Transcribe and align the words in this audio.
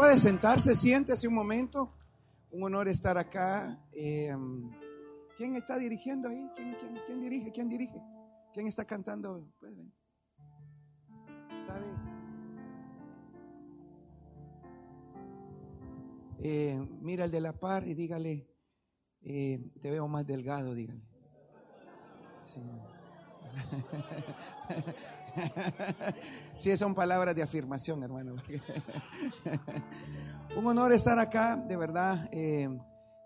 Puede 0.00 0.18
sentarse, 0.18 0.74
siéntese 0.76 1.28
un 1.28 1.34
momento. 1.34 1.92
Un 2.52 2.62
honor 2.62 2.88
estar 2.88 3.18
acá. 3.18 3.78
Eh, 3.92 4.34
¿Quién 5.36 5.56
está 5.56 5.76
dirigiendo 5.76 6.26
ahí? 6.26 6.50
¿Quién, 6.56 7.20
dirige? 7.20 7.52
¿Quién 7.52 7.68
dirige? 7.68 8.02
¿Quién 8.54 8.66
está 8.66 8.86
cantando? 8.86 9.46
Pues 9.60 9.74
¿Sabe? 11.66 11.84
Eh, 16.38 16.80
mira 17.02 17.26
el 17.26 17.30
de 17.30 17.40
la 17.42 17.52
par 17.52 17.86
y 17.86 17.92
dígale, 17.92 18.48
eh, 19.20 19.70
te 19.82 19.90
veo 19.90 20.08
más 20.08 20.26
delgado, 20.26 20.74
dígale. 20.74 21.02
Sí. 22.42 22.62
sí, 26.58 26.76
son 26.76 26.94
palabras 26.94 27.34
de 27.34 27.42
afirmación, 27.42 28.02
hermano. 28.02 28.36
Un 30.56 30.66
honor 30.66 30.92
estar 30.92 31.18
acá, 31.18 31.56
de 31.56 31.76
verdad. 31.76 32.28
Eh, 32.32 32.68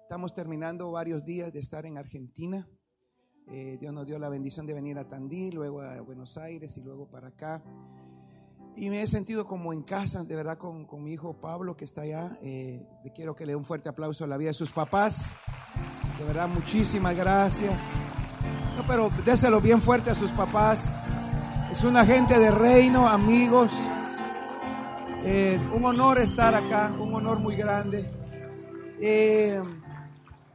estamos 0.03 0.35
terminando 0.35 0.91
varios 0.91 1.25
días 1.25 1.53
de 1.53 1.61
estar 1.61 1.87
en 1.87 1.99
Argentina. 1.99 2.69
Eh, 3.49 3.77
Dios 3.81 3.93
nos 3.93 4.07
dio 4.07 4.19
la 4.19 4.29
bendición 4.29 4.67
de 4.67 4.75
venir 4.75 4.99
a 4.99 5.09
Tandil, 5.09 5.55
luego 5.55 5.83
a 5.83 6.01
Buenos 6.01 6.37
Aires 6.37 6.77
y 6.77 6.81
luego 6.81 7.09
para 7.09 7.29
acá. 7.29 7.63
Y 8.77 8.91
me 8.91 9.03
he 9.03 9.07
sentido 9.07 9.47
como 9.47 9.73
en 9.73 9.83
casa, 9.83 10.25
de 10.25 10.35
verdad, 10.35 10.59
con, 10.59 10.87
mi 11.03 11.13
hijo 11.13 11.41
Pablo 11.41 11.77
que 11.77 11.85
está 11.85 12.03
allá. 12.03 12.39
Eh, 12.43 12.85
quiero 13.15 13.37
que 13.37 13.47
le 13.47 13.53
dé 13.53 13.57
un 13.57 13.65
fuerte 13.65 13.89
aplauso 13.89 14.25
a 14.25 14.27
la 14.27 14.37
vida 14.37 14.49
de 14.49 14.55
sus 14.55 14.73
papás. 14.73 15.33
De 16.19 16.25
verdad, 16.25 16.49
muchísimas 16.49 17.15
gracias. 17.15 17.85
No, 18.77 18.85
pero 18.87 19.11
déselo 19.25 19.61
bien 19.61 19.81
fuerte 19.81 20.11
a 20.11 20.15
sus 20.15 20.31
papás. 20.33 20.93
Es 21.75 21.83
una 21.83 22.07
gente 22.07 22.39
de 22.39 22.53
reino, 22.53 23.09
amigos. 23.09 23.73
Eh, 25.25 25.59
un 25.75 25.85
honor 25.85 26.21
estar 26.21 26.55
acá, 26.55 26.95
un 27.01 27.13
honor 27.13 27.41
muy 27.41 27.57
grande. 27.57 28.09
Eh, 29.01 29.61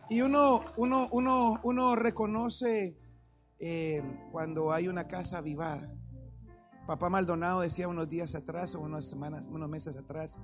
y 0.08 0.22
uno, 0.22 0.64
uno, 0.78 1.10
uno, 1.12 1.60
uno 1.64 1.98
reconoce 1.98 2.98
eh, 3.60 4.02
cuando 4.32 4.72
hay 4.72 4.88
una 4.88 5.10
casa 5.10 5.40
avivada. 5.40 5.94
Papá 6.88 7.10
Maldonado 7.10 7.60
decía 7.60 7.90
unos 7.90 8.08
días 8.08 8.34
atrás 8.34 8.74
o 8.74 8.80
unas 8.80 9.04
semanas, 9.04 9.44
unos 9.50 9.68
meses 9.68 9.98
atrás, 9.98 10.40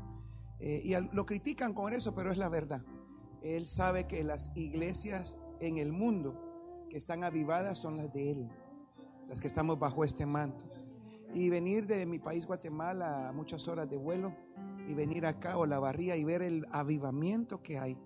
y 0.59 0.93
lo 1.13 1.25
critican 1.25 1.73
con 1.73 1.93
eso, 1.93 2.13
pero 2.13 2.33
es 2.33 2.37
la 2.37 2.49
verdad. 2.49 2.81
Él 3.41 3.65
sabe 3.65 4.07
que 4.07 4.25
las 4.25 4.51
iglesias 4.55 5.37
en 5.61 5.77
el 5.77 5.93
mundo 5.93 6.85
que 6.89 6.97
están 6.97 7.23
avivadas 7.23 7.79
son 7.79 7.95
las 7.95 8.11
de 8.11 8.31
Él, 8.31 8.49
las 9.27 9.39
que 9.39 9.47
estamos 9.47 9.79
bajo 9.79 10.03
este 10.03 10.25
manto. 10.25 10.65
Y 11.33 11.49
venir 11.49 11.85
de 11.85 12.05
mi 12.05 12.19
país, 12.19 12.45
Guatemala, 12.45 13.29
a 13.29 13.33
muchas 13.33 13.67
horas 13.67 13.89
de 13.89 13.97
vuelo, 13.97 14.33
y 14.87 14.93
venir 14.93 15.25
acá 15.25 15.57
o 15.57 15.65
la 15.65 15.79
barría 15.79 16.15
y 16.15 16.23
ver 16.23 16.41
el 16.41 16.65
avivamiento 16.71 17.61
que 17.61 17.77
hay. 17.77 17.97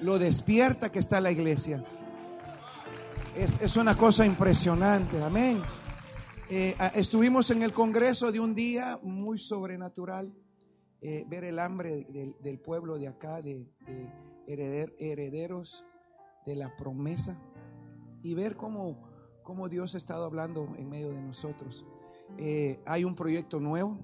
Lo 0.00 0.18
despierta 0.18 0.92
que 0.92 0.98
está 0.98 1.20
la 1.20 1.32
iglesia. 1.32 1.84
Es, 3.34 3.76
una 3.76 3.96
cosa 3.96 4.26
impresionante, 4.26 5.22
amén. 5.22 5.62
Eh, 6.50 6.76
estuvimos 6.94 7.50
en 7.50 7.62
el 7.62 7.72
Congreso 7.72 8.32
de 8.32 8.40
un 8.40 8.54
día 8.54 8.98
muy 9.02 9.38
sobrenatural, 9.38 10.32
eh, 11.00 11.24
ver 11.28 11.44
el 11.44 11.58
hambre 11.58 12.04
del, 12.42 12.58
pueblo 12.58 12.98
de 12.98 13.06
acá, 13.06 13.40
de, 13.42 13.64
herederos 14.46 15.84
de 16.46 16.56
la 16.56 16.76
promesa 16.76 17.40
y 18.22 18.34
ver 18.34 18.56
cómo, 18.56 19.07
cómo 19.48 19.70
Dios 19.70 19.94
ha 19.94 19.98
estado 19.98 20.26
hablando 20.26 20.68
en 20.76 20.90
medio 20.90 21.08
de 21.08 21.22
nosotros. 21.22 21.86
Eh, 22.36 22.78
hay 22.84 23.02
un 23.04 23.14
proyecto 23.14 23.58
nuevo. 23.60 23.96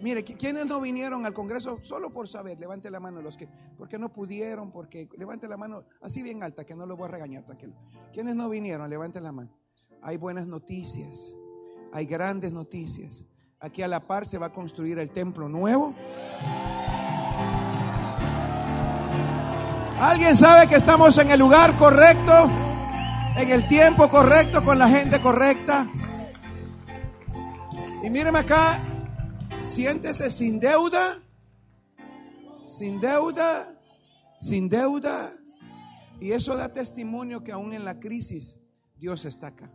Mire, 0.00 0.22
¿quiénes 0.22 0.66
no 0.66 0.80
vinieron 0.80 1.26
al 1.26 1.34
Congreso 1.34 1.80
solo 1.82 2.10
por 2.10 2.28
saber? 2.28 2.60
Levante 2.60 2.92
la 2.92 3.00
mano 3.00 3.20
los 3.20 3.36
que, 3.36 3.48
porque 3.76 3.98
no 3.98 4.12
pudieron, 4.12 4.70
porque 4.70 5.08
levante 5.18 5.48
la 5.48 5.56
mano 5.56 5.82
así 6.00 6.22
bien 6.22 6.44
alta, 6.44 6.64
que 6.64 6.76
no 6.76 6.86
lo 6.86 6.96
voy 6.96 7.08
a 7.08 7.10
regañar, 7.10 7.44
tranquilo. 7.44 7.74
¿Quiénes 8.12 8.36
no 8.36 8.48
vinieron? 8.48 8.88
Levante 8.88 9.20
la 9.20 9.32
mano. 9.32 9.50
Hay 10.00 10.16
buenas 10.16 10.46
noticias, 10.46 11.34
hay 11.92 12.06
grandes 12.06 12.52
noticias. 12.52 13.26
Aquí 13.58 13.82
a 13.82 13.88
la 13.88 14.06
par 14.06 14.26
se 14.26 14.38
va 14.38 14.46
a 14.46 14.52
construir 14.52 15.00
el 15.00 15.10
templo 15.10 15.48
nuevo. 15.48 15.92
¿Alguien 20.00 20.36
sabe 20.36 20.68
que 20.68 20.76
estamos 20.76 21.18
en 21.18 21.32
el 21.32 21.40
lugar 21.40 21.76
correcto? 21.76 22.61
En 23.36 23.50
el 23.50 23.66
tiempo 23.66 24.08
correcto, 24.08 24.64
con 24.64 24.78
la 24.78 24.88
gente 24.88 25.20
correcta. 25.20 25.90
Y 28.02 28.10
míreme 28.10 28.40
acá, 28.40 28.78
siéntese 29.62 30.30
sin 30.30 30.60
deuda, 30.60 31.18
sin 32.64 33.00
deuda, 33.00 33.74
sin 34.38 34.68
deuda. 34.68 35.32
Y 36.20 36.32
eso 36.32 36.56
da 36.56 36.72
testimonio 36.72 37.42
que 37.42 37.52
aún 37.52 37.72
en 37.72 37.84
la 37.84 37.98
crisis 37.98 38.58
Dios 38.96 39.24
está 39.24 39.48
acá. 39.48 39.70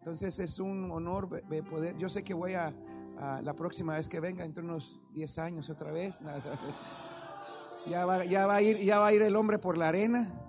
Entonces 0.00 0.38
es 0.40 0.58
un 0.58 0.90
honor 0.90 1.28
poder, 1.70 1.96
yo 1.96 2.10
sé 2.10 2.24
que 2.24 2.34
voy 2.34 2.54
a, 2.54 2.74
la 3.42 3.54
próxima 3.54 3.94
vez 3.94 4.08
que 4.08 4.18
venga, 4.18 4.44
entre 4.44 4.64
unos 4.64 4.98
10 5.14 5.38
años 5.38 5.70
otra 5.70 5.92
vez. 5.92 6.20
Ya 7.86 8.04
va, 8.04 8.24
ya 8.24 8.46
va, 8.46 8.56
a 8.56 8.62
ir, 8.62 8.78
ya 8.78 8.98
va 8.98 9.08
a 9.08 9.12
ir 9.12 9.22
el 9.22 9.36
hombre 9.36 9.58
por 9.58 9.78
la 9.78 9.88
arena, 9.88 10.41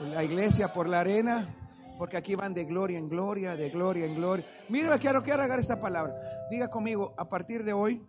la 0.00 0.24
iglesia 0.24 0.72
por 0.72 0.88
la 0.88 1.00
arena, 1.00 1.54
porque 1.98 2.16
aquí 2.16 2.34
van 2.34 2.54
de 2.54 2.64
gloria 2.64 2.98
en 2.98 3.08
gloria, 3.08 3.56
de 3.56 3.70
gloria 3.70 4.06
en 4.06 4.14
gloria. 4.14 4.46
Mire, 4.68 4.88
quiero, 4.98 5.22
quiero 5.22 5.42
agarrar 5.42 5.60
esta 5.60 5.80
palabra. 5.80 6.12
Diga 6.50 6.68
conmigo, 6.68 7.14
a 7.16 7.28
partir 7.28 7.64
de 7.64 7.72
hoy, 7.72 8.02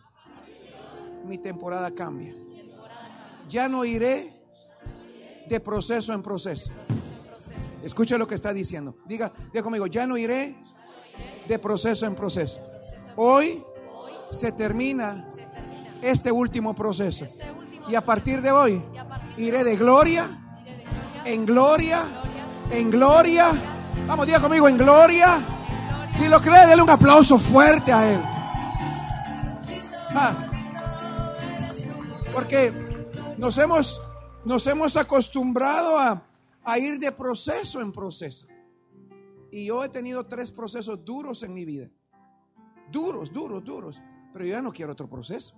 mi 1.26 1.38
temporada 1.38 1.92
cambia. 1.92 2.34
Ya 3.50 3.68
no 3.68 3.86
iré 3.86 4.34
de 5.48 5.60
proceso 5.60 6.14
en 6.14 6.24
proceso. 6.24 6.72
Escucha 7.84 8.18
lo 8.18 8.28
que 8.28 8.36
está 8.36 8.54
diciendo. 8.54 8.96
Diga, 9.06 9.32
diga 9.52 9.64
conmigo, 9.64 9.88
ya 9.88 10.08
no 10.08 10.18
iré 10.18 10.56
de 11.48 11.60
proceso 11.60 12.06
en 12.06 12.16
proceso. 12.16 12.62
Hoy 13.16 13.62
se 14.30 14.52
termina 14.52 15.28
este 16.02 16.32
último 16.32 16.74
proceso. 16.74 17.28
Y 17.88 17.96
a 17.96 18.02
partir 18.02 18.42
de 18.42 18.52
hoy 18.52 18.82
iré 19.38 19.64
de 19.64 19.76
gloria 19.76 20.43
en 21.26 21.46
gloria, 21.46 22.08
en 22.72 22.90
gloria. 22.90 23.52
Vamos, 24.08 24.26
diga 24.26 24.40
conmigo, 24.42 24.68
en 24.68 24.78
gloria. 24.78 25.42
Si 26.12 26.28
lo 26.28 26.40
cree, 26.40 26.68
denle 26.68 26.84
un 26.84 26.90
aplauso 26.90 27.40
fuerte 27.40 27.92
a 27.92 28.12
él. 28.14 28.22
Ah. 30.16 30.36
Porque 32.34 32.72
nos 33.38 33.58
hemos, 33.58 34.02
nos 34.46 34.66
hemos 34.68 34.96
acostumbrado 34.96 35.98
a, 35.98 36.24
a 36.64 36.80
ir 36.80 37.00
de 37.00 37.12
proceso 37.12 37.82
en 37.82 37.92
proceso. 37.92 38.48
Y 39.52 39.66
yo 39.66 39.84
he 39.84 39.90
tenido 39.90 40.26
tres 40.26 40.52
procesos 40.52 41.04
duros 41.04 41.44
en 41.44 41.54
mi 41.54 41.66
vida. 41.66 41.90
Duros, 42.92 43.32
duros, 43.32 43.64
duros. 43.64 44.02
Pero 44.34 44.46
yo 44.46 44.52
ya 44.52 44.62
no 44.62 44.72
quiero 44.72 44.94
otro 44.94 45.08
proceso. 45.08 45.56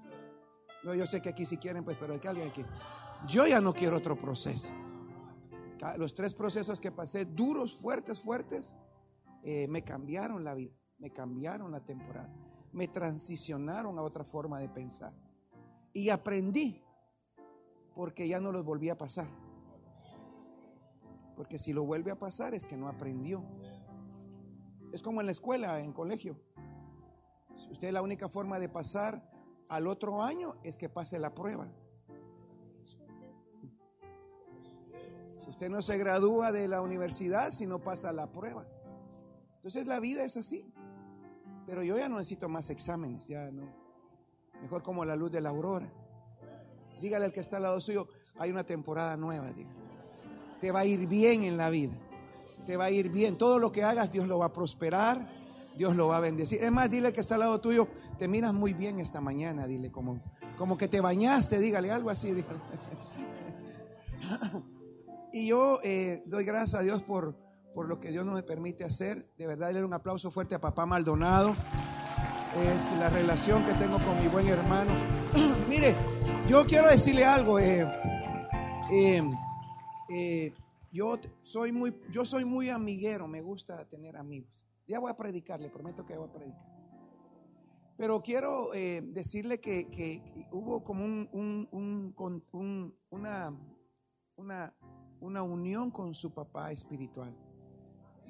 Yo 0.84 1.08
sé 1.08 1.22
que 1.22 1.30
aquí 1.30 1.46
si 1.46 1.58
quieren, 1.58 1.84
pues, 1.84 1.98
pero 2.00 2.14
hay 2.14 2.20
que 2.20 2.28
alguien 2.28 2.50
aquí. 2.50 2.64
Yo 3.28 3.48
ya 3.48 3.60
no 3.60 3.74
quiero 3.74 3.98
otro 3.98 4.16
proceso. 4.16 4.70
Los 5.98 6.14
tres 6.14 6.34
procesos 6.34 6.80
que 6.80 6.92
pasé, 6.92 7.26
duros, 7.26 7.78
fuertes, 7.78 8.20
fuertes, 8.20 8.76
eh, 9.44 9.68
me 9.68 9.84
cambiaron 9.84 10.44
la 10.44 10.54
vida, 10.54 10.74
me 10.98 11.12
cambiaron 11.12 11.72
la 11.72 11.82
temporada, 11.82 12.34
me 12.72 12.88
transicionaron 12.88 14.00
a 14.00 14.02
otra 14.02 14.24
forma 14.24 14.60
de 14.60 14.70
pensar. 14.70 15.14
Y 15.94 16.10
aprendí, 16.10 16.84
porque 17.94 18.28
ya 18.28 18.40
no 18.40 18.52
los 18.52 18.66
volví 18.66 18.90
a 18.90 18.98
pasar. 18.98 19.28
Porque 21.36 21.60
si 21.60 21.74
lo 21.74 21.86
vuelve 21.86 22.12
a 22.12 22.20
pasar 22.20 22.54
es 22.54 22.66
que 22.66 22.78
no 22.78 22.88
aprendió. 22.88 23.44
Es 24.94 25.04
como 25.04 25.20
en 25.20 25.26
la 25.26 25.32
escuela, 25.32 25.82
en 25.82 25.92
colegio. 25.92 26.40
Usted 27.70 27.92
la 27.92 28.02
única 28.02 28.30
forma 28.30 28.60
de 28.60 28.70
pasar 28.70 29.30
al 29.70 29.88
otro 29.88 30.22
año 30.22 30.56
es 30.64 30.78
que 30.78 30.90
pase 30.90 31.20
la 31.20 31.34
prueba. 31.34 31.72
Usted 35.48 35.70
no 35.70 35.82
se 35.82 35.98
gradúa 35.98 36.52
de 36.52 36.68
la 36.68 36.82
universidad 36.82 37.52
si 37.52 37.66
no 37.66 37.80
pasa 37.80 38.12
la 38.12 38.32
prueba. 38.32 38.66
Entonces 39.58 39.86
la 39.86 40.00
vida 40.00 40.24
es 40.24 40.38
así. 40.38 40.66
Pero 41.66 41.84
yo 41.84 41.98
ya 41.98 42.10
no 42.10 42.18
necesito 42.18 42.50
más 42.50 42.70
exámenes, 42.70 43.28
ya 43.28 43.52
no. 43.52 43.74
Mejor 44.62 44.84
como 44.84 45.06
la 45.06 45.16
luz 45.16 45.32
de 45.32 45.42
la 45.42 45.50
aurora. 45.50 45.92
Dígale 47.02 47.26
al 47.26 47.34
que 47.34 47.40
está 47.40 47.58
al 47.58 47.64
lado 47.64 47.82
suyo, 47.82 48.08
hay 48.38 48.52
una 48.52 48.64
temporada 48.64 49.18
nueva, 49.18 49.52
Te 50.62 50.72
va 50.72 50.82
a 50.82 50.86
ir 50.86 51.08
bien 51.08 51.44
en 51.44 51.58
la 51.58 51.70
vida. 51.70 51.98
Te 52.66 52.78
va 52.78 52.86
a 52.86 52.92
ir 52.92 53.10
bien. 53.10 53.38
Todo 53.38 53.60
lo 53.60 53.72
que 53.72 53.84
hagas, 53.84 54.12
Dios 54.12 54.28
lo 54.28 54.40
va 54.40 54.46
a 54.46 54.54
prosperar 54.54 55.36
Dios 55.78 55.96
lo 55.96 56.08
va 56.08 56.18
a 56.18 56.20
bendecir. 56.20 56.64
Es 56.64 56.72
más, 56.72 56.90
dile 56.90 57.14
que 57.14 57.22
está 57.22 57.36
al 57.36 57.42
lado 57.42 57.60
tuyo, 57.60 57.88
te 58.18 58.28
miras 58.28 58.54
muy 58.54 58.74
bien 58.74 59.00
esta 59.00 59.22
mañana, 59.22 59.68
dile 59.68 59.92
como, 59.92 60.20
como 60.58 60.78
que 60.78 60.88
te 60.88 61.02
bañaste, 61.02 61.60
dígale 61.60 61.92
algo 61.92 62.10
así. 62.10 62.34
y 65.36 65.48
yo 65.48 65.82
eh, 65.84 66.24
doy 66.28 66.46
gracias 66.46 66.76
a 66.76 66.82
Dios 66.82 67.04
por, 67.04 67.36
por 67.74 67.90
lo 67.90 68.00
que 68.00 68.10
Dios 68.10 68.26
nos 68.26 68.42
permite 68.44 68.86
hacer. 68.86 69.18
De 69.38 69.46
verdad, 69.46 69.74
le 69.74 69.84
un 69.84 69.94
aplauso 69.94 70.32
fuerte 70.32 70.56
a 70.56 70.62
papá 70.62 70.86
Maldonado. 70.86 71.54
es 72.64 73.00
la 73.00 73.10
relación 73.10 73.66
que 73.66 73.74
tengo 73.74 74.00
con 74.00 74.18
mi 74.22 74.30
buen 74.30 74.48
hermano. 74.48 74.92
Mire, 75.70 75.94
yo 76.48 76.66
quiero 76.66 76.88
decirle 76.88 77.26
algo. 77.26 77.60
Eh, 77.60 77.86
eh, 80.10 80.54
yo 80.94 81.20
soy 81.42 81.74
muy, 81.74 81.94
yo 82.10 82.24
soy 82.24 82.46
muy 82.46 82.70
amiguero, 82.70 83.28
me 83.28 83.42
gusta 83.42 83.84
tener 83.90 84.16
amigos. 84.16 84.64
Ya 84.88 85.00
voy 85.00 85.12
a 85.12 85.18
predicar, 85.18 85.60
le 85.60 85.70
prometo 85.70 86.06
que 86.06 86.18
voy 86.18 86.30
a 86.30 86.32
predicar. 86.32 86.66
Pero 87.98 88.22
quiero 88.22 88.70
decirle 88.72 89.60
que, 89.60 90.48
hubo 90.54 90.82
como 90.82 91.04
un, 91.04 92.16
una, 93.10 93.54
una, 94.38 94.74
una 95.26 95.42
unión 95.42 95.90
con 95.90 96.14
su 96.14 96.32
papá 96.32 96.72
espiritual, 96.72 97.36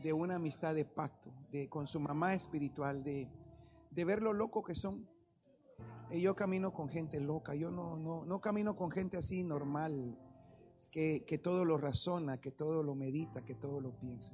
de 0.02 0.14
una 0.14 0.36
amistad 0.36 0.74
de 0.74 0.86
pacto, 0.86 1.30
de, 1.52 1.68
con 1.68 1.88
su 1.88 2.00
mamá 2.00 2.34
espiritual, 2.34 3.04
de, 3.04 3.30
de 3.92 4.06
ver 4.06 4.22
lo 4.22 4.32
loco 4.32 4.64
que 4.64 4.76
son. 4.76 5.06
Y 6.10 6.22
yo 6.22 6.36
camino 6.36 6.72
con 6.72 6.88
gente 6.88 7.20
loca, 7.20 7.54
yo 7.54 7.70
no, 7.70 7.98
no, 7.98 8.26
no 8.26 8.40
camino 8.40 8.78
con 8.78 8.92
gente 8.92 9.18
así 9.18 9.44
normal, 9.44 10.18
que, 10.92 11.26
que 11.26 11.38
todo 11.38 11.66
lo 11.66 11.78
razona, 11.78 12.40
que 12.40 12.52
todo 12.52 12.82
lo 12.82 12.96
medita, 12.96 13.44
que 13.44 13.56
todo 13.56 13.82
lo 13.82 13.92
piensa. 14.00 14.34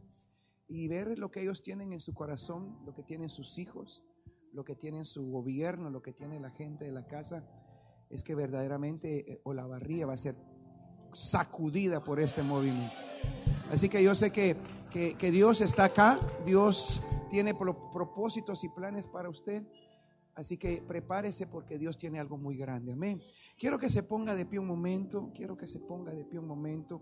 Y 0.67 0.87
ver 0.87 1.17
lo 1.17 1.31
que 1.31 1.41
ellos 1.41 1.63
tienen 1.63 1.91
en 1.93 1.99
su 1.99 2.13
corazón, 2.13 2.77
lo 2.85 2.93
que 2.93 3.01
tienen 3.01 3.29
sus 3.29 3.57
hijos, 3.57 4.03
lo 4.53 4.63
que 4.63 4.75
tienen 4.75 5.05
su 5.05 5.31
gobierno, 5.31 5.89
lo 5.89 6.03
que 6.03 6.13
tiene 6.13 6.39
la 6.39 6.51
gente 6.51 6.85
de 6.85 6.91
la 6.91 7.07
casa, 7.07 7.43
es 8.09 8.23
que 8.23 8.35
verdaderamente 8.35 9.31
eh, 9.31 9.41
o 9.43 9.53
la 9.53 9.65
barría 9.65 10.05
va 10.05 10.13
a 10.13 10.17
ser 10.17 10.35
sacudida 11.13 12.03
por 12.03 12.19
este 12.19 12.43
movimiento. 12.43 12.95
Así 13.71 13.87
que 13.89 14.03
yo 14.03 14.15
sé 14.15 14.31
que, 14.31 14.57
que, 14.91 15.31
Dios 15.31 15.61
está 15.61 15.85
acá, 15.85 16.19
Dios 16.45 17.01
tiene 17.29 17.53
propósitos 17.53 18.63
y 18.63 18.69
planes 18.69 19.07
para 19.07 19.29
usted. 19.29 19.63
Así 20.35 20.57
que 20.57 20.81
prepárese 20.81 21.47
porque 21.47 21.77
Dios 21.77 21.97
tiene 21.97 22.19
algo 22.19 22.37
muy 22.37 22.57
grande. 22.57 22.93
Amén. 22.93 23.21
Quiero 23.57 23.77
que 23.77 23.89
se 23.89 24.03
ponga 24.03 24.35
de 24.35 24.45
pie 24.45 24.59
un 24.59 24.67
momento. 24.67 25.31
Quiero 25.35 25.55
que 25.55 25.67
se 25.67 25.79
ponga 25.79 26.11
de 26.11 26.25
pie 26.25 26.39
un 26.39 26.47
momento. 26.47 27.01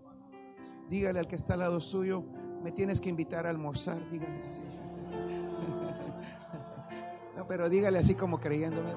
Dígale 0.88 1.20
al 1.20 1.28
que 1.28 1.36
está 1.36 1.54
al 1.54 1.60
lado 1.60 1.80
suyo, 1.80 2.24
me 2.62 2.72
tienes 2.72 3.00
que 3.00 3.08
invitar 3.08 3.46
a 3.46 3.50
almorzar. 3.50 4.08
Dígale 4.10 4.44
así. 4.44 4.60
No, 7.36 7.46
pero 7.46 7.70
dígale 7.70 7.98
así 7.98 8.14
como 8.14 8.38
creyéndome. 8.38 8.92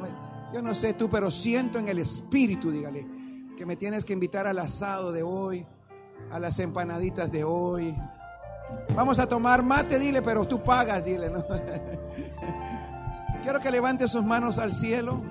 Yo 0.53 0.61
no 0.61 0.75
sé 0.75 0.95
tú, 0.95 1.09
pero 1.09 1.31
siento 1.31 1.79
en 1.79 1.87
el 1.87 1.99
espíritu, 1.99 2.71
dígale, 2.71 3.07
que 3.57 3.65
me 3.65 3.75
tienes 3.75 4.05
que 4.05 4.13
invitar 4.13 4.47
al 4.47 4.59
asado 4.59 5.11
de 5.11 5.23
hoy, 5.23 5.65
a 6.31 6.39
las 6.39 6.59
empanaditas 6.59 7.31
de 7.31 7.43
hoy, 7.43 7.95
Vamos 8.95 9.17
a 9.19 9.27
tomar 9.27 9.63
mate, 9.63 9.97
dile, 9.97 10.21
pero 10.21 10.45
tú 10.45 10.61
pagas, 10.63 11.03
dile. 11.03 11.31
Quiero 13.41 13.59
que 13.59 13.71
levante 13.71 14.07
sus 14.07 14.23
manos 14.23 14.57
al 14.57 14.73
cielo. 14.73 15.21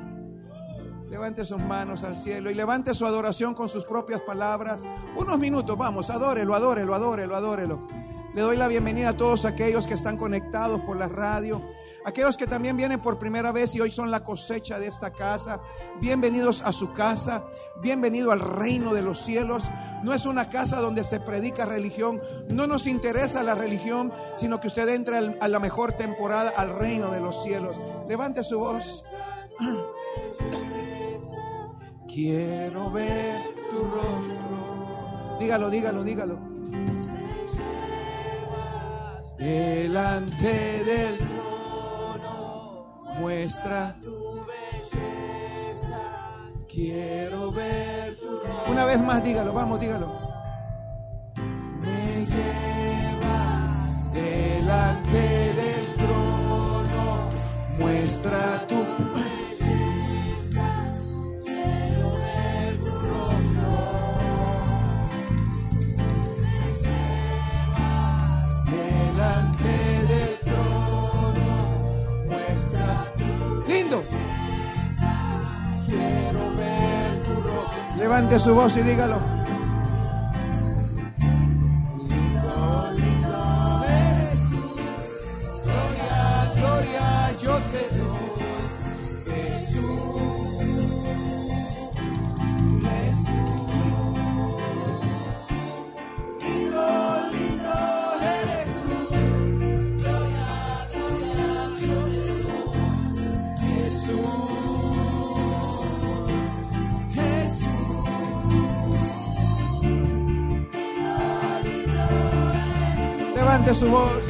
Levante 1.09 1.45
sus 1.45 1.59
manos 1.59 2.05
al 2.05 2.19
cielo 2.19 2.51
y 2.51 2.55
levante 2.55 2.95
su 2.95 3.07
adoración 3.07 3.55
con 3.55 3.69
sus 3.69 3.85
propias 3.85 4.21
palabras. 4.21 4.83
Unos 5.17 5.39
minutos, 5.39 5.77
vamos, 5.77 6.09
adórelo, 6.11 6.55
adórelo, 6.55 6.95
adórelo, 6.95 7.37
adórelo. 7.37 7.87
Le 8.35 8.41
doy 8.41 8.57
la 8.57 8.67
bienvenida 8.67 9.11
a 9.11 9.17
todos 9.17 9.45
aquellos 9.45 9.87
que 9.87 9.93
están 9.95 10.17
conectados 10.17 10.81
por 10.81 10.97
la 10.97 11.09
radio 11.09 11.61
Aquellos 12.05 12.37
que 12.37 12.49
también 12.49 12.77
vienen 12.77 13.01
por 13.01 13.19
primera 13.19 13.53
vez 13.53 13.75
y 13.77 13.81
hoy 13.81 13.91
son 13.91 14.11
la 14.11 14.25
cosecha 14.25 14.81
de 14.81 14.89
esta 14.89 15.13
casa, 15.13 15.61
bienvenidos 16.01 16.61
a 16.63 16.73
su 16.73 16.93
casa, 16.93 17.45
bienvenido 17.81 18.33
al 18.33 18.41
reino 18.41 18.93
de 18.93 19.03
los 19.03 19.21
cielos. 19.21 19.71
No 20.03 20.13
es 20.13 20.27
una 20.27 20.49
casa 20.49 20.81
donde 20.81 21.05
se 21.05 21.21
predica 21.21 21.65
religión, 21.65 22.21
no 22.49 22.67
nos 22.67 22.89
interesa 22.89 23.45
la 23.45 23.55
religión, 23.55 24.13
sino 24.35 24.61
que 24.61 24.67
usted 24.67 24.89
entre 24.89 25.39
a 25.41 25.49
la 25.49 25.61
mejor 25.61 25.93
temporada 25.93 26.51
al 26.57 26.77
reino 26.77 27.11
de 27.13 27.21
los 27.21 27.41
cielos. 27.45 27.77
Levante 28.09 28.43
su 28.43 28.59
voz. 28.59 29.05
Quiero 32.09 32.91
ver 32.91 33.43
tu 33.71 33.79
rostro. 33.79 35.39
Dígalo, 35.39 35.71
dígalo, 35.71 36.03
dígalo. 36.03 36.39
Delante 39.39 40.85
del 40.85 41.19
muestra 43.19 43.95
tu 44.03 44.45
belleza. 44.47 46.01
Quiero 46.69 47.51
ver 47.53 48.17
tu 48.17 48.71
Una 48.71 48.85
vez 48.85 49.01
más, 49.03 49.23
dígalo, 49.23 49.53
vamos, 49.53 49.81
dígalo. 49.81 50.09
Me 51.81 52.27
llevas 52.27 54.13
delante 54.13 55.53
del 55.61 55.95
trono, 55.97 57.29
muestra 57.79 58.67
tu 58.67 58.82
Levante 78.03 78.37
su 78.41 78.53
voz 78.53 78.77
y 78.77 78.83
dígalo. 78.83 79.42
Levante 113.63 113.79
su 113.79 113.91
voz. 113.91 114.27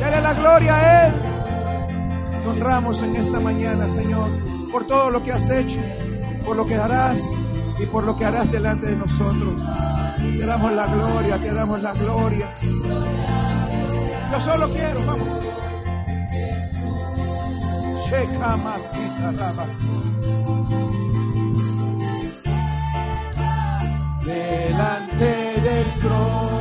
Dale 0.00 0.20
la 0.20 0.34
gloria 0.34 0.76
a 0.76 1.08
Él. 1.08 1.14
Te 2.42 2.48
honramos 2.48 3.02
en 3.02 3.16
esta 3.16 3.40
mañana, 3.40 3.88
Señor, 3.88 4.30
por 4.70 4.86
todo 4.86 5.10
lo 5.10 5.20
que 5.20 5.32
has 5.32 5.50
hecho, 5.50 5.80
por 6.44 6.56
lo 6.56 6.64
que 6.64 6.76
harás 6.76 7.20
y 7.80 7.86
por 7.86 8.04
lo 8.04 8.16
que 8.16 8.24
harás 8.24 8.52
delante 8.52 8.86
de 8.86 8.96
nosotros. 8.96 9.60
Te 10.16 10.46
damos 10.46 10.72
la 10.72 10.86
gloria, 10.86 11.38
te 11.38 11.52
damos 11.52 11.82
la 11.82 11.92
gloria. 11.92 12.54
Yo 14.32 14.40
solo 14.40 14.68
quiero, 14.68 15.00
vamos. 15.06 15.28
Delante 24.24 25.60
del 25.60 25.94
trono 25.96 26.53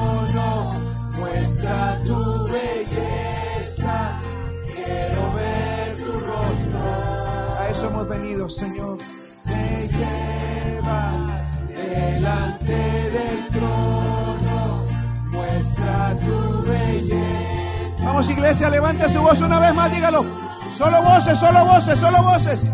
muestra 1.64 1.98
tu 2.04 2.48
belleza, 2.50 4.20
quiero 4.66 5.34
ver 5.34 5.98
tu 5.98 6.12
rostro. 6.20 7.58
A 7.60 7.70
eso 7.70 7.88
hemos 7.88 8.10
venido, 8.10 8.50
Señor. 8.50 8.98
Me 9.46 9.88
llevas 9.88 11.68
delante 11.68 12.74
del 12.76 13.48
trono, 13.50 14.86
muestra 15.32 16.18
tu 16.20 16.64
belleza. 16.64 18.04
Vamos, 18.04 18.30
iglesia, 18.30 18.70
levante 18.70 19.10
su 19.12 19.22
voz 19.22 19.40
una 19.40 19.60
vez 19.60 19.74
más, 19.74 19.92
dígalo. 19.92 20.26
Solo 20.78 21.02
voces, 21.02 21.40
solo 21.40 21.66
voces, 21.66 22.00
solo 22.00 22.24
voces. 22.24 22.70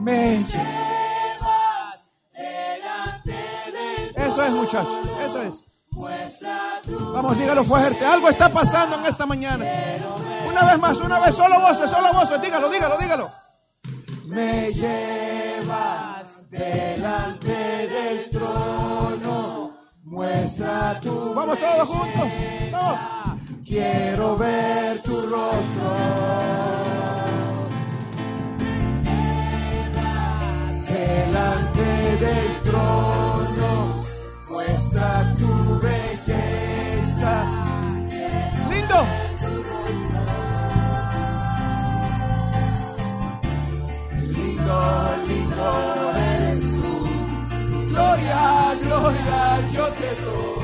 Me 0.00 0.38
llevas 0.38 2.10
delante 2.32 3.32
del 3.32 4.12
Eso 4.16 4.42
es, 4.42 4.50
muchachos. 4.52 5.15
Vamos, 7.16 7.38
dígalo 7.38 7.64
fuerte. 7.64 8.04
Algo 8.04 8.28
está 8.28 8.50
pasando 8.50 8.96
en 8.96 9.06
esta 9.06 9.24
mañana. 9.24 9.64
Una 10.46 10.64
vez 10.66 10.78
más, 10.78 10.98
una 10.98 11.18
vez, 11.18 11.34
solo 11.34 11.58
voces, 11.60 11.90
solo 11.90 12.12
voces. 12.12 12.42
Dígalo, 12.42 12.68
dígalo, 12.68 12.98
dígalo. 12.98 13.30
Me 14.26 14.70
llevas 14.70 16.50
delante 16.50 17.88
del 17.88 18.28
trono. 18.28 19.78
Muestra 20.04 21.00
tu. 21.00 21.32
Vamos 21.32 21.58
todos 21.58 21.88
juntos. 21.88 22.28
Vamos. 22.70 23.00
Quiero 23.64 24.36
ver 24.36 25.00
tu 25.02 25.18
rostro. 25.22 25.96
Delante 30.86 32.16
del 32.20 32.62
trono. 32.62 33.15
Lindo, 44.22 44.76
lindo 45.26 45.68
eres 46.16 46.60
tú. 46.60 47.88
Gloria, 47.88 48.76
gloria, 48.82 49.60
yo 49.72 49.86
te 49.88 50.08
doy. 50.22 50.55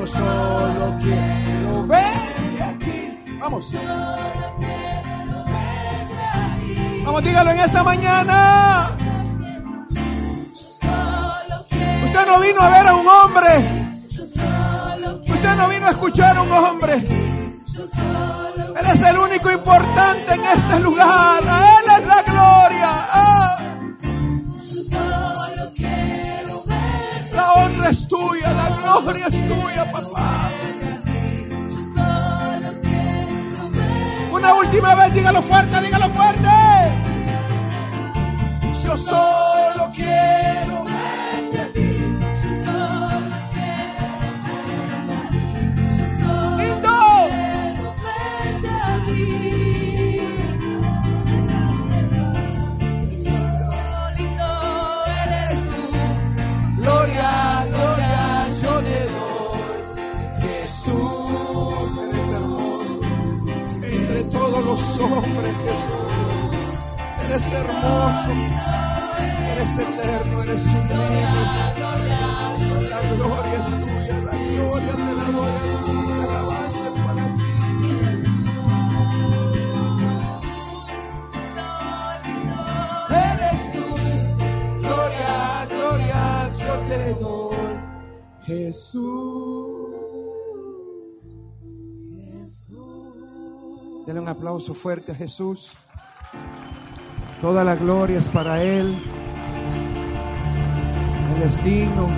Yo 0.00 0.06
solo 0.06 0.96
quiero 1.02 1.86
a 1.92 2.78
ti. 2.78 3.36
Vamos. 3.38 3.70
Vamos, 7.04 7.22
dígalo 7.22 7.50
en 7.50 7.60
esta 7.60 7.82
mañana. 7.84 8.90
Usted 12.02 12.26
no 12.26 12.40
vino 12.40 12.60
a 12.62 12.68
ver 12.70 12.86
a 12.86 12.94
un 12.94 13.06
hombre. 13.06 13.48
Usted 15.28 15.56
no 15.56 15.68
vino 15.68 15.86
a 15.86 15.90
escuchar 15.90 16.34
a 16.34 16.42
un 16.44 16.52
hombre. 16.52 16.94
Él 16.94 18.86
es 18.94 19.02
el 19.02 19.18
único 19.18 19.50
importante 19.50 20.32
en 20.32 20.44
este 20.46 20.80
lugar. 20.80 21.42
A 21.46 21.78
Él 21.78 21.84
es 22.00 22.06
la 22.06 22.22
gloria. 22.22 22.88
Ah, 23.12 23.79
Una 34.32 34.54
última 34.54 34.94
vez, 34.94 35.14
dígalo 35.14 35.42
fuerte, 35.42 35.80
dígalo 35.80 36.08
fuerte. 36.10 36.48
Yo 38.82 38.96
solo 38.96 39.49
Eres 67.40 67.52
hermoso. 67.52 68.32
Eres 69.52 69.78
eterno, 69.78 70.42
eres 70.42 70.62
sublime. 70.62 71.22
La 72.90 73.00
gloria 73.16 73.58
es 73.58 73.66
tuya, 73.66 74.16
la 74.26 74.34
gloria 74.36 74.92
te 74.92 75.12
la 75.14 75.24
doy 75.32 75.50
a 75.50 76.24
alabanza 76.24 76.88
para 77.06 77.24
ti. 77.34 77.50
Eres 83.30 83.62
tú. 83.72 83.84
Gloria, 84.80 85.34
gloria, 85.70 86.22
yo 86.58 86.74
te 86.88 87.02
doy. 87.14 87.70
Jesús. 88.42 90.00
Dele 94.06 94.20
un 94.20 94.28
aplauso 94.28 94.74
fuerte 94.74 95.12
a 95.12 95.14
Jesús. 95.14 95.72
Toda 97.40 97.64
la 97.64 97.74
gloria 97.74 98.18
es 98.18 98.28
para 98.28 98.62
Él. 98.62 98.98
Él 101.36 101.42
es 101.42 101.64
digno. 101.64 102.08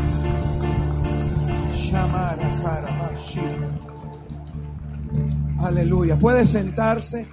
Aleluya. 5.60 6.18
Puede 6.18 6.44
sentarse. 6.44 7.28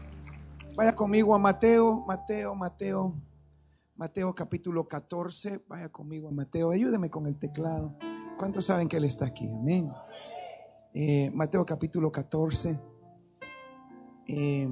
Vaya 0.76 0.96
conmigo 0.96 1.34
a 1.34 1.40
Mateo, 1.40 2.06
Mateo, 2.06 2.54
Mateo. 2.54 3.16
Mateo 3.96 4.36
capítulo 4.36 4.88
14. 4.88 5.64
Vaya 5.68 5.90
conmigo 5.90 6.30
a 6.30 6.32
Mateo. 6.32 6.70
Ayúdeme 6.70 7.10
con 7.10 7.26
el 7.26 7.40
teclado. 7.40 7.98
¿Cuántos 8.38 8.68
saben 8.68 8.88
que 8.88 8.98
Él 8.98 9.06
está 9.06 9.26
aquí? 9.26 9.50
Amén. 9.50 9.92
Eh, 10.94 11.32
Mateo 11.34 11.66
capítulo 11.66 12.12
14. 12.12 12.80
Eh, 14.28 14.70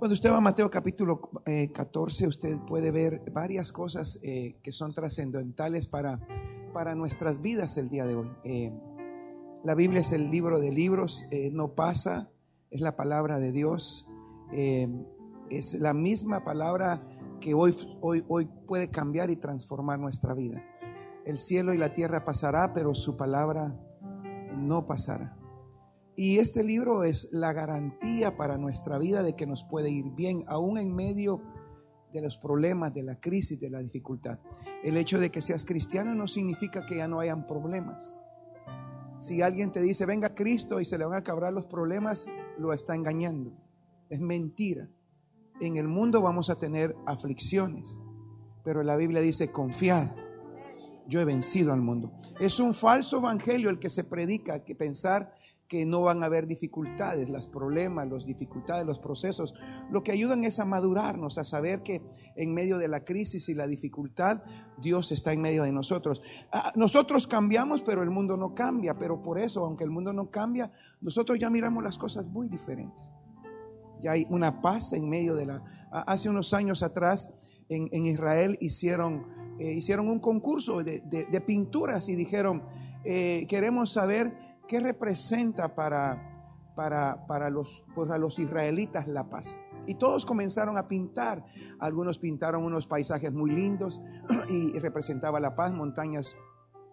cuando 0.00 0.14
usted 0.14 0.32
va 0.32 0.38
a 0.38 0.40
Mateo 0.40 0.70
capítulo 0.70 1.20
eh, 1.44 1.70
14, 1.72 2.26
usted 2.26 2.58
puede 2.60 2.90
ver 2.90 3.20
varias 3.32 3.70
cosas 3.70 4.18
eh, 4.22 4.56
que 4.62 4.72
son 4.72 4.94
trascendentales 4.94 5.88
para, 5.88 6.18
para 6.72 6.94
nuestras 6.94 7.42
vidas 7.42 7.76
el 7.76 7.90
día 7.90 8.06
de 8.06 8.14
hoy. 8.14 8.30
Eh, 8.42 8.72
la 9.62 9.74
Biblia 9.74 10.00
es 10.00 10.10
el 10.12 10.30
libro 10.30 10.58
de 10.58 10.72
libros, 10.72 11.26
eh, 11.30 11.50
no 11.52 11.74
pasa, 11.74 12.30
es 12.70 12.80
la 12.80 12.96
palabra 12.96 13.38
de 13.38 13.52
Dios, 13.52 14.06
es 15.50 15.74
la 15.74 15.92
misma 15.92 16.44
palabra 16.44 17.06
que 17.38 17.52
hoy, 17.52 17.76
hoy, 18.00 18.24
hoy 18.26 18.48
puede 18.66 18.88
cambiar 18.88 19.28
y 19.28 19.36
transformar 19.36 19.98
nuestra 19.98 20.32
vida. 20.32 20.64
El 21.26 21.36
cielo 21.36 21.74
y 21.74 21.78
la 21.78 21.92
tierra 21.92 22.24
pasará, 22.24 22.72
pero 22.72 22.94
su 22.94 23.18
palabra 23.18 23.78
no 24.56 24.86
pasará. 24.86 25.36
Y 26.16 26.38
este 26.38 26.64
libro 26.64 27.04
es 27.04 27.28
la 27.32 27.52
garantía 27.52 28.36
para 28.36 28.58
nuestra 28.58 28.98
vida 28.98 29.22
de 29.22 29.34
que 29.36 29.46
nos 29.46 29.64
puede 29.64 29.90
ir 29.90 30.10
bien, 30.10 30.44
aún 30.48 30.78
en 30.78 30.94
medio 30.94 31.42
de 32.12 32.20
los 32.20 32.36
problemas, 32.38 32.92
de 32.92 33.02
la 33.02 33.20
crisis, 33.20 33.58
de 33.60 33.70
la 33.70 33.80
dificultad. 33.80 34.38
El 34.82 34.96
hecho 34.96 35.18
de 35.18 35.30
que 35.30 35.40
seas 35.40 35.64
cristiano 35.64 36.14
no 36.14 36.26
significa 36.26 36.84
que 36.84 36.96
ya 36.96 37.08
no 37.08 37.20
hayan 37.20 37.46
problemas. 37.46 38.18
Si 39.18 39.42
alguien 39.42 39.70
te 39.70 39.80
dice, 39.80 40.06
venga 40.06 40.34
Cristo 40.34 40.80
y 40.80 40.84
se 40.84 40.98
le 40.98 41.04
van 41.04 41.14
a 41.14 41.18
acabar 41.18 41.52
los 41.52 41.66
problemas, 41.66 42.26
lo 42.58 42.72
está 42.72 42.94
engañando. 42.94 43.52
Es 44.08 44.18
mentira. 44.20 44.88
En 45.60 45.76
el 45.76 45.88
mundo 45.88 46.22
vamos 46.22 46.48
a 46.48 46.56
tener 46.56 46.96
aflicciones, 47.06 47.98
pero 48.64 48.82
la 48.82 48.96
Biblia 48.96 49.20
dice, 49.20 49.52
confiad, 49.52 50.08
yo 51.06 51.20
he 51.20 51.24
vencido 51.24 51.72
al 51.72 51.82
mundo. 51.82 52.12
Es 52.40 52.60
un 52.60 52.72
falso 52.72 53.18
evangelio 53.18 53.68
el 53.68 53.78
que 53.78 53.90
se 53.90 54.04
predica, 54.04 54.64
que 54.64 54.74
pensar 54.74 55.34
que 55.70 55.86
no 55.86 56.02
van 56.02 56.24
a 56.24 56.26
haber 56.26 56.48
dificultades, 56.48 57.28
los 57.28 57.46
problemas, 57.46 58.10
las 58.10 58.26
dificultades, 58.26 58.84
los 58.84 58.98
procesos. 58.98 59.54
Lo 59.88 60.02
que 60.02 60.10
ayudan 60.10 60.42
es 60.42 60.58
a 60.58 60.64
madurarnos, 60.64 61.38
a 61.38 61.44
saber 61.44 61.84
que 61.84 62.02
en 62.34 62.52
medio 62.52 62.76
de 62.76 62.88
la 62.88 63.04
crisis 63.04 63.48
y 63.48 63.54
la 63.54 63.68
dificultad, 63.68 64.42
Dios 64.82 65.12
está 65.12 65.32
en 65.32 65.40
medio 65.40 65.62
de 65.62 65.70
nosotros. 65.70 66.22
Ah, 66.50 66.72
Nosotros 66.74 67.28
cambiamos, 67.28 67.82
pero 67.82 68.02
el 68.02 68.10
mundo 68.10 68.36
no 68.36 68.52
cambia. 68.52 68.98
Pero 68.98 69.22
por 69.22 69.38
eso, 69.38 69.64
aunque 69.64 69.84
el 69.84 69.90
mundo 69.90 70.12
no 70.12 70.28
cambia, 70.28 70.72
nosotros 71.00 71.38
ya 71.38 71.48
miramos 71.50 71.84
las 71.84 71.98
cosas 71.98 72.26
muy 72.26 72.48
diferentes. 72.48 73.12
Ya 74.02 74.10
hay 74.10 74.26
una 74.28 74.60
paz 74.60 74.92
en 74.92 75.08
medio 75.08 75.36
de 75.36 75.46
la... 75.46 75.62
Hace 75.92 76.28
unos 76.28 76.52
años 76.52 76.82
atrás 76.82 77.30
en, 77.68 77.88
en 77.92 78.06
Israel 78.06 78.58
hicieron, 78.60 79.24
eh, 79.60 79.72
hicieron 79.74 80.08
un 80.08 80.18
concurso 80.18 80.82
de, 80.82 81.00
de- 81.02 81.26
de 81.26 81.40
pinturas 81.40 82.08
y 82.08 82.16
dijeron, 82.16 82.64
eh, 83.04 83.46
queremos 83.48 83.92
saber 83.92 84.49
qué 84.70 84.78
representa 84.78 85.74
para, 85.74 86.72
para, 86.76 87.26
para 87.26 87.50
los, 87.50 87.84
para 87.96 88.18
los 88.18 88.38
israelitas 88.38 89.08
la 89.08 89.28
paz. 89.28 89.58
Y 89.88 89.96
todos 89.96 90.24
comenzaron 90.24 90.78
a 90.78 90.86
pintar. 90.86 91.44
Algunos 91.80 92.20
pintaron 92.20 92.62
unos 92.62 92.86
paisajes 92.86 93.32
muy 93.32 93.50
lindos 93.50 94.00
y 94.48 94.78
representaba 94.78 95.40
la 95.40 95.56
paz, 95.56 95.74
montañas 95.74 96.36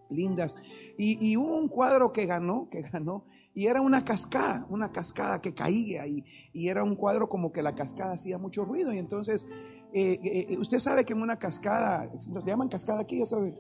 lindas. 0.10 0.56
Y, 0.98 1.24
y 1.24 1.38
hubo 1.38 1.56
un 1.56 1.68
cuadro 1.68 2.12
que 2.12 2.26
ganó, 2.26 2.68
que 2.72 2.82
ganó, 2.82 3.26
y 3.54 3.68
era 3.68 3.82
una 3.82 4.04
cascada, 4.04 4.66
una 4.72 4.92
cascada 4.92 5.40
que 5.40 5.54
caía, 5.54 6.08
y, 6.08 6.26
y 6.54 6.70
era 6.70 6.84
un 6.84 6.96
cuadro 6.96 7.30
como 7.30 7.52
que 7.52 7.62
la 7.62 7.76
cascada 7.76 8.14
hacía 8.14 8.40
mucho 8.40 8.66
ruido. 8.66 8.92
Y 8.92 8.98
entonces, 8.98 9.46
eh, 9.94 10.20
eh, 10.24 10.58
usted 10.58 10.80
sabe 10.80 11.06
que 11.06 11.14
en 11.14 11.22
una 11.22 11.38
cascada, 11.38 12.12
nos 12.32 12.44
llaman 12.44 12.70
cascada 12.70 13.02
aquí, 13.02 13.20
ya 13.20 13.28
sabe, 13.28 13.54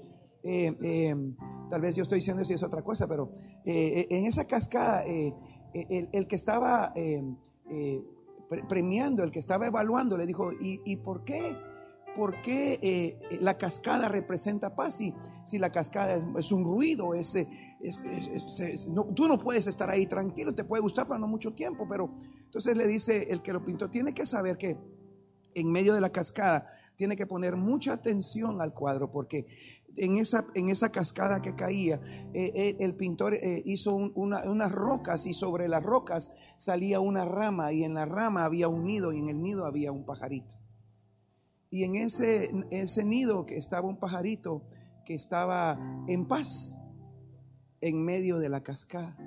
eh, 0.43 0.75
eh, 0.81 1.15
tal 1.69 1.81
vez 1.81 1.95
yo 1.95 2.03
estoy 2.03 2.19
diciendo 2.19 2.43
si 2.45 2.53
es 2.53 2.63
otra 2.63 2.81
cosa, 2.81 3.07
pero 3.07 3.31
eh, 3.65 4.07
en 4.09 4.25
esa 4.25 4.45
cascada, 4.45 5.05
eh, 5.05 5.33
el, 5.74 6.27
que 6.27 6.36
estaba 6.36 6.93
eh, 6.95 7.24
pre- 8.50 8.63
premiando, 8.67 9.24
el 9.24 9.31
que 9.31 9.39
estaba 9.39 9.67
evaluando, 9.67 10.17
le 10.17 10.25
dijo, 10.25 10.51
¿y, 10.53 10.81
y 10.86 10.97
por 10.97 11.24
qué? 11.24 11.55
¿por 12.15 12.41
qué 12.41 13.19
la 13.41 13.59
cascada 13.59 14.09
representa 14.09 14.75
paz? 14.75 14.95
Si, 14.95 15.13
si 15.45 15.59
la 15.59 15.71
cascada 15.71 16.15
es, 16.39 16.51
un 16.51 16.63
ruido, 16.63 17.13
es, 17.13 17.38
tú 19.15 19.27
no 19.27 19.38
puedes 19.38 19.67
estar 19.67 19.88
ahí 19.91 20.07
tranquilo, 20.07 20.55
te 20.55 20.63
puede 20.63 20.81
gustar, 20.81 21.05
pero 21.05 21.19
no 21.19 21.27
mucho 21.27 21.53
tiempo. 21.53 21.88
Pero 21.88 22.09
entonces 22.43 22.75
le 22.75 22.88
dice 22.88 23.27
el 23.29 23.43
que 23.43 23.53
lo 23.53 23.63
pintó, 23.63 23.91
tiene 23.91 24.15
que 24.15 24.25
saber 24.25 24.57
que 24.57 24.75
en 25.53 25.71
medio 25.71 25.93
de 25.93 26.01
la 26.01 26.09
cascada 26.09 26.67
tiene 26.95 27.15
que 27.15 27.27
poner 27.27 27.55
mucha 27.55 27.93
atención 27.93 28.62
al 28.62 28.74
cuadro, 28.74 29.12
porque 29.12 29.45
en 29.97 30.17
esa, 30.17 30.45
en 30.53 30.69
esa 30.69 30.91
cascada 30.91 31.41
que 31.41 31.55
caía, 31.55 31.99
eh, 32.33 32.51
eh, 32.55 32.77
el 32.79 32.95
pintor 32.95 33.33
eh, 33.33 33.61
hizo 33.65 33.93
un- 33.95 34.11
una- 34.15 34.49
unas 34.49 34.71
rocas 34.71 35.25
y 35.25 35.33
sobre 35.33 35.67
las 35.67 35.83
rocas 35.83 36.31
salía 36.57 36.99
una 36.99 37.25
rama 37.25 37.73
y 37.73 37.83
en 37.83 37.93
la 37.93 38.05
rama 38.05 38.45
había 38.45 38.67
un 38.67 38.85
nido 38.85 39.11
y 39.11 39.19
en 39.19 39.29
el 39.29 39.41
nido 39.41 39.65
había 39.65 39.91
un 39.91 40.05
pajarito. 40.05 40.55
Y 41.69 41.83
en 41.83 41.95
ese, 41.95 42.49
ese 42.71 43.03
nido 43.03 43.45
que 43.45 43.57
estaba 43.57 43.87
un 43.87 43.97
pajarito 43.97 44.61
que 45.05 45.15
estaba 45.15 45.77
en 46.07 46.27
paz 46.27 46.77
en 47.81 48.03
medio 48.03 48.37
de 48.39 48.49
la 48.49 48.61
cascada. 48.61 49.17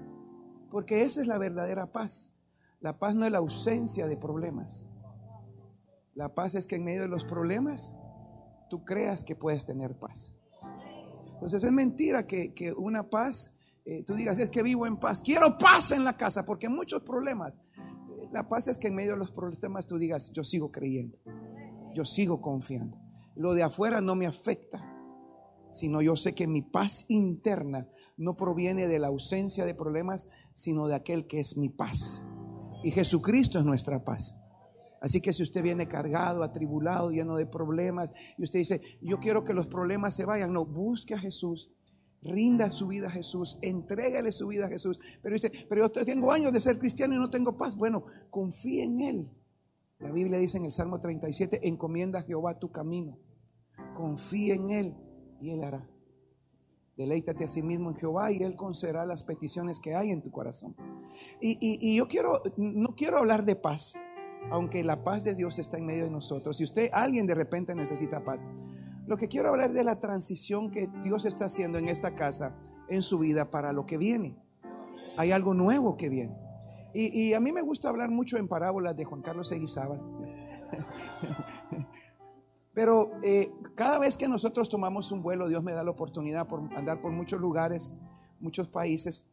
Porque 0.71 1.03
esa 1.03 1.21
es 1.21 1.27
la 1.27 1.37
verdadera 1.39 1.93
paz. 1.93 2.31
La 2.81 2.99
paz 2.99 3.15
no 3.15 3.27
es 3.27 3.33
la 3.33 3.39
ausencia 3.39 4.07
de 4.07 4.17
problemas. 4.17 4.87
La 6.15 6.35
paz 6.35 6.55
es 6.55 6.67
que 6.67 6.77
en 6.77 6.85
medio 6.85 7.03
de 7.03 7.09
los 7.09 7.25
problemas 7.25 7.95
tú 8.71 8.85
creas 8.85 9.23
que 9.25 9.37
puedes 9.37 9.65
tener 9.67 9.95
paz. 9.99 10.33
Entonces 11.41 11.65
es 11.65 11.73
mentira 11.73 12.27
que, 12.27 12.53
que 12.53 12.71
una 12.71 13.09
paz, 13.09 13.51
eh, 13.87 14.03
tú 14.05 14.15
digas, 14.15 14.39
es 14.39 14.51
que 14.51 14.63
vivo 14.63 14.87
en 14.87 14.99
paz, 14.99 15.23
quiero 15.23 15.57
paz 15.59 15.91
en 15.91 16.05
la 16.05 16.13
casa, 16.13 16.45
porque 16.45 16.69
muchos 16.69 17.03
problemas. 17.03 17.55
Eh, 17.55 18.29
La 18.31 18.47
paz 18.47 18.69
es 18.69 18.77
que 18.77 18.89
en 18.89 18.95
medio 18.95 19.13
de 19.13 19.19
los 19.19 19.31
problemas 19.33 19.87
tú 19.87 19.97
digas, 19.97 20.31
yo 20.35 20.45
sigo 20.45 20.71
creyendo, 20.71 21.17
yo 21.95 22.05
sigo 22.05 22.43
confiando. 22.43 22.99
Lo 23.37 23.55
de 23.55 23.63
afuera 23.63 24.03
no 24.03 24.17
me 24.17 24.27
afecta, 24.27 24.87
sino 25.73 26.03
yo 26.03 26.15
sé 26.15 26.35
que 26.35 26.47
mi 26.47 26.61
paz 26.61 27.07
interna 27.09 27.89
no 28.19 28.37
proviene 28.37 28.87
de 28.87 28.99
la 28.99 29.07
ausencia 29.09 29.65
de 29.65 29.75
problemas, 29.75 30.29
sino 30.53 30.89
de 30.89 30.95
aquel 30.95 31.27
que 31.27 31.41
es 31.41 31.57
mi 31.57 31.71
paz. 31.71 32.23
Y 32.85 32.91
Jesucristo 32.91 33.59
es 33.59 33.65
nuestra 33.65 34.05
paz. 34.05 34.37
Así 35.01 35.21
que 35.21 35.33
si 35.33 35.43
usted 35.43 35.63
viene 35.63 35.89
cargado, 35.89 36.43
atribulado, 36.43 37.11
lleno 37.11 37.37
de 37.37 37.47
problemas, 37.47 38.13
y 38.37 38.45
usted 38.45 38.59
dice, 38.59 38.81
yo 39.01 39.19
quiero 39.19 39.45
que 39.45 39.55
los 39.55 39.67
problemas 39.67 40.15
se 40.15 40.25
vayan, 40.27 40.53
no, 40.53 40.67
busque 40.67 41.15
a 41.15 41.19
Jesús, 41.19 41.71
rinda 42.23 42.69
su 42.69 42.87
vida 42.89 43.07
a 43.09 43.11
Jesús, 43.11 43.59
entrégale 43.63 44.31
su 44.31 44.47
vida 44.49 44.67
a 44.67 44.69
Jesús. 44.69 44.99
Pero 45.23 45.37
pero 45.71 45.87
yo 45.95 46.05
tengo 46.05 46.31
años 46.31 46.53
de 46.53 46.61
ser 46.61 46.79
cristiano 46.79 47.15
y 47.15 47.19
no 47.19 47.31
tengo 47.31 47.57
paz. 47.57 47.77
Bueno, 47.77 48.05
confía 48.29 48.85
en 48.85 49.01
Él. 49.01 49.33
La 50.01 50.11
Biblia 50.13 50.39
dice 50.39 50.59
en 50.59 50.67
el 50.67 50.73
Salmo 50.73 51.01
37, 51.01 51.67
encomienda 51.67 52.19
a 52.19 52.23
Jehová 52.23 52.59
tu 52.59 52.71
camino, 52.71 53.19
confía 53.95 54.55
en 54.55 54.71
Él 54.71 54.95
y 55.41 55.51
Él 55.51 55.65
hará. 55.65 55.89
Deleítate 56.97 57.45
a 57.45 57.49
sí 57.49 57.63
mismo 57.63 57.89
en 57.91 57.97
Jehová 57.97 58.31
y 58.33 58.43
Él 58.43 58.57
concederá 58.57 59.07
las 59.07 59.25
peticiones 59.25 59.81
que 59.81 59.95
hay 59.95 60.11
en 60.11 60.21
tu 60.21 60.31
corazón. 60.31 60.77
Y, 61.41 61.53
y- 61.53 61.79
y 61.81 61.97
yo 61.97 62.07
quiero, 62.09 62.43
no 62.59 62.95
quiero 62.95 63.17
hablar 63.19 63.45
de 63.45 63.57
paz, 63.57 63.95
aunque 64.51 64.83
la 64.85 65.05
paz 65.05 65.25
de 65.25 65.35
Dios 65.35 65.59
está 65.59 65.79
en 65.79 65.87
medio 65.87 66.05
de 66.05 66.11
nosotros. 66.11 66.57
Si 66.57 66.65
usted, 66.65 66.89
alguien 66.93 67.27
de 67.27 67.35
repente 67.35 67.75
necesita 67.75 68.25
paz, 68.25 68.45
lo 69.07 69.17
que 69.17 69.29
quiero 69.29 69.49
hablar 69.49 69.73
de 69.73 69.85
la 69.85 69.99
transición 69.99 70.71
que 70.71 70.89
Dios 71.03 71.25
está 71.25 71.47
haciendo 71.47 71.79
en 71.79 71.89
esta 71.89 72.15
casa, 72.15 72.55
en 72.89 73.03
su 73.03 73.19
vida, 73.19 73.51
para 73.51 73.73
lo 73.73 73.87
que 73.87 73.99
viene. 73.99 74.37
Hay 75.17 75.33
algo 75.33 75.55
nuevo 75.55 75.97
que 75.97 76.09
viene. 76.09 76.37
Y, 76.93 77.35
a 77.35 77.41
mí 77.41 77.53
me 77.53 77.63
gusta 77.63 77.89
hablar 77.89 78.11
mucho 78.11 78.37
en 78.37 78.49
parábolas 78.49 78.97
de 78.97 79.05
Juan 79.05 79.23
Carlos 79.23 79.49
Seguizábal. 79.49 80.01
Pero 82.75 83.13
eh, 83.23 83.53
cada 83.77 83.99
vez 84.01 84.17
que 84.17 84.29
nosotros 84.29 84.69
tomamos 84.69 85.13
un 85.13 85.23
vuelo, 85.23 85.49
Dios 85.49 85.63
me 85.63 85.73
da 85.73 85.85
la 85.85 85.91
oportunidad 85.91 86.49
por 86.49 86.61
andar 86.77 87.01
por 87.01 87.13
muchos 87.13 87.41
lugares, 87.41 87.93
muchos 88.41 88.67
países. 88.69 89.25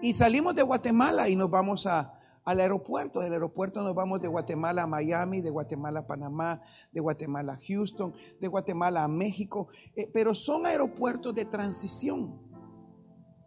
Y 0.00 0.14
salimos 0.14 0.54
de 0.54 0.62
Guatemala 0.62 1.28
y 1.28 1.36
nos 1.36 1.50
vamos 1.50 1.86
a, 1.86 2.19
al 2.44 2.60
aeropuerto. 2.60 3.20
Del 3.20 3.32
aeropuerto 3.32 3.82
nos 3.82 3.94
vamos 3.94 4.20
de 4.20 4.28
Guatemala 4.28 4.82
a 4.84 4.86
Miami, 4.86 5.40
de 5.40 5.50
Guatemala 5.50 6.00
a 6.00 6.06
Panamá, 6.06 6.62
de 6.92 7.00
Guatemala 7.00 7.54
a 7.54 7.60
Houston, 7.66 8.14
de 8.40 8.48
Guatemala 8.48 9.04
a 9.04 9.08
México. 9.08 9.68
Eh, 9.96 10.08
pero 10.12 10.34
son 10.34 10.66
aeropuertos 10.66 11.34
de 11.34 11.44
transición. 11.44 12.40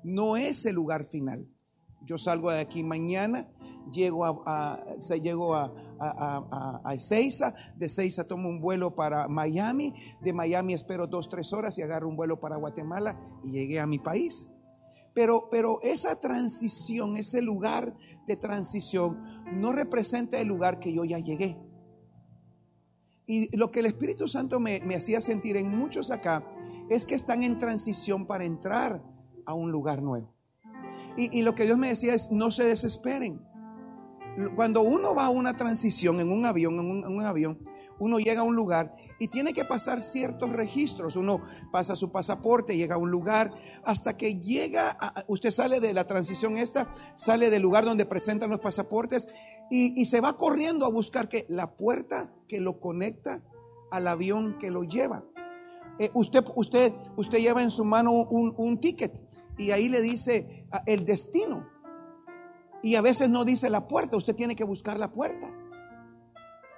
No 0.03 0.35
es 0.37 0.65
el 0.65 0.75
lugar 0.75 1.05
final. 1.05 1.47
Yo 2.05 2.17
salgo 2.17 2.51
de 2.51 2.59
aquí 2.59 2.83
mañana, 2.83 3.49
llego 3.91 4.25
a, 4.25 4.41
a- 4.45 4.83
se- 4.99 5.21
llego 5.21 5.55
a, 5.55 5.73
a, 5.99 6.81
a- 6.83 6.93
de 7.77 7.85
Ezeiza 7.85 8.27
tomo 8.27 8.49
un 8.49 8.59
vuelo 8.59 8.93
para 8.93 9.27
Miami, 9.29 9.93
de 10.21 10.33
Miami 10.33 10.73
espero 10.73 11.07
dos, 11.07 11.29
tres 11.29 11.53
horas 11.53 11.77
y 11.77 11.81
agarro 11.81 12.09
un 12.09 12.17
vuelo 12.17 12.39
para 12.41 12.57
Guatemala 12.57 13.17
y 13.43 13.51
llegué 13.51 13.79
a 13.79 13.87
mi 13.87 13.99
país. 13.99 14.49
Pero, 15.13 15.47
pero 15.51 15.79
esa 15.83 16.19
transición, 16.19 17.17
ese 17.17 17.41
lugar 17.41 17.95
de 18.27 18.35
transición, 18.35 19.23
no 19.53 19.71
representa 19.71 20.39
el 20.39 20.47
lugar 20.47 20.79
que 20.79 20.93
yo 20.93 21.05
ya 21.05 21.19
llegué. 21.19 21.57
Y 23.25 23.55
lo 23.55 23.71
que 23.71 23.79
el 23.79 23.85
Espíritu 23.85 24.27
Santo 24.27 24.59
me, 24.59 24.81
me 24.81 24.95
hacía 24.95 25.21
sentir 25.21 25.55
en 25.55 25.69
muchos 25.69 26.11
acá 26.11 26.45
es 26.89 27.05
que 27.05 27.15
están 27.15 27.43
en 27.43 27.57
transición 27.57 28.25
para 28.25 28.45
entrar 28.45 29.01
a 29.45 29.53
un 29.53 29.71
lugar 29.71 30.01
nuevo. 30.01 30.33
Y, 31.15 31.37
y 31.37 31.43
lo 31.43 31.55
que 31.55 31.63
Dios 31.63 31.77
me 31.77 31.89
decía 31.89 32.13
es, 32.13 32.31
no 32.31 32.51
se 32.51 32.63
desesperen. 32.65 33.39
Cuando 34.55 34.81
uno 34.81 35.13
va 35.13 35.25
a 35.25 35.29
una 35.29 35.55
transición 35.55 36.19
en 36.19 36.31
un 36.31 36.45
avión, 36.45 36.79
en 36.79 36.89
un, 36.89 37.03
en 37.03 37.15
un 37.15 37.23
avión, 37.23 37.59
uno 37.99 38.19
llega 38.19 38.41
a 38.41 38.43
un 38.43 38.55
lugar 38.55 38.95
y 39.19 39.27
tiene 39.27 39.53
que 39.53 39.65
pasar 39.65 40.01
ciertos 40.01 40.51
registros. 40.51 41.15
Uno 41.15 41.41
pasa 41.71 41.95
su 41.95 42.11
pasaporte, 42.11 42.75
llega 42.75 42.95
a 42.95 42.97
un 42.97 43.11
lugar, 43.11 43.51
hasta 43.83 44.17
que 44.17 44.39
llega, 44.39 44.97
a- 44.99 45.23
usted 45.27 45.51
sale 45.51 45.79
de 45.79 45.93
la 45.93 46.05
transición 46.07 46.57
esta, 46.57 46.93
sale 47.15 47.49
del 47.49 47.61
lugar 47.61 47.85
donde 47.85 48.05
presentan 48.05 48.49
los 48.49 48.59
pasaportes 48.59 49.27
y, 49.69 50.05
se 50.05 50.21
va 50.21 50.37
corriendo 50.37 50.85
a 50.85 50.89
buscar 50.89 51.29
que 51.29 51.45
la 51.49 51.75
puerta 51.75 52.31
que 52.47 52.59
lo 52.59 52.79
conecta 52.79 53.41
al 53.91 54.07
avión 54.07 54.57
que 54.57 54.69
lo 54.71 54.83
lleva. 54.83 55.23
Eh, 55.99 56.09
usted, 56.13 56.43
usted, 56.55 56.93
usted 57.15 57.37
lleva 57.39 57.61
en 57.63 57.71
su 57.71 57.85
mano 57.85 58.11
un, 58.11 58.53
un 58.57 58.79
ticket 58.79 59.13
y 59.57 59.71
ahí 59.71 59.89
le 59.89 60.01
dice 60.01 60.65
ah, 60.71 60.83
el 60.85 61.05
destino. 61.05 61.67
Y 62.81 62.95
a 62.95 63.01
veces 63.01 63.29
no 63.29 63.45
dice 63.45 63.69
la 63.69 63.87
puerta, 63.87 64.17
usted 64.17 64.35
tiene 64.35 64.55
que 64.55 64.63
buscar 64.65 64.99
la 64.99 65.11
puerta. 65.11 65.49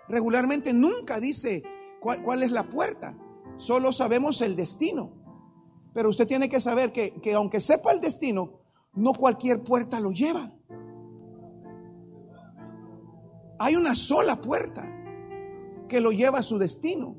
Regularmente 0.07 0.73
nunca 0.73 1.19
dice 1.19 1.63
cuál, 1.99 2.43
es 2.43 2.51
la 2.51 2.69
puerta, 2.69 3.17
solo 3.57 3.91
sabemos 3.91 4.41
el 4.41 4.55
destino. 4.55 5.11
Pero 5.93 6.09
usted 6.09 6.27
tiene 6.27 6.49
que 6.49 6.61
saber 6.61 6.91
que, 6.91 7.13
que 7.21 7.33
aunque 7.33 7.59
sepa 7.59 7.91
el 7.91 8.01
destino, 8.01 8.59
no 8.93 9.13
cualquier 9.13 9.63
puerta 9.63 9.99
lo 9.99 10.11
lleva. 10.11 10.51
Hay 13.57 13.75
una 13.75 13.95
sola 13.95 14.41
puerta 14.41 14.87
que 15.87 16.01
lo 16.01 16.11
lleva 16.11 16.39
a 16.39 16.43
su 16.43 16.57
destino. 16.57 17.15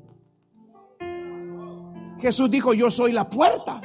Jesús 2.19 2.49
dijo, 2.49 2.73
yo 2.73 2.91
soy 2.91 3.11
la 3.11 3.29
puerta. 3.29 3.81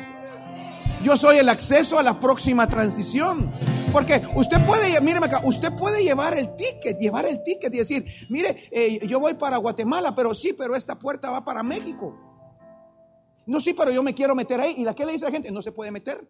Yo 1.02 1.16
soy 1.16 1.38
el 1.38 1.48
acceso 1.48 1.98
a 1.98 2.02
la 2.02 2.20
próxima 2.20 2.66
transición. 2.68 3.52
Porque 3.92 4.22
usted 4.36 4.64
puede, 4.64 4.98
míreme 5.02 5.26
acá, 5.26 5.42
usted 5.44 5.70
puede 5.74 6.02
llevar 6.02 6.36
el 6.38 6.56
ticket, 6.56 6.98
llevar 6.98 7.26
el 7.26 7.42
ticket 7.42 7.74
y 7.74 7.78
decir, 7.78 8.06
mire, 8.30 8.68
eh, 8.70 9.06
yo 9.06 9.20
voy 9.20 9.34
para 9.34 9.58
Guatemala, 9.58 10.14
pero 10.14 10.34
sí, 10.34 10.54
pero 10.54 10.74
esta 10.74 10.98
puerta 10.98 11.28
va 11.28 11.44
para 11.44 11.62
México. 11.62 12.16
No, 13.44 13.60
sí, 13.60 13.74
pero 13.74 13.90
yo 13.90 14.02
me 14.02 14.14
quiero 14.14 14.34
meter 14.34 14.60
ahí. 14.60 14.76
¿Y 14.78 14.84
la 14.84 14.94
que 14.94 15.04
le 15.04 15.12
dice 15.12 15.26
la 15.26 15.30
gente? 15.30 15.50
No 15.50 15.60
se 15.60 15.72
puede 15.72 15.90
meter. 15.90 16.26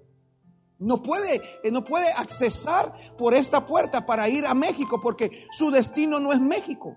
No 0.81 1.03
puede, 1.03 1.41
eh, 1.63 1.71
no 1.71 1.85
puede 1.85 2.11
accesar 2.15 2.93
por 3.17 3.35
esta 3.35 3.65
puerta 3.65 4.05
para 4.05 4.29
ir 4.29 4.45
a 4.47 4.55
México 4.55 5.01
porque 5.01 5.47
su 5.53 5.71
destino 5.71 6.19
no 6.19 6.33
es 6.33 6.41
México. 6.41 6.97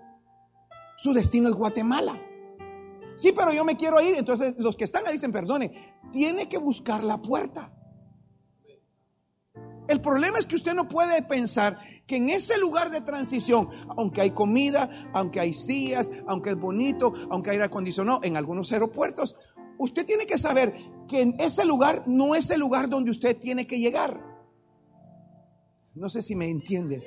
Su 0.96 1.12
destino 1.12 1.48
es 1.48 1.54
Guatemala. 1.54 2.20
Sí, 3.16 3.32
pero 3.36 3.52
yo 3.52 3.64
me 3.64 3.76
quiero 3.76 4.00
ir. 4.00 4.14
Entonces 4.16 4.54
los 4.58 4.76
que 4.76 4.84
están 4.84 5.06
ahí 5.06 5.14
dicen, 5.14 5.32
perdone, 5.32 5.94
tiene 6.12 6.48
que 6.48 6.58
buscar 6.58 7.02
la 7.02 7.20
puerta. 7.20 7.72
El 9.88 10.00
problema 10.00 10.38
es 10.38 10.46
que 10.46 10.56
usted 10.56 10.74
no 10.74 10.88
puede 10.88 11.22
pensar 11.22 11.78
que 12.06 12.16
en 12.16 12.28
ese 12.28 12.58
lugar 12.58 12.90
de 12.90 13.00
transición, 13.00 13.68
aunque 13.96 14.20
hay 14.20 14.32
comida, 14.32 15.08
aunque 15.12 15.38
hay 15.38 15.52
sillas, 15.52 16.10
aunque 16.26 16.50
es 16.50 16.58
bonito, 16.58 17.12
aunque 17.30 17.50
hay 17.50 17.54
aire 17.56 17.66
acondicionado 17.66 18.20
en 18.24 18.36
algunos 18.36 18.72
aeropuertos, 18.72 19.36
usted 19.78 20.04
tiene 20.04 20.26
que 20.26 20.38
saber 20.38 20.74
que 21.06 21.20
en 21.20 21.36
ese 21.38 21.64
lugar 21.64 22.02
no 22.06 22.34
es 22.34 22.50
el 22.50 22.60
lugar 22.60 22.88
donde 22.88 23.12
usted 23.12 23.36
tiene 23.36 23.66
que 23.66 23.78
llegar. 23.78 24.20
No 25.94 26.10
sé 26.10 26.20
si 26.20 26.34
me 26.34 26.50
entiende. 26.50 27.00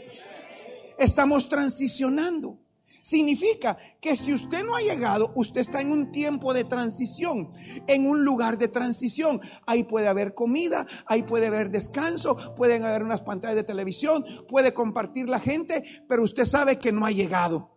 Estamos 0.97 1.49
transicionando. 1.49 2.59
Significa 3.01 3.77
que 4.01 4.15
si 4.15 4.33
usted 4.33 4.63
no 4.65 4.75
ha 4.75 4.81
llegado, 4.81 5.31
usted 5.35 5.61
está 5.61 5.81
en 5.81 5.91
un 5.91 6.11
tiempo 6.11 6.53
de 6.53 6.63
transición, 6.63 7.51
en 7.87 8.07
un 8.07 8.23
lugar 8.23 8.57
de 8.57 8.67
transición. 8.67 9.41
Ahí 9.65 9.83
puede 9.83 10.07
haber 10.07 10.33
comida, 10.33 10.85
ahí 11.05 11.23
puede 11.23 11.47
haber 11.47 11.69
descanso, 11.69 12.55
pueden 12.55 12.83
haber 12.83 13.03
unas 13.03 13.21
pantallas 13.21 13.55
de 13.55 13.63
televisión, 13.63 14.25
puede 14.47 14.73
compartir 14.73 15.29
la 15.29 15.39
gente, 15.39 15.83
pero 16.07 16.23
usted 16.23 16.45
sabe 16.45 16.77
que 16.77 16.91
no 16.91 17.05
ha 17.05 17.11
llegado. 17.11 17.71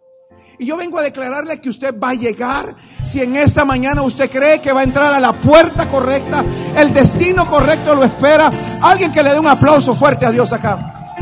Y 0.59 0.67
yo 0.67 0.77
vengo 0.77 0.99
a 0.99 1.03
declararle 1.03 1.61
que 1.61 1.71
usted 1.71 1.99
va 1.99 2.11
a 2.11 2.15
llegar 2.15 2.75
si 3.05 3.23
en 3.23 3.37
esta 3.37 3.65
mañana 3.65 4.03
usted 4.03 4.31
cree 4.31 4.61
que 4.61 4.73
va 4.73 4.81
a 4.81 4.85
entrar 4.85 5.13
a 5.13 5.21
la 5.21 5.33
puerta 5.33 5.89
correcta, 5.89 6.45
el 6.77 6.93
destino 6.93 7.49
correcto 7.49 7.95
lo 7.95 8.05
espera. 8.05 8.51
Alguien 8.83 9.13
que 9.13 9.23
le 9.23 9.31
dé 9.31 9.41
un 9.41 9.47
aplauso 9.47 9.95
fuerte 9.95 10.27
a 10.27 10.31
Dios 10.31 10.53
acá. 10.53 11.17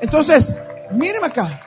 Entonces, 0.00 0.52
míreme 0.92 1.26
acá. 1.28 1.63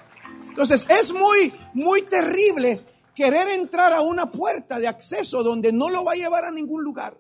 Entonces, 0.58 0.88
es 0.90 1.14
muy, 1.14 1.54
muy 1.76 2.02
terrible 2.02 2.82
querer 3.14 3.48
entrar 3.50 3.94
a 3.94 4.02
una 4.02 4.32
puerta 4.32 4.80
de 4.80 4.88
acceso 4.88 5.44
donde 5.44 5.72
no 5.72 5.88
lo 5.88 6.04
va 6.04 6.14
a 6.14 6.16
llevar 6.16 6.46
a 6.46 6.52
ningún 6.52 6.84
lugar. 6.84 7.16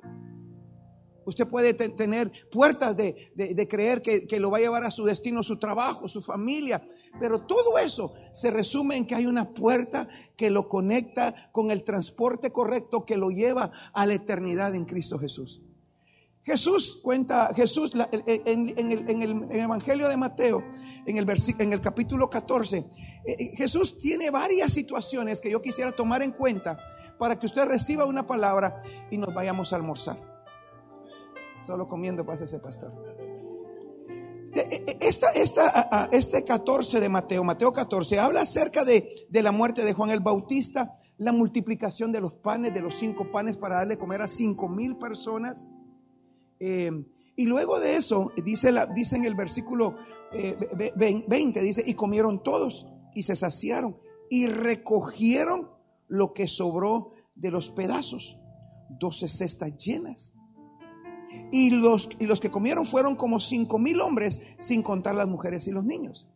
Usted 1.23 1.47
puede 1.47 1.75
tener 1.75 2.31
puertas 2.51 2.97
de, 2.97 3.67
creer 3.69 4.01
que, 4.01 4.25
que, 4.25 4.39
lo 4.39 4.49
va 4.49 4.57
a 4.57 4.61
llevar 4.61 4.85
a 4.85 4.89
su 4.89 5.05
destino, 5.05 5.43
su 5.43 5.59
trabajo, 5.59 6.07
su 6.07 6.23
familia. 6.23 6.81
Pero 7.19 7.45
todo 7.45 7.77
eso 7.77 8.15
se 8.33 8.49
resume 8.49 8.95
en 8.95 9.05
que 9.05 9.13
hay 9.13 9.27
una 9.27 9.53
puerta 9.53 10.07
que 10.35 10.49
lo 10.49 10.67
conecta 10.67 11.51
con 11.51 11.69
el 11.69 11.83
transporte 11.83 12.51
correcto 12.51 13.05
que 13.05 13.17
lo 13.17 13.29
lleva 13.29 13.71
a 13.93 14.07
la 14.07 14.15
eternidad 14.15 14.73
en 14.73 14.85
Cristo 14.85 15.19
Jesús. 15.19 15.61
Jesús 16.47 17.01
cuenta, 17.03 17.53
Jesús 17.53 17.91
en, 18.13 18.91
el, 19.21 19.47
Evangelio 19.51 20.07
de 20.07 20.15
Mateo, 20.15 20.63
en 21.05 21.17
el, 21.17 21.27
en 21.59 21.73
el 21.73 21.81
capítulo 21.81 22.29
14, 22.29 22.77
eh, 22.77 22.85
eh, 23.25 23.51
Jesús 23.57 23.97
tiene 23.97 24.29
varias 24.29 24.71
situaciones 24.71 25.41
que 25.41 25.51
yo 25.51 25.61
quisiera 25.61 25.91
tomar 25.91 26.21
en 26.21 26.31
cuenta 26.31 26.79
para 27.19 27.37
que 27.37 27.47
usted 27.47 27.65
reciba 27.65 28.05
una 28.05 28.25
palabra 28.25 28.81
y 29.11 29.17
nos 29.17 29.33
vayamos 29.33 29.73
a 29.73 29.75
almorzar. 29.75 30.21
Solo 31.63 31.89
comiendo 31.89 32.25
pasa 32.25 32.45
ese 32.45 32.59
pastor. 32.59 32.93
Esta, 35.01 35.27
esta, 35.31 36.09
este 36.13 36.45
14 36.45 37.01
de 37.01 37.09
Mateo, 37.09 37.43
Mateo 37.43 37.73
14, 37.73 38.21
habla 38.21 38.41
acerca 38.43 38.85
de, 38.85 39.27
de, 39.27 39.43
la 39.43 39.51
muerte 39.51 39.83
de 39.83 39.91
Juan 39.91 40.11
el 40.11 40.21
Bautista, 40.21 40.97
la 41.17 41.33
multiplicación 41.33 42.13
de 42.13 42.21
los 42.21 42.31
panes, 42.31 42.73
de 42.73 42.79
los 42.79 42.95
cinco 42.95 43.29
panes 43.33 43.57
para 43.57 43.75
darle 43.75 43.97
comer 43.97 44.21
a 44.21 44.29
cinco 44.29 44.69
mil 44.69 44.95
personas. 44.95 45.65
Eh, 46.59 46.91
y 47.35 47.45
luego 47.45 47.79
de 47.79 47.97
eso, 47.97 48.31
dice, 48.43 48.71
la, 48.71 48.89
en 49.11 49.25
el 49.25 49.35
versículo 49.35 49.95
20, 50.31 51.59
eh, 51.59 51.63
dice, 51.63 51.83
y 51.85 51.93
comieron 51.93 52.41
todos 52.41 52.87
y 53.13 53.23
se 53.23 53.35
saciaron 53.35 53.97
y 54.29 54.47
recogieron 54.47 55.69
lo 56.07 56.33
que 56.33 56.47
sobró 56.47 57.13
de 57.35 57.51
los 57.51 57.71
pedazos, 57.71 58.37
doce 58.89 59.29
cestas 59.29 59.77
llenas. 59.77 60.33
Y 61.51 61.71
los, 61.71 62.09
y 62.19 62.25
los 62.25 62.39
que 62.39 62.49
comieron 62.49 62.85
fueron 62.85 63.15
como 63.15 63.39
cinco 63.39 63.77
mil 63.79 64.01
hombres, 64.01 64.41
sin 64.59 64.81
contar 64.81 65.15
las 65.15 65.27
mujeres 65.27 65.67
y 65.67 65.71
los 65.71 65.85
niños. 65.85 66.27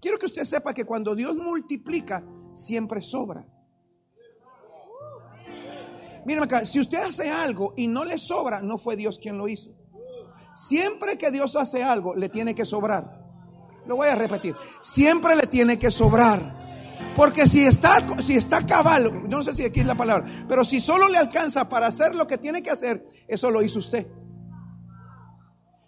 Quiero 0.00 0.18
que 0.18 0.26
usted 0.26 0.44
sepa 0.44 0.74
que 0.74 0.84
cuando 0.84 1.14
Dios 1.14 1.36
multiplica, 1.36 2.24
siempre 2.54 3.00
sobra. 3.00 3.46
Miren 6.24 6.44
acá, 6.44 6.64
si 6.64 6.80
usted 6.80 6.98
hace 6.98 7.30
algo 7.30 7.74
y 7.76 7.88
no 7.88 8.04
le 8.04 8.18
sobra, 8.18 8.60
no 8.60 8.78
fue 8.78 8.96
Dios 8.96 9.18
quien 9.18 9.38
lo 9.38 9.48
hizo. 9.48 9.70
Siempre 10.54 11.16
que 11.16 11.30
Dios 11.30 11.56
hace 11.56 11.82
algo, 11.82 12.14
le 12.14 12.28
tiene 12.28 12.54
que 12.54 12.64
sobrar. 12.64 13.20
Lo 13.86 13.96
voy 13.96 14.08
a 14.08 14.14
repetir. 14.14 14.54
Siempre 14.80 15.34
le 15.36 15.46
tiene 15.46 15.78
que 15.78 15.90
sobrar. 15.90 16.58
Porque 17.16 17.46
si 17.46 17.64
está, 17.64 18.06
si 18.22 18.36
está 18.36 18.64
cabal, 18.66 19.28
no 19.28 19.42
sé 19.42 19.54
si 19.54 19.64
aquí 19.64 19.80
es 19.80 19.86
la 19.86 19.96
palabra, 19.96 20.30
pero 20.48 20.64
si 20.64 20.80
solo 20.80 21.08
le 21.08 21.18
alcanza 21.18 21.68
para 21.68 21.86
hacer 21.86 22.14
lo 22.14 22.26
que 22.26 22.38
tiene 22.38 22.62
que 22.62 22.70
hacer, 22.70 23.04
eso 23.26 23.50
lo 23.50 23.62
hizo 23.62 23.78
usted. 23.78 24.06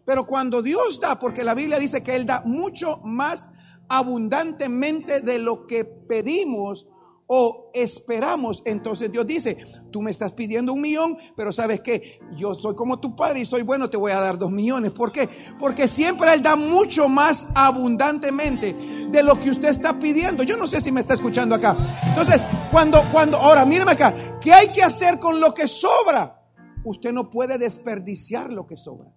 Pero 0.04 0.24
cuando 0.26 0.62
Dios 0.62 1.00
da, 1.00 1.18
porque 1.18 1.44
la 1.44 1.54
Biblia 1.54 1.78
dice 1.78 2.02
que 2.02 2.16
Él 2.16 2.26
da 2.26 2.42
mucho 2.44 2.98
más 3.04 3.50
abundantemente 3.88 5.20
de 5.20 5.38
lo 5.38 5.66
que 5.66 5.84
pedimos 5.84 6.86
o 7.26 7.70
esperamos, 7.72 8.62
entonces 8.66 9.10
Dios 9.10 9.26
dice, 9.26 9.56
tú 9.90 10.02
me 10.02 10.10
estás 10.10 10.32
pidiendo 10.32 10.72
un 10.72 10.80
millón, 10.80 11.16
pero 11.36 11.52
sabes 11.52 11.80
que 11.80 12.20
yo 12.36 12.54
soy 12.54 12.74
como 12.74 13.00
tu 13.00 13.16
padre 13.16 13.40
y 13.40 13.46
soy 13.46 13.62
bueno, 13.62 13.88
te 13.88 13.96
voy 13.96 14.12
a 14.12 14.20
dar 14.20 14.38
dos 14.38 14.50
millones. 14.50 14.90
¿Por 14.92 15.12
qué? 15.12 15.28
Porque 15.58 15.88
siempre 15.88 16.32
Él 16.32 16.42
da 16.42 16.56
mucho 16.56 17.08
más 17.08 17.46
abundantemente 17.54 18.74
de 19.10 19.22
lo 19.22 19.40
que 19.40 19.50
usted 19.50 19.68
está 19.68 19.98
pidiendo. 19.98 20.42
Yo 20.42 20.56
no 20.56 20.66
sé 20.66 20.80
si 20.80 20.92
me 20.92 21.00
está 21.00 21.14
escuchando 21.14 21.54
acá. 21.54 21.76
Entonces, 22.08 22.44
cuando, 22.70 23.02
cuando, 23.12 23.38
ahora 23.38 23.64
míreme 23.64 23.92
acá, 23.92 24.38
¿qué 24.40 24.52
hay 24.52 24.68
que 24.68 24.82
hacer 24.82 25.18
con 25.18 25.40
lo 25.40 25.54
que 25.54 25.68
sobra? 25.68 26.42
Usted 26.84 27.12
no 27.12 27.30
puede 27.30 27.58
desperdiciar 27.58 28.52
lo 28.52 28.66
que 28.66 28.76
sobra. 28.76 29.10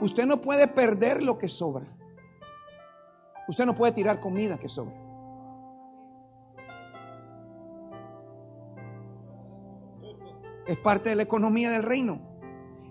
Usted 0.00 0.26
no 0.26 0.40
puede 0.40 0.68
perder 0.68 1.22
lo 1.22 1.38
que 1.38 1.48
sobra. 1.48 1.86
Usted 3.48 3.66
no 3.66 3.74
puede 3.74 3.92
tirar 3.92 4.20
comida 4.20 4.58
que 4.58 4.68
sobra. 4.68 4.94
Es 10.66 10.78
parte 10.78 11.10
de 11.10 11.16
la 11.16 11.22
economía 11.22 11.70
del 11.70 11.82
reino. 11.82 12.20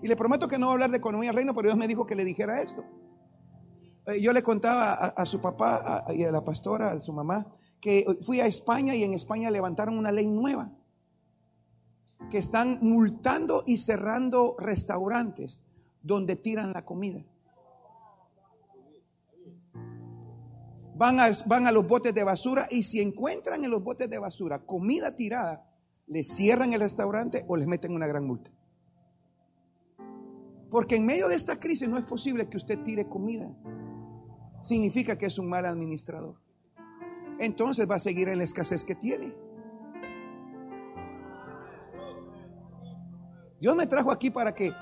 Y 0.02 0.06
le 0.06 0.16
prometo 0.16 0.46
que 0.46 0.58
no 0.58 0.66
voy 0.66 0.72
a 0.72 0.74
hablar 0.74 0.90
de 0.90 0.98
economía 0.98 1.30
del 1.30 1.36
reino, 1.36 1.54
pero 1.54 1.68
Dios 1.68 1.78
me 1.78 1.88
dijo 1.88 2.06
que 2.06 2.14
le 2.14 2.24
dijera 2.24 2.60
esto. 2.60 2.84
Eh, 4.06 4.20
yo 4.20 4.32
le 4.32 4.42
contaba 4.42 4.92
a, 4.92 5.26
su 5.26 5.40
papá 5.40 6.04
y 6.14 6.24
a 6.24 6.30
la 6.30 6.44
pastora, 6.44 6.92
a 6.92 7.00
su 7.00 7.12
mamá, 7.12 7.46
que 7.80 8.06
fui 8.20 8.40
a 8.40 8.46
España 8.46 8.94
y 8.94 9.02
en 9.02 9.14
España 9.14 9.50
levantaron 9.50 9.98
una 9.98 10.12
ley 10.12 10.30
nueva. 10.30 10.70
Que 12.30 12.38
están 12.38 12.78
multando 12.80 13.64
y 13.66 13.78
cerrando 13.78 14.56
restaurantes 14.58 15.62
donde 16.02 16.36
tiran 16.36 16.72
la 16.72 16.84
comida. 16.84 17.24
Van 20.96 21.18
a, 21.18 21.30
van 21.46 21.66
a 21.66 21.72
los 21.72 21.86
botes 21.86 22.14
de 22.14 22.22
basura 22.22 22.66
y 22.70 22.84
si 22.84 23.00
encuentran 23.00 23.64
en 23.64 23.70
los 23.70 23.82
botes 23.82 24.08
de 24.08 24.18
basura 24.18 24.60
comida 24.60 25.14
tirada, 25.16 25.68
les 26.06 26.28
cierran 26.28 26.72
el 26.72 26.80
restaurante 26.80 27.44
o 27.48 27.56
les 27.56 27.66
meten 27.66 27.94
una 27.94 28.06
gran 28.06 28.26
multa. 28.26 28.50
Porque 30.70 30.96
en 30.96 31.06
medio 31.06 31.28
de 31.28 31.36
esta 31.36 31.58
crisis 31.58 31.88
no 31.88 31.98
es 31.98 32.04
posible 32.04 32.48
que 32.48 32.56
usted 32.56 32.82
tire 32.82 33.08
comida. 33.08 33.48
Significa 34.62 35.16
que 35.16 35.26
es 35.26 35.38
un 35.38 35.48
mal 35.48 35.66
administrador. 35.66 36.36
Entonces 37.38 37.88
va 37.90 37.96
a 37.96 38.00
seguir 38.00 38.28
en 38.28 38.38
la 38.38 38.44
escasez 38.44 38.84
que 38.84 38.94
tiene. 38.94 39.34
Dios 43.60 43.74
me 43.76 43.86
trajo 43.86 44.10
aquí 44.10 44.30
para 44.30 44.54
que 44.54 44.72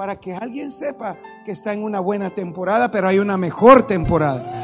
para 0.00 0.18
que 0.18 0.34
alguien 0.34 0.72
sepa 0.72 1.18
que 1.44 1.52
está 1.52 1.74
en 1.74 1.82
una 1.82 2.00
buena 2.00 2.30
temporada, 2.30 2.90
pero 2.90 3.06
hay 3.06 3.18
una 3.18 3.36
mejor 3.36 3.86
temporada. 3.86 4.59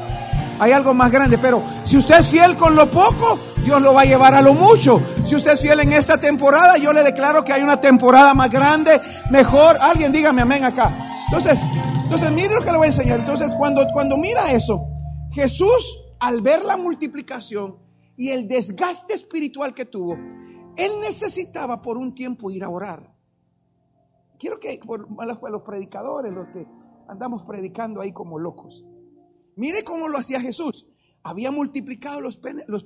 Hay 0.59 0.73
algo 0.73 0.95
más 0.95 1.11
grande, 1.11 1.39
pero 1.39 1.63
si 1.85 1.97
usted 1.97 2.21
es 2.21 2.29
fiel 2.29 2.57
con 2.57 2.75
lo 2.75 2.91
poco, 2.91 3.39
Dios 3.65 3.83
lo 3.83 3.93
va 3.93 4.03
a 4.03 4.05
llevar 4.05 4.35
a 4.35 4.43
lo 4.43 4.55
mucho. 4.55 5.01
Si 5.25 5.35
usted 5.35 5.53
es 5.53 5.61
fiel 5.61 5.81
en 5.81 5.93
esta 5.93 6.19
temporada, 6.19 6.79
yo 6.79 6.93
le 6.93 7.03
declaro 7.03 7.45
que 7.45 7.53
hay 7.53 7.63
una 7.63 7.81
temporada 7.81 8.33
más 8.33 8.51
grande, 8.51 9.01
mejor. 9.31 9.77
Alguien 9.81 10.13
dígame 10.13 10.43
amén 10.43 10.65
acá. 10.65 10.93
Entonces, 11.27 11.59
entonces 12.05 12.31
mire 12.33 12.55
lo 12.55 12.61
que 12.61 12.71
le 12.71 12.79
voy 12.79 12.87
a 12.87 12.91
enseñar. 12.91 13.21
Entonces, 13.21 13.55
cuando, 13.59 13.85
cuando 13.93 14.17
mira 14.17 14.53
eso, 14.53 14.87
Jesús, 15.33 15.99
al 16.21 16.41
ver 16.41 16.65
la 16.65 16.77
multiplicación 16.77 17.77
y 18.17 18.31
el 18.31 18.47
desgaste 18.47 19.15
espiritual 19.15 19.75
que 19.75 19.85
tuvo, 19.85 20.15
él 20.77 20.93
necesitaba 21.01 21.83
por 21.83 21.99
un 21.99 22.15
tiempo 22.15 22.51
ir 22.51 22.63
a 22.63 22.69
orar. 22.69 23.13
Quiero 24.39 24.61
que 24.61 24.79
por 24.87 25.09
los 25.11 25.63
predicadores, 25.63 26.33
los 26.33 26.49
que 26.51 26.67
andamos 27.09 27.43
predicando 27.45 28.01
ahí 28.01 28.13
como 28.13 28.39
locos. 28.39 28.85
Mire 29.57 29.83
cómo 29.85 30.09
lo 30.09 30.19
hacía 30.19 30.41
Jesús 30.41 30.87
había 31.27 31.51
multiplicado 31.51 32.21
los, 32.21 32.39
los, 32.69 32.85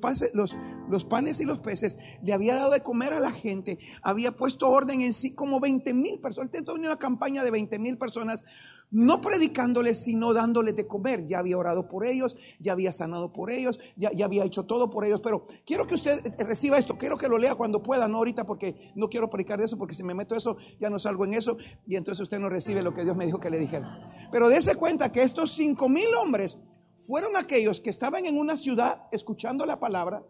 los, 0.88 1.04
panes 1.04 1.40
y 1.40 1.44
los 1.44 1.58
peces, 1.58 1.98
le 2.22 2.32
había 2.32 2.54
dado 2.54 2.70
de 2.70 2.80
comer 2.80 3.12
a 3.12 3.20
la 3.20 3.32
gente, 3.32 3.78
había 4.02 4.32
puesto 4.32 4.68
orden 4.68 5.02
en 5.02 5.12
sí 5.12 5.34
como 5.34 5.60
20 5.60 5.92
mil 5.92 6.20
personas. 6.20 6.50
Él 6.54 6.64
tenía 6.64 6.88
una 6.88 6.98
campaña 6.98 7.44
de 7.44 7.50
20 7.50 7.78
mil 7.78 7.98
personas, 7.98 8.42
no 8.90 9.20
predicándoles, 9.20 10.02
sino 10.02 10.32
dándoles 10.32 10.74
de 10.74 10.86
comer. 10.86 11.26
Ya 11.26 11.38
había 11.38 11.58
orado 11.58 11.86
por 11.86 12.06
ellos, 12.06 12.34
ya 12.58 12.72
había 12.72 12.92
sanado 12.92 13.30
por 13.30 13.50
ellos, 13.50 13.78
ya, 13.96 14.10
ya 14.12 14.24
había 14.24 14.44
hecho 14.44 14.64
todo 14.64 14.88
por 14.88 15.04
ellos. 15.04 15.20
Pero 15.22 15.46
quiero 15.66 15.86
que 15.86 15.94
usted 15.94 16.34
reciba 16.38 16.78
esto, 16.78 16.96
quiero 16.96 17.18
que 17.18 17.28
lo 17.28 17.36
lea 17.36 17.54
cuando 17.56 17.82
pueda, 17.82 18.08
no 18.08 18.16
ahorita 18.16 18.46
porque 18.46 18.90
no 18.94 19.10
quiero 19.10 19.28
predicar 19.28 19.58
de 19.58 19.66
eso, 19.66 19.76
porque 19.76 19.94
si 19.94 20.02
me 20.02 20.14
meto 20.14 20.34
eso 20.34 20.56
ya 20.80 20.88
no 20.88 20.98
salgo 20.98 21.26
en 21.26 21.34
eso 21.34 21.58
y 21.86 21.96
entonces 21.96 22.22
usted 22.22 22.38
no 22.38 22.48
recibe 22.48 22.82
lo 22.82 22.94
que 22.94 23.04
Dios 23.04 23.16
me 23.16 23.26
dijo 23.26 23.38
que 23.38 23.50
le 23.50 23.58
dijera. 23.58 24.28
Pero 24.32 24.48
dése 24.48 24.76
cuenta 24.76 25.12
que 25.12 25.22
estos 25.22 25.52
5 25.52 25.88
mil 25.90 26.06
hombres 26.22 26.56
fueron 27.00 27.36
aquellos 27.36 27.80
que 27.80 27.90
estaban 27.90 28.26
en 28.26 28.38
una 28.38 28.56
ciudad 28.56 29.02
escuchando 29.10 29.64
la 29.66 29.80
palabra. 29.80 30.24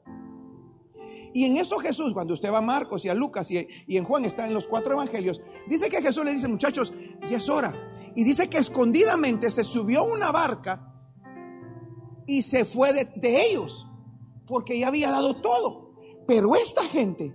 Y 1.33 1.45
en 1.45 1.57
eso 1.57 1.79
Jesús, 1.79 2.13
cuando 2.13 2.35
usted 2.35 2.53
va 2.53 2.59
a 2.59 2.63
Marcos 2.63 3.05
y 3.05 3.09
a 3.09 3.15
Lucas 3.15 3.51
y, 3.51 3.67
en 3.89 4.05
Juan 4.05 4.25
está 4.25 4.47
en 4.47 4.55
los 4.55 4.67
cuatro 4.67 4.93
evangelios, 4.93 5.41
dice 5.69 5.89
que 5.89 6.03
Jesús 6.03 6.25
le 6.25 6.33
dice, 6.33 6.49
muchachos, 6.49 6.93
ya 7.29 7.37
es 7.37 7.49
hora. 7.49 7.75
Y 8.17 8.25
dice 8.25 8.49
que 8.49 8.59
escondidamente 8.59 9.51
se 9.51 9.63
subió 9.63 10.05
una 10.05 10.33
barca 10.33 10.93
y 12.27 12.43
se 12.43 12.65
fue 12.65 12.93
de, 12.93 13.05
de 13.17 13.47
ellos, 13.47 13.87
porque 14.47 14.79
ya 14.79 14.89
había 14.89 15.11
dado 15.11 15.41
todo. 15.41 15.95
Pero 16.27 16.55
esta 16.57 16.85
gente, 16.85 17.35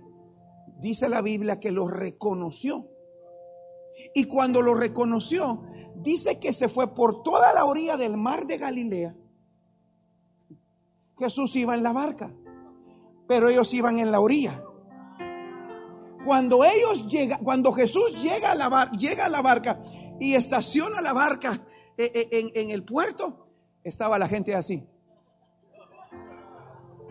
dice 0.78 1.08
la 1.08 1.22
Biblia, 1.22 1.58
que 1.58 1.70
lo 1.70 1.88
reconoció. 1.88 2.88
Y 4.14 4.24
cuando 4.24 4.60
lo 4.60 4.74
reconoció, 4.74 5.62
dice 5.96 6.38
que 6.38 6.52
se 6.52 6.68
fue 6.68 6.94
por 6.94 7.22
toda 7.22 7.54
la 7.54 7.64
orilla 7.64 7.96
del 7.96 8.16
mar 8.16 8.46
de 8.46 8.58
Galilea. 8.58 9.16
Jesús 11.18 11.56
iba 11.56 11.74
en 11.74 11.82
la 11.82 11.92
barca, 11.92 12.30
pero 13.26 13.48
ellos 13.48 13.72
iban 13.74 13.98
en 13.98 14.10
la 14.10 14.20
orilla. 14.20 14.62
Cuando 16.24 16.64
ellos 16.64 17.06
llegan, 17.08 17.42
cuando 17.42 17.72
Jesús 17.72 18.12
llega 18.22 18.52
a 18.52 18.54
la, 18.54 18.90
llega 18.92 19.26
a 19.26 19.28
la 19.28 19.42
barca 19.42 19.82
y 20.18 20.34
estaciona 20.34 21.00
la 21.00 21.12
barca 21.12 21.64
eh, 21.96 22.10
eh, 22.14 22.28
en, 22.32 22.50
en 22.54 22.70
el 22.70 22.84
puerto, 22.84 23.48
estaba 23.84 24.18
la 24.18 24.28
gente 24.28 24.54
así. 24.54 24.84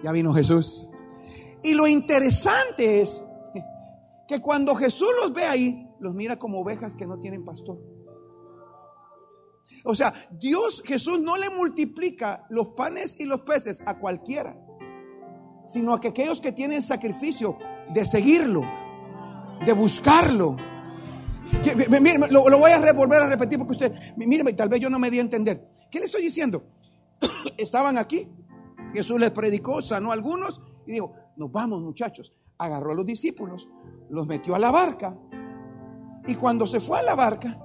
Ya 0.03 0.11
vino 0.11 0.33
Jesús. 0.33 0.87
Y 1.63 1.73
lo 1.73 1.87
interesante 1.87 3.01
es 3.01 3.23
que 4.27 4.39
cuando 4.41 4.75
Jesús 4.75 5.09
los 5.23 5.33
ve 5.33 5.45
ahí, 5.45 5.89
los 5.99 6.13
mira 6.13 6.37
como 6.37 6.59
ovejas 6.59 6.95
que 6.95 7.07
no 7.07 7.19
tienen 7.19 7.43
pastor. 7.43 7.79
O 9.83 9.95
sea, 9.95 10.13
Dios, 10.31 10.81
Jesús 10.85 11.19
no 11.19 11.37
le 11.37 11.49
multiplica 11.49 12.45
los 12.49 12.69
panes 12.69 13.15
y 13.19 13.25
los 13.25 13.41
peces 13.41 13.81
a 13.85 13.97
cualquiera, 13.97 14.57
sino 15.67 15.93
a 15.93 15.99
que 15.99 16.09
aquellos 16.09 16.41
que 16.41 16.51
tienen 16.51 16.81
sacrificio 16.81 17.57
de 17.93 18.05
seguirlo, 18.05 18.61
de 19.65 19.73
buscarlo. 19.73 20.55
lo, 22.29 22.49
lo, 22.49 22.57
voy 22.57 22.71
a 22.71 22.93
volver 22.93 23.21
a 23.21 23.27
repetir 23.27 23.57
porque 23.57 23.73
usted, 23.73 23.93
mire, 24.17 24.51
tal 24.53 24.69
vez 24.69 24.79
yo 24.79 24.89
no 24.89 24.99
me 24.99 25.09
di 25.09 25.19
a 25.19 25.21
entender. 25.21 25.69
¿Qué 25.91 25.99
le 25.99 26.05
estoy 26.05 26.21
diciendo? 26.21 26.63
Estaban 27.57 27.97
aquí, 27.97 28.27
Jesús 28.93 29.19
les 29.19 29.31
predicó, 29.31 29.81
sanó 29.81 30.11
a 30.11 30.13
algunos 30.13 30.61
y 30.87 30.93
dijo, 30.93 31.13
nos 31.35 31.51
vamos 31.51 31.81
muchachos. 31.81 32.33
Agarró 32.57 32.93
a 32.93 32.95
los 32.95 33.05
discípulos, 33.05 33.67
los 34.09 34.25
metió 34.25 34.55
a 34.55 34.59
la 34.59 34.71
barca 34.71 35.15
y 36.27 36.35
cuando 36.35 36.65
se 36.65 36.79
fue 36.79 36.99
a 36.99 37.03
la 37.03 37.15
barca, 37.15 37.59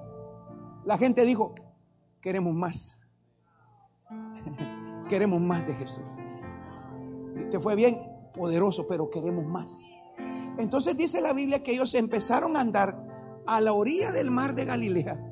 la 0.85 0.97
gente 0.97 1.25
dijo, 1.25 1.55
queremos 2.21 2.53
más. 2.53 2.97
queremos 5.09 5.41
más 5.41 5.65
de 5.67 5.73
Jesús. 5.75 6.05
Te 7.49 7.59
fue 7.59 7.75
bien, 7.75 7.99
poderoso, 8.33 8.87
pero 8.87 9.09
queremos 9.09 9.45
más. 9.45 9.77
Entonces 10.57 10.95
dice 10.97 11.21
la 11.21 11.33
Biblia 11.33 11.63
que 11.63 11.73
ellos 11.73 11.93
empezaron 11.95 12.55
a 12.55 12.61
andar 12.61 13.07
a 13.47 13.61
la 13.61 13.73
orilla 13.73 14.11
del 14.11 14.31
mar 14.31 14.53
de 14.55 14.65
Galilea 14.65 15.31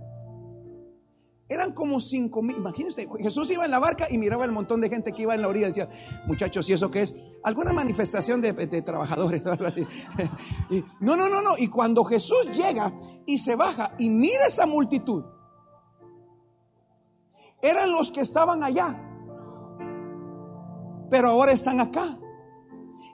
eran 1.50 1.74
como 1.74 2.00
cinco 2.00 2.44
mil. 2.44 2.58
Imagínense, 2.58 3.10
Jesús 3.20 3.50
iba 3.50 3.66
en 3.66 3.72
la 3.72 3.80
barca 3.80 4.06
y 4.10 4.18
miraba 4.20 4.46
el 4.46 4.52
montón 4.52 4.80
de 4.82 4.90
gente 4.90 5.12
que 5.12 5.24
iba 5.24 5.34
en 5.34 5.42
la 5.42 5.48
orilla. 5.48 5.68
Decía, 5.68 5.90
muchachos, 6.28 6.70
¿y 6.70 6.74
eso 6.74 6.92
qué 6.92 7.02
es? 7.02 7.16
¿Alguna 7.44 7.74
manifestación 7.74 8.40
de, 8.40 8.54
trabajadores 8.84 9.44
o 9.46 9.52
algo 9.52 9.66
así? 9.66 9.86
no, 11.02 11.18
no, 11.18 11.28
no, 11.28 11.42
no. 11.42 11.58
Y 11.58 11.68
cuando 11.68 12.04
Jesús 12.06 12.46
llega 12.54 12.94
y 13.26 13.40
se 13.40 13.56
baja 13.56 13.96
y 13.98 14.12
mira 14.12 14.46
esa 14.48 14.68
multitud, 14.68 15.24
eran 17.62 17.92
los 17.92 18.12
que 18.12 18.22
estaban 18.22 18.64
allá. 18.64 19.06
Pero 21.10 21.30
ahora 21.30 21.52
están 21.52 21.80
acá. 21.80 22.18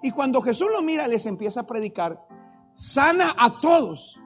Y 0.02 0.12
cuando 0.12 0.42
Jesús 0.42 0.68
lo 0.72 0.82
mira, 0.84 1.08
les 1.08 1.26
empieza 1.26 1.62
a 1.62 1.68
predicar, 1.68 2.26
sana 2.74 3.34
a 3.38 3.60
todos 3.60 4.20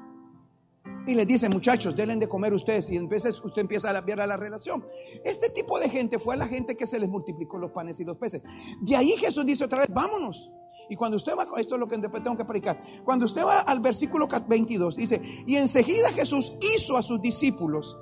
y 1.08 1.16
les 1.16 1.26
dice, 1.26 1.50
muchachos, 1.50 1.96
denle 1.96 2.18
de 2.18 2.28
comer 2.28 2.54
ustedes. 2.54 2.90
Y 2.90 2.98
entonces 2.98 3.42
usted 3.44 3.62
empieza 3.62 3.90
a 3.90 4.02
ver 4.02 4.18
la 4.18 4.38
relación. 4.38 4.86
Este 5.24 5.50
tipo 5.50 5.80
de 5.80 5.90
gente 5.90 6.20
fue 6.20 6.38
la 6.38 6.48
gente 6.48 6.76
que 6.76 6.86
se 6.86 7.00
les 7.00 7.10
multiplicó 7.10 7.58
los 7.58 7.72
panes 7.72 8.00
y 8.00 8.04
los 8.04 8.18
peces. 8.18 8.44
De 8.82 8.96
ahí 8.96 9.16
Jesús 9.18 9.46
dice 9.46 9.64
otra 9.64 9.80
vez, 9.80 9.88
vámonos. 9.92 10.52
Y 10.90 10.96
cuando 10.96 11.18
usted 11.18 11.34
va, 11.38 11.48
esto 11.60 11.76
es 11.76 11.80
lo 11.80 11.88
que 11.88 11.98
tengo 11.98 12.38
que 12.38 12.46
predicar. 12.46 12.84
Cuando 13.04 13.26
usted 13.26 13.44
va 13.44 13.62
al 13.62 13.80
versículo 13.80 14.28
22, 14.28 14.96
dice, 14.96 15.22
y 15.46 15.56
enseguida 15.56 16.12
Jesús 16.12 16.54
hizo 16.76 16.98
a 16.98 17.04
sus 17.04 17.22
discípulos 17.22 17.98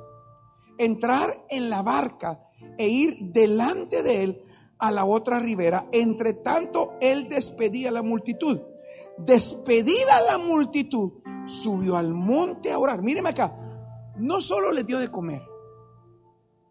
entrar 0.77 1.45
en 1.49 1.69
la 1.69 1.81
barca 1.81 2.43
e 2.77 2.87
ir 2.87 3.31
delante 3.31 4.03
de 4.03 4.23
él 4.23 4.43
a 4.79 4.91
la 4.91 5.05
otra 5.05 5.39
ribera. 5.39 5.87
Entre 5.91 6.33
tanto, 6.33 6.93
él 7.01 7.29
despedía 7.29 7.89
a 7.89 7.93
la 7.93 8.03
multitud. 8.03 8.59
Despedida 9.17 10.21
la 10.31 10.37
multitud, 10.37 11.13
subió 11.45 11.97
al 11.97 12.13
monte 12.13 12.71
a 12.71 12.79
orar. 12.79 13.01
Míreme 13.01 13.29
acá, 13.29 13.55
no 14.17 14.41
solo 14.41 14.71
les 14.71 14.85
dio 14.85 14.99
de 14.99 15.09
comer, 15.09 15.41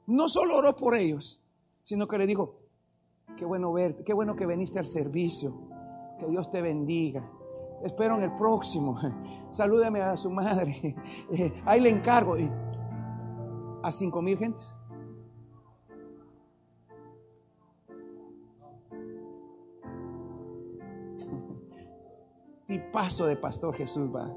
no 0.07 0.29
solo 0.29 0.57
oró 0.57 0.77
por 0.77 0.97
ellos, 0.97 1.41
sino 1.83 2.07
que 2.07 2.19
le 2.19 2.27
dijo, 2.27 2.61
qué 3.37 3.45
bueno 3.45 3.73
verte, 3.73 4.05
qué 4.05 4.13
bueno 4.13 4.37
que 4.37 4.47
viniste 4.47 4.79
al 4.79 4.87
servicio, 4.87 5.69
que 6.19 6.27
Dios 6.27 6.51
te 6.51 6.63
bendiga. 6.63 7.29
Espero 7.85 8.17
en 8.17 8.23
el 8.23 8.37
próximo. 8.37 8.99
Salúdame 9.51 10.01
a 10.01 10.17
su 10.17 10.31
madre. 10.31 10.97
Ahí 11.67 11.81
le 11.81 11.91
encargo. 11.91 12.37
A 13.87 13.93
cinco 13.93 14.21
mil 14.21 14.37
gentes. 14.37 14.75
Y 22.67 22.81
paso 22.93 23.27
de 23.27 23.37
pastor 23.37 23.77
Jesús 23.77 24.11
va. 24.13 24.29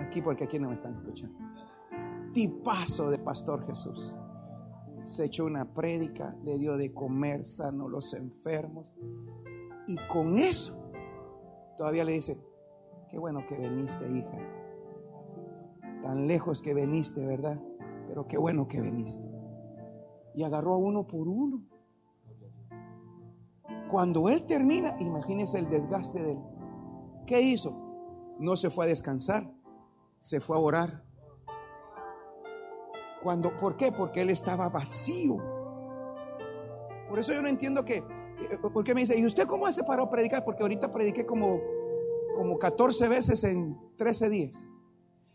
Aquí 0.00 0.20
porque 0.20 0.42
aquí 0.42 0.58
no 0.58 0.70
me 0.70 0.74
están 0.74 0.96
escuchando. 0.96 1.38
Tipazo 2.32 3.08
de 3.08 3.18
Pastor 3.18 3.64
Jesús. 3.66 4.16
Se 5.06 5.26
echó 5.26 5.44
una 5.44 5.72
prédica, 5.72 6.36
le 6.42 6.58
dio 6.58 6.76
de 6.76 6.92
comer, 6.92 7.46
sano 7.46 7.88
los 7.88 8.14
enfermos. 8.14 8.96
Y 9.86 9.96
con 10.08 10.36
eso 10.38 10.90
todavía 11.76 12.04
le 12.04 12.12
dice, 12.12 12.36
qué 13.10 13.16
bueno 13.16 13.46
que 13.46 13.56
viniste, 13.56 14.10
hija. 14.10 14.38
Tan 16.02 16.26
lejos 16.26 16.60
que 16.60 16.74
viniste, 16.74 17.24
¿verdad? 17.24 17.60
Pero 18.08 18.26
qué 18.26 18.36
bueno 18.36 18.66
que 18.66 18.80
viniste. 18.80 19.24
Y 20.34 20.42
agarró 20.42 20.74
a 20.74 20.78
uno 20.78 21.06
por 21.06 21.28
uno. 21.28 21.62
Cuando 23.90 24.28
él 24.28 24.44
termina, 24.44 24.96
imagínese 24.98 25.58
el 25.58 25.68
desgaste 25.68 26.20
de 26.20 26.32
él. 26.32 26.38
¿Qué 27.26 27.40
hizo? 27.40 27.72
No 28.40 28.56
se 28.56 28.70
fue 28.70 28.86
a 28.86 28.88
descansar 28.88 29.50
se 30.20 30.40
fue 30.40 30.56
a 30.56 30.60
orar. 30.60 31.02
Cuando, 33.22 33.56
¿Por 33.58 33.76
qué? 33.76 33.92
Porque 33.92 34.20
él 34.20 34.30
estaba 34.30 34.68
vacío. 34.68 35.36
Por 37.08 37.18
eso 37.18 37.32
yo 37.32 37.42
no 37.42 37.48
entiendo 37.48 37.84
que, 37.84 37.96
eh, 37.96 38.04
porque 38.72 38.94
me 38.94 39.00
dice, 39.00 39.18
¿y 39.18 39.26
usted 39.26 39.46
cómo 39.46 39.66
hace 39.66 39.82
para 39.82 40.08
predicar? 40.08 40.44
Porque 40.44 40.62
ahorita 40.62 40.92
prediqué 40.92 41.26
como, 41.26 41.60
como 42.36 42.58
14 42.58 43.08
veces 43.08 43.42
en 43.44 43.76
13 43.96 44.30
días. 44.30 44.66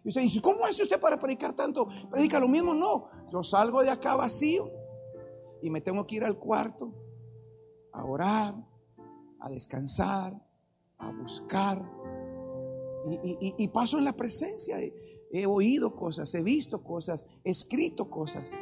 Y 0.03 0.09
usted 0.09 0.21
dice, 0.21 0.41
¿cómo 0.41 0.65
hace 0.65 0.83
usted 0.83 0.99
para 0.99 1.19
predicar 1.19 1.53
tanto? 1.53 1.87
¿Predica 2.09 2.39
lo 2.39 2.47
mismo? 2.47 2.73
No, 2.73 3.09
yo 3.31 3.43
salgo 3.43 3.81
de 3.81 3.89
acá 3.89 4.15
vacío 4.15 4.69
y 5.61 5.69
me 5.69 5.81
tengo 5.81 6.05
que 6.05 6.15
ir 6.15 6.23
al 6.25 6.37
cuarto 6.37 6.93
a 7.93 8.03
orar, 8.03 8.55
a 9.39 9.49
descansar, 9.49 10.35
a 10.97 11.11
buscar 11.11 11.81
y, 13.21 13.67
paso 13.69 13.97
en 13.97 14.05
la 14.05 14.13
presencia. 14.13 14.77
He, 15.31 15.45
oído 15.45 15.95
cosas, 15.95 16.33
he 16.35 16.43
visto 16.43 16.83
cosas, 16.83 17.25
he 17.43 17.51
escrito 17.51 18.09
cosas. 18.09 18.53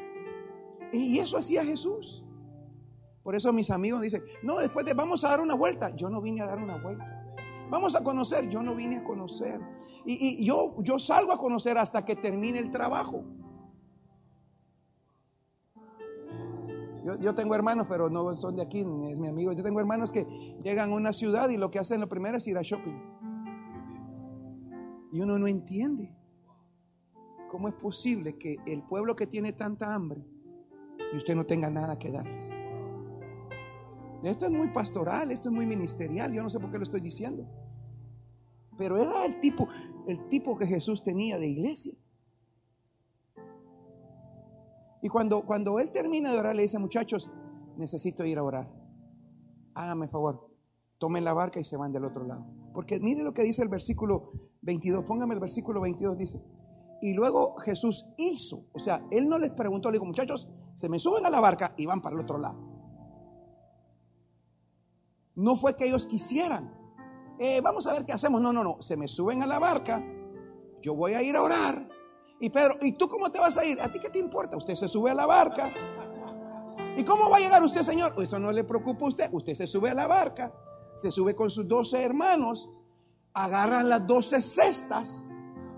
Y 0.93 1.19
eso 1.19 1.37
hacía 1.37 1.65
Jesús. 1.65 2.23
Por 3.23 3.35
eso 3.35 3.53
mis 3.53 3.69
amigos 3.69 4.01
dicen, 4.01 4.23
no, 4.41 4.57
después 4.57 4.85
de 4.85 4.93
vamos 4.93 5.23
a 5.23 5.29
dar 5.29 5.41
una 5.41 5.55
vuelta. 5.55 5.95
Yo 5.95 6.09
no 6.09 6.21
vine 6.21 6.41
a 6.41 6.47
dar 6.47 6.59
una 6.59 6.81
vuelta. 6.81 7.20
Vamos 7.71 7.95
a 7.95 8.03
conocer, 8.03 8.49
yo 8.49 8.61
no 8.61 8.75
vine 8.75 8.97
a 8.97 9.03
conocer. 9.03 9.61
Y, 10.05 10.45
yo, 10.45 10.99
salgo 10.99 11.31
a 11.31 11.37
conocer 11.37 11.77
hasta 11.77 12.03
que 12.03 12.17
termine 12.17 12.59
el 12.59 12.69
trabajo. 12.69 13.23
Yo, 17.05 17.17
yo, 17.17 17.33
tengo 17.33 17.55
hermanos, 17.55 17.87
pero 17.87 18.09
no 18.09 18.35
son 18.35 18.57
de 18.57 18.61
aquí, 18.61 18.81
es 18.81 18.85
mi 18.85 19.29
amigo. 19.29 19.53
Yo 19.53 19.63
tengo 19.63 19.79
hermanos 19.79 20.11
que 20.11 20.25
llegan 20.61 20.91
a 20.91 20.95
una 20.95 21.13
ciudad 21.13 21.49
y 21.49 21.55
lo 21.55 21.71
que 21.71 21.79
hacen 21.79 22.01
lo 22.01 22.09
primero 22.09 22.37
es 22.37 22.45
ir 22.45 22.57
a 22.57 22.61
shopping. 22.61 22.99
Y 25.13 25.21
uno 25.21 25.39
no 25.39 25.47
entiende 25.47 26.13
cómo 27.49 27.69
es 27.69 27.73
posible 27.75 28.37
que 28.37 28.57
el 28.65 28.83
pueblo 28.83 29.15
que 29.15 29.27
tiene 29.27 29.53
tanta 29.53 29.95
hambre 29.95 30.21
y 31.13 31.15
usted 31.15 31.35
no 31.35 31.45
tenga 31.45 31.69
nada 31.69 31.97
que 31.97 32.11
darles. 32.11 32.60
Esto 34.23 34.45
es 34.45 34.51
muy 34.51 34.67
pastoral, 34.69 35.31
esto 35.31 35.49
es 35.49 35.55
muy 35.55 35.65
ministerial, 35.65 36.31
yo 36.31 36.43
no 36.43 36.49
sé 36.49 36.59
por 36.59 36.69
qué 36.69 36.77
lo 36.77 36.83
estoy 36.83 37.01
diciendo. 37.01 37.47
Pero 38.77 38.97
era 38.97 39.25
el 39.25 39.39
tipo, 39.39 39.67
el 40.07 40.27
tipo 40.27 40.57
que 40.57 40.67
Jesús 40.67 41.03
tenía 41.03 41.37
de 41.37 41.47
iglesia. 41.47 41.93
Y 45.01 45.09
cuando, 45.09 45.43
cuando 45.43 45.79
él 45.79 45.91
termina 45.91 46.31
de 46.31 46.39
orar, 46.39 46.55
le 46.55 46.61
dice, 46.61 46.77
muchachos, 46.77 47.31
necesito 47.77 48.23
ir 48.25 48.37
a 48.37 48.43
orar. 48.43 48.71
Hágame 49.73 50.07
favor, 50.07 50.49
tomen 50.99 51.23
la 51.23 51.33
barca 51.33 51.59
y 51.59 51.63
se 51.63 51.77
van 51.77 51.91
del 51.91 52.05
otro 52.05 52.25
lado. 52.25 52.45
Porque 52.73 52.99
mire 52.99 53.23
lo 53.23 53.33
que 53.33 53.41
dice 53.41 53.63
el 53.63 53.69
versículo 53.69 54.31
22, 54.61 55.03
póngame 55.05 55.33
el 55.33 55.39
versículo 55.39 55.81
22, 55.81 56.17
dice, 56.17 56.41
y 57.01 57.15
luego 57.15 57.55
Jesús 57.57 58.05
hizo, 58.17 58.67
o 58.73 58.79
sea, 58.79 59.03
él 59.09 59.27
no 59.27 59.39
les 59.39 59.51
preguntó, 59.51 59.89
le 59.89 59.95
dijo, 59.95 60.05
muchachos, 60.05 60.47
se 60.75 60.87
me 60.87 60.99
suben 60.99 61.25
a 61.25 61.31
la 61.31 61.39
barca 61.39 61.73
y 61.77 61.87
van 61.87 62.01
para 62.01 62.15
el 62.15 62.21
otro 62.21 62.37
lado. 62.37 62.70
No 65.35 65.55
fue 65.55 65.75
que 65.75 65.85
ellos 65.85 66.05
quisieran, 66.05 66.73
eh, 67.39 67.59
vamos 67.61 67.87
a 67.87 67.93
ver 67.93 68.05
qué 68.05 68.13
hacemos, 68.13 68.41
no, 68.41 68.53
no, 68.53 68.63
no, 68.63 68.77
se 68.81 68.95
me 68.95 69.07
suben 69.07 69.41
a 69.41 69.47
la 69.47 69.57
barca, 69.57 70.03
yo 70.81 70.93
voy 70.93 71.13
a 71.13 71.23
ir 71.23 71.35
a 71.35 71.41
orar, 71.41 71.89
Y 72.39 72.49
Pedro, 72.49 72.75
¿y 72.81 72.93
tú 72.93 73.07
cómo 73.07 73.31
te 73.31 73.39
vas 73.39 73.55
a 73.55 73.63
ir? 73.63 73.79
¿A 73.79 73.91
ti 73.91 73.99
qué 73.99 74.09
te 74.09 74.17
importa? 74.17 74.57
Usted 74.57 74.73
se 74.73 74.87
sube 74.87 75.11
a 75.11 75.13
la 75.13 75.27
barca. 75.27 75.71
¿Y 76.97 77.03
cómo 77.03 77.29
va 77.29 77.37
a 77.37 77.39
llegar 77.39 77.63
usted, 77.63 77.83
Señor? 77.83 78.13
Eso 78.17 78.39
no 78.39 78.51
le 78.51 78.63
preocupa 78.63 79.05
a 79.05 79.09
usted. 79.09 79.29
Usted 79.31 79.53
se 79.53 79.67
sube 79.67 79.91
a 79.91 79.93
la 79.93 80.07
barca, 80.07 80.51
se 80.95 81.11
sube 81.11 81.35
con 81.35 81.51
sus 81.51 81.67
doce 81.67 82.03
hermanos, 82.03 82.67
agarran 83.33 83.89
las 83.89 84.07
doce 84.07 84.41
cestas, 84.41 85.25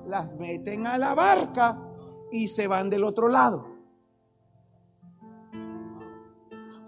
las 0.08 0.34
meten 0.36 0.88
a 0.88 0.98
la 0.98 1.14
barca 1.14 1.78
y 2.32 2.48
se 2.48 2.68
van 2.68 2.90
del 2.90 3.04
otro 3.04 3.28
lado. 3.28 3.73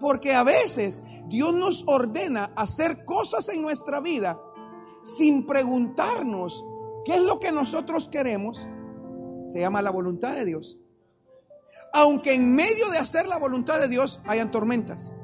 Porque 0.00 0.34
a 0.34 0.42
veces 0.42 1.02
Dios 1.28 1.54
nos 1.54 1.84
ordena 1.86 2.52
hacer 2.56 3.04
cosas 3.04 3.48
en 3.48 3.62
nuestra 3.62 4.00
vida 4.00 4.40
sin 5.02 5.46
preguntarnos 5.46 6.64
qué 7.04 7.14
es 7.14 7.22
lo 7.22 7.38
que 7.38 7.52
nosotros 7.52 8.08
queremos. 8.08 8.66
Se 9.48 9.60
llama 9.60 9.80
la 9.80 9.90
voluntad 9.90 10.34
de 10.34 10.44
Dios. 10.44 10.78
Aunque 11.92 12.34
en 12.34 12.54
medio 12.54 12.90
de 12.90 12.98
hacer 12.98 13.28
la 13.28 13.38
voluntad 13.38 13.80
de 13.80 13.88
Dios 13.88 14.20
hayan 14.26 14.50
tormentas. 14.50 15.14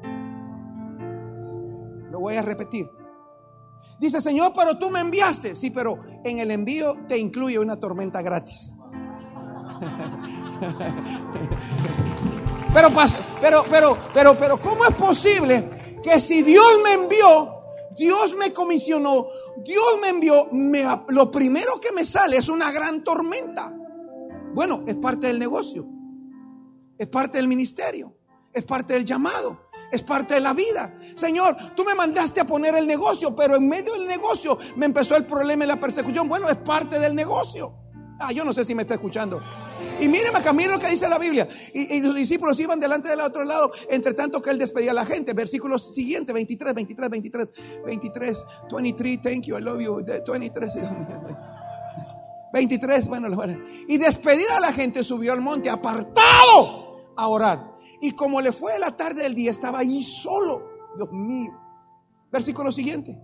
Lo 2.10 2.20
voy 2.20 2.36
a 2.36 2.42
repetir. 2.42 2.88
Dice, 3.98 4.20
Señor, 4.20 4.52
pero 4.56 4.78
tú 4.78 4.90
me 4.90 5.00
enviaste. 5.00 5.54
Sí, 5.54 5.70
pero 5.70 5.98
en 6.24 6.38
el 6.38 6.50
envío 6.50 6.94
te 7.08 7.18
incluye 7.18 7.58
una 7.58 7.78
tormenta 7.78 8.22
gratis. 8.22 8.72
Pero, 12.72 12.88
pero, 13.40 13.64
pero, 13.68 13.96
pero, 14.14 14.38
pero, 14.38 14.60
¿cómo 14.60 14.84
es 14.86 14.94
posible 14.94 15.98
que 16.02 16.18
si 16.18 16.42
Dios 16.42 16.80
me 16.82 16.94
envió, 16.94 17.64
Dios 17.96 18.34
me 18.34 18.52
comisionó, 18.52 19.26
Dios 19.62 19.98
me 20.00 20.08
envió, 20.08 20.48
lo 21.08 21.30
primero 21.30 21.78
que 21.80 21.92
me 21.92 22.06
sale 22.06 22.38
es 22.38 22.48
una 22.48 22.72
gran 22.72 23.04
tormenta? 23.04 23.70
Bueno, 24.54 24.84
es 24.86 24.96
parte 24.96 25.26
del 25.26 25.38
negocio, 25.38 25.86
es 26.96 27.08
parte 27.08 27.36
del 27.36 27.46
ministerio, 27.46 28.16
es 28.54 28.64
parte 28.64 28.94
del 28.94 29.04
llamado, 29.04 29.68
es 29.90 30.02
parte 30.02 30.34
de 30.34 30.40
la 30.40 30.54
vida. 30.54 30.98
Señor, 31.14 31.54
tú 31.76 31.84
me 31.84 31.94
mandaste 31.94 32.40
a 32.40 32.46
poner 32.46 32.74
el 32.74 32.86
negocio, 32.86 33.36
pero 33.36 33.56
en 33.56 33.68
medio 33.68 33.92
del 33.92 34.06
negocio 34.06 34.58
me 34.76 34.86
empezó 34.86 35.14
el 35.16 35.26
problema 35.26 35.64
y 35.64 35.66
la 35.66 35.78
persecución. 35.78 36.26
Bueno, 36.26 36.48
es 36.48 36.56
parte 36.56 36.98
del 36.98 37.14
negocio. 37.14 37.74
Ah, 38.18 38.32
yo 38.32 38.46
no 38.46 38.52
sé 38.54 38.64
si 38.64 38.74
me 38.74 38.82
está 38.82 38.94
escuchando. 38.94 39.42
Y 40.00 40.08
miren 40.08 40.34
acá, 40.34 40.52
miren 40.52 40.72
lo 40.72 40.78
que 40.78 40.88
dice 40.88 41.08
la 41.08 41.18
Biblia. 41.18 41.48
Y, 41.72 42.00
los 42.00 42.14
discípulos 42.14 42.58
iban 42.60 42.80
delante 42.80 43.08
del 43.08 43.20
otro 43.20 43.44
lado, 43.44 43.72
entre 43.88 44.14
tanto 44.14 44.42
que 44.42 44.50
él 44.50 44.58
despedía 44.58 44.90
a 44.90 44.94
la 44.94 45.06
gente. 45.06 45.32
Versículo 45.32 45.78
siguiente, 45.78 46.32
23, 46.32 46.74
23, 46.74 47.10
23, 47.10 47.48
23, 47.84 48.46
23, 48.70 49.22
thank 49.22 49.42
you, 49.44 49.56
I 49.56 49.60
love 49.60 49.80
you, 49.80 50.04
23. 50.04 50.72
23, 52.52 53.08
bueno, 53.08 53.28
y 53.88 53.96
despedida 53.96 54.60
la 54.60 54.72
gente 54.72 55.02
subió 55.02 55.32
al 55.32 55.40
monte 55.40 55.70
apartado 55.70 57.12
a 57.16 57.28
orar. 57.28 57.72
Y 58.00 58.12
como 58.12 58.40
le 58.40 58.52
fue 58.52 58.78
la 58.78 58.96
tarde 58.96 59.22
del 59.22 59.34
día, 59.34 59.50
estaba 59.50 59.78
ahí 59.78 60.02
solo. 60.02 60.70
Dios 60.96 61.10
mío. 61.12 61.52
Versículo 62.30 62.72
siguiente. 62.72 63.18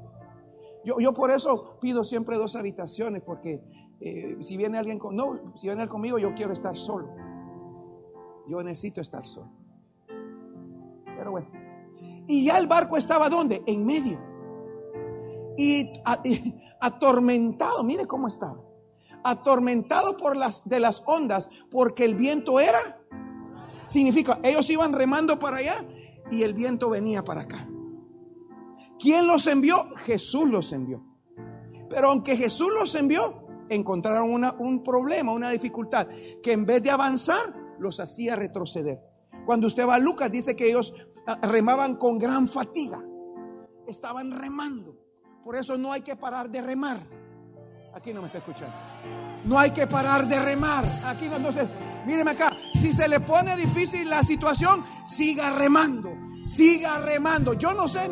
Yo, 0.84 0.98
yo 1.00 1.12
por 1.12 1.30
eso 1.30 1.78
pido 1.80 2.04
siempre 2.04 2.36
dos 2.36 2.56
habitaciones, 2.56 3.22
porque 3.22 3.60
eh, 4.00 4.36
si 4.40 4.56
viene 4.56 4.78
alguien 4.78 4.98
con, 4.98 5.16
no, 5.16 5.52
si 5.56 5.66
viene 5.66 5.88
conmigo, 5.88 6.18
yo 6.18 6.34
quiero 6.34 6.52
estar 6.52 6.76
solo. 6.76 7.08
Yo 8.46 8.62
necesito 8.62 9.00
estar 9.00 9.26
solo. 9.26 9.50
Pero 11.04 11.30
bueno. 11.32 11.48
Y 12.26 12.44
ya 12.44 12.58
el 12.58 12.66
barco 12.66 12.96
estaba 12.96 13.28
donde? 13.28 13.62
En 13.66 13.84
medio. 13.84 14.20
Y, 15.56 15.90
atormentado, 16.80 17.82
mire 17.82 18.06
cómo 18.06 18.28
estaba. 18.28 18.62
Atormentado 19.24 20.16
por 20.16 20.36
las 20.36 20.66
de 20.68 20.78
las 20.78 21.02
ondas, 21.06 21.50
porque 21.70 22.04
el 22.04 22.14
viento 22.14 22.60
era. 22.60 23.00
Significa, 23.88 24.38
ellos 24.44 24.68
iban 24.70 24.92
remando 24.92 25.38
para 25.38 25.56
allá 25.56 25.84
y 26.30 26.42
el 26.42 26.54
viento 26.54 26.90
venía 26.90 27.24
para 27.24 27.42
acá. 27.42 27.68
¿Quién 28.98 29.26
los 29.26 29.46
envió? 29.46 29.76
Jesús 30.04 30.48
los 30.48 30.72
envió. 30.72 31.04
Pero 31.88 32.08
aunque 32.10 32.36
Jesús 32.36 32.68
los 32.78 32.94
envió, 32.94 33.47
encontraron 33.68 34.30
un 34.58 34.82
problema, 34.82 35.32
una 35.32 35.50
dificultad, 35.50 36.06
que 36.42 36.52
en 36.52 36.64
vez 36.64 36.82
de 36.82 36.90
avanzar, 36.90 37.54
los 37.78 38.00
hacía 38.00 38.36
retroceder. 38.36 38.98
Cuando 39.46 39.66
usted 39.66 39.86
va 39.86 39.94
a 39.94 39.98
Lucas, 39.98 40.30
dice 40.30 40.54
que 40.54 40.68
ellos 40.68 40.92
ah, 41.26 41.38
remaban 41.42 41.96
con 41.96 42.18
gran 42.18 42.46
fatiga. 42.46 43.00
Estaban 43.86 44.30
remando. 44.30 44.94
Por 45.44 45.56
eso 45.56 45.78
no 45.78 45.92
hay 45.92 46.02
que 46.02 46.16
parar 46.16 46.50
de 46.50 46.60
remar. 46.60 46.98
Aquí 47.94 48.12
no 48.12 48.20
me 48.20 48.26
está 48.26 48.38
escuchando. 48.38 48.76
No 49.44 49.58
hay 49.58 49.70
que 49.70 49.86
parar 49.86 50.26
de 50.26 50.38
remar. 50.38 50.84
Aquí 51.06 51.26
no, 51.26 51.36
entonces, 51.36 51.66
míreme 52.06 52.32
acá. 52.32 52.52
Si 52.74 52.92
se 52.92 53.08
le 53.08 53.20
pone 53.20 53.56
difícil 53.56 54.08
la 54.08 54.22
situación, 54.22 54.84
siga 55.06 55.50
remando. 55.56 56.10
Siga 56.48 56.98
remando. 56.98 57.52
Yo 57.52 57.74
no 57.74 57.88
sé 57.88 58.08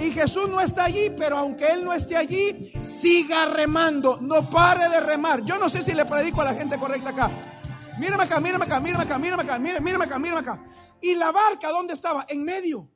y 0.00 0.10
Jesús 0.10 0.48
no 0.48 0.60
está 0.60 0.84
allí, 0.84 1.10
pero 1.16 1.38
aunque 1.38 1.66
Él 1.68 1.84
no 1.84 1.92
esté 1.92 2.16
allí, 2.16 2.72
siga 2.82 3.46
remando. 3.46 4.18
No 4.20 4.48
pare 4.50 4.88
de 4.88 5.00
remar. 5.00 5.42
Yo 5.44 5.58
no 5.58 5.68
sé 5.68 5.82
si 5.82 5.92
le 5.92 6.04
predico 6.04 6.40
a 6.40 6.44
la 6.44 6.54
gente 6.54 6.78
correcta 6.78 7.10
acá. 7.10 7.30
Mírame 7.98 8.24
acá, 8.24 8.40
mírame 8.40 8.64
acá, 8.64 8.80
mírame 8.80 9.04
acá, 9.04 9.18
mírame 9.18 9.42
acá, 9.42 9.58
mírame, 9.58 10.04
acá, 10.04 10.18
mírame 10.18 10.40
acá. 10.40 10.64
Y 11.00 11.14
la 11.14 11.30
barca, 11.30 11.70
¿dónde 11.70 11.94
estaba? 11.94 12.26
En 12.28 12.42
medio. 12.44 12.88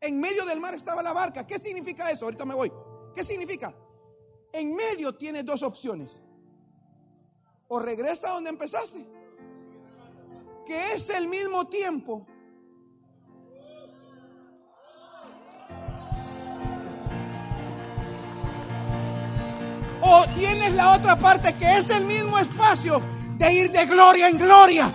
En 0.00 0.18
medio 0.20 0.44
del 0.44 0.60
mar 0.60 0.74
estaba 0.74 1.02
la 1.02 1.12
barca. 1.12 1.46
¿Qué 1.46 1.58
significa 1.58 2.10
eso? 2.10 2.24
Ahorita 2.24 2.44
me 2.44 2.54
voy. 2.54 2.72
¿Qué 3.14 3.24
significa? 3.24 3.74
En 4.52 4.74
medio 4.74 5.14
tienes 5.16 5.44
dos 5.44 5.62
opciones. 5.62 6.20
O 7.68 7.80
regresa 7.80 8.30
donde 8.30 8.50
empezaste. 8.50 9.04
Que 10.64 10.92
es 10.92 11.08
el 11.10 11.26
mismo 11.26 11.68
tiempo 11.68 12.26
Tienes 20.34 20.72
la 20.72 20.92
otra 20.92 21.16
parte 21.16 21.52
que 21.54 21.78
es 21.78 21.90
el 21.90 22.06
mismo 22.06 22.38
espacio 22.38 23.02
de 23.36 23.52
ir 23.52 23.70
de 23.70 23.84
gloria 23.84 24.28
en 24.28 24.38
gloria. 24.38 24.90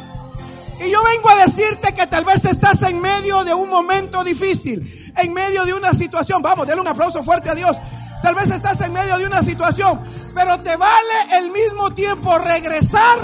Y 0.84 0.90
yo 0.90 1.04
vengo 1.04 1.30
a 1.30 1.46
decirte 1.46 1.94
que 1.94 2.08
tal 2.08 2.26
vez 2.26 2.44
estás 2.46 2.82
en 2.82 3.00
medio 3.00 3.44
de 3.44 3.54
un 3.54 3.70
momento 3.70 4.24
difícil, 4.24 5.14
en 5.16 5.32
medio 5.32 5.66
de 5.66 5.74
una 5.74 5.94
situación. 5.94 6.42
Vamos, 6.42 6.66
denle 6.66 6.82
un 6.82 6.88
aplauso 6.88 7.24
fuerte 7.24 7.52
a 7.52 7.56
Dios. 7.56 7.78
Tal 8.24 8.34
vez 8.34 8.50
estás 8.50 8.82
en 8.82 8.92
medio 8.92 9.20
de 9.20 9.28
una 9.28 9.44
situación, 9.44 10.02
pero 10.34 10.60
te 10.62 10.76
vale 10.78 11.38
el 11.38 11.52
mismo 11.52 11.94
tiempo 11.94 12.40
regresar 12.40 13.20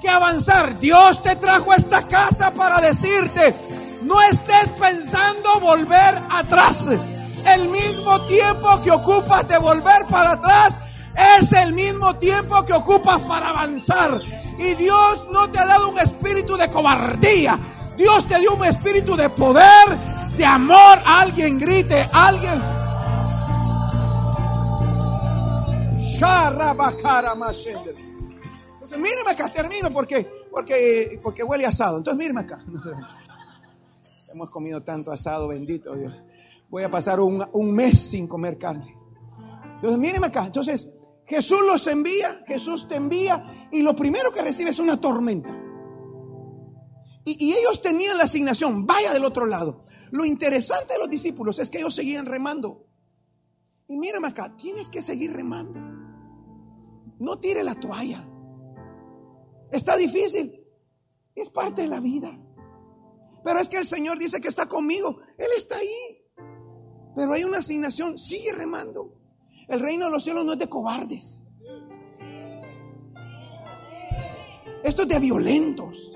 que 0.00 0.08
avanzar. 0.08 0.78
Dios 0.78 1.22
te 1.24 1.34
trajo 1.34 1.72
a 1.72 1.76
esta 1.76 2.02
casa 2.02 2.52
para 2.52 2.80
decirte, 2.80 3.52
no 4.02 4.22
estés 4.22 4.68
pensando 4.80 5.58
volver 5.58 6.22
atrás. 6.30 6.88
El 7.46 7.68
mismo 7.68 8.20
tiempo 8.26 8.80
que 8.82 8.92
ocupas 8.92 9.48
de 9.48 9.58
volver 9.58 10.06
para 10.08 10.32
atrás 10.32 10.83
es 11.16 11.52
el 11.52 11.72
mismo 11.72 12.16
tiempo 12.16 12.64
que 12.64 12.72
ocupas 12.72 13.20
para 13.22 13.50
avanzar. 13.50 14.20
Y 14.58 14.74
Dios 14.74 15.22
no 15.32 15.50
te 15.50 15.58
ha 15.58 15.66
dado 15.66 15.90
un 15.90 15.98
espíritu 15.98 16.56
de 16.56 16.70
cobardía. 16.70 17.58
Dios 17.96 18.26
te 18.26 18.38
dio 18.40 18.54
un 18.54 18.64
espíritu 18.64 19.16
de 19.16 19.28
poder, 19.30 19.88
de 20.36 20.44
amor. 20.44 20.98
Alguien 21.04 21.58
grite, 21.58 22.08
alguien. 22.12 22.60
Entonces, 28.74 28.98
míreme 28.98 29.30
acá, 29.30 29.52
termino 29.52 29.90
porque, 29.90 30.28
porque, 30.50 31.18
porque 31.22 31.42
huele 31.42 31.66
asado. 31.66 31.98
Entonces, 31.98 32.18
míreme 32.18 32.40
acá. 32.40 32.58
Hemos 34.32 34.50
comido 34.50 34.82
tanto 34.82 35.12
asado, 35.12 35.46
bendito 35.46 35.94
Dios 35.94 36.24
voy 36.74 36.82
a 36.82 36.90
pasar 36.90 37.20
un, 37.20 37.72
mes 37.72 38.00
sin 38.00 38.26
comer 38.26 38.58
carne. 38.58 38.96
Entonces, 39.76 39.96
mírenme 39.96 40.26
acá. 40.26 40.46
Entonces, 40.46 40.88
Jesús 41.26 41.60
los 41.66 41.86
envía, 41.86 42.42
Jesús 42.46 42.86
te 42.86 42.96
envía, 42.96 43.68
y 43.72 43.82
lo 43.82 43.96
primero 43.96 44.30
que 44.32 44.42
recibe 44.42 44.70
es 44.70 44.78
una 44.78 45.00
tormenta. 45.00 45.60
Y, 47.24 47.54
ellos 47.54 47.80
tenían 47.80 48.18
la 48.18 48.24
asignación, 48.24 48.86
vaya 48.86 49.12
del 49.12 49.24
otro 49.24 49.46
lado. 49.46 49.86
Lo 50.10 50.24
interesante 50.24 50.92
de 50.92 50.98
los 50.98 51.08
discípulos 51.08 51.58
es 51.58 51.70
que 51.70 51.78
ellos 51.78 51.94
seguían 51.94 52.26
remando. 52.26 52.86
Y 53.88 53.96
mírame 53.96 54.28
acá, 54.28 54.54
tienes 54.56 54.90
que 54.90 55.00
seguir 55.00 55.32
remando. 55.32 55.80
No 57.18 57.38
tire 57.38 57.64
la 57.64 57.74
toalla. 57.74 58.28
Está 59.70 59.96
difícil. 59.96 60.60
Es 61.34 61.48
parte 61.48 61.82
de 61.82 61.88
la 61.88 62.00
vida. 62.00 62.38
Pero 63.42 63.58
es 63.58 63.68
que 63.68 63.78
el 63.78 63.86
Señor 63.86 64.18
dice 64.18 64.40
que 64.40 64.48
está 64.48 64.66
conmigo. 64.66 65.20
Él 65.38 65.48
está 65.56 65.76
ahí. 65.76 66.22
Pero 67.14 67.32
hay 67.32 67.44
una 67.44 67.58
asignación, 67.58 68.18
sigue 68.18 68.52
remando. 68.52 69.23
El 69.68 69.80
reino 69.80 70.06
de 70.06 70.10
los 70.12 70.22
cielos 70.24 70.44
no 70.44 70.52
es 70.52 70.58
de 70.58 70.68
cobardes. 70.68 71.42
Esto 74.82 75.02
es 75.02 75.08
de 75.08 75.18
violentos. 75.18 76.12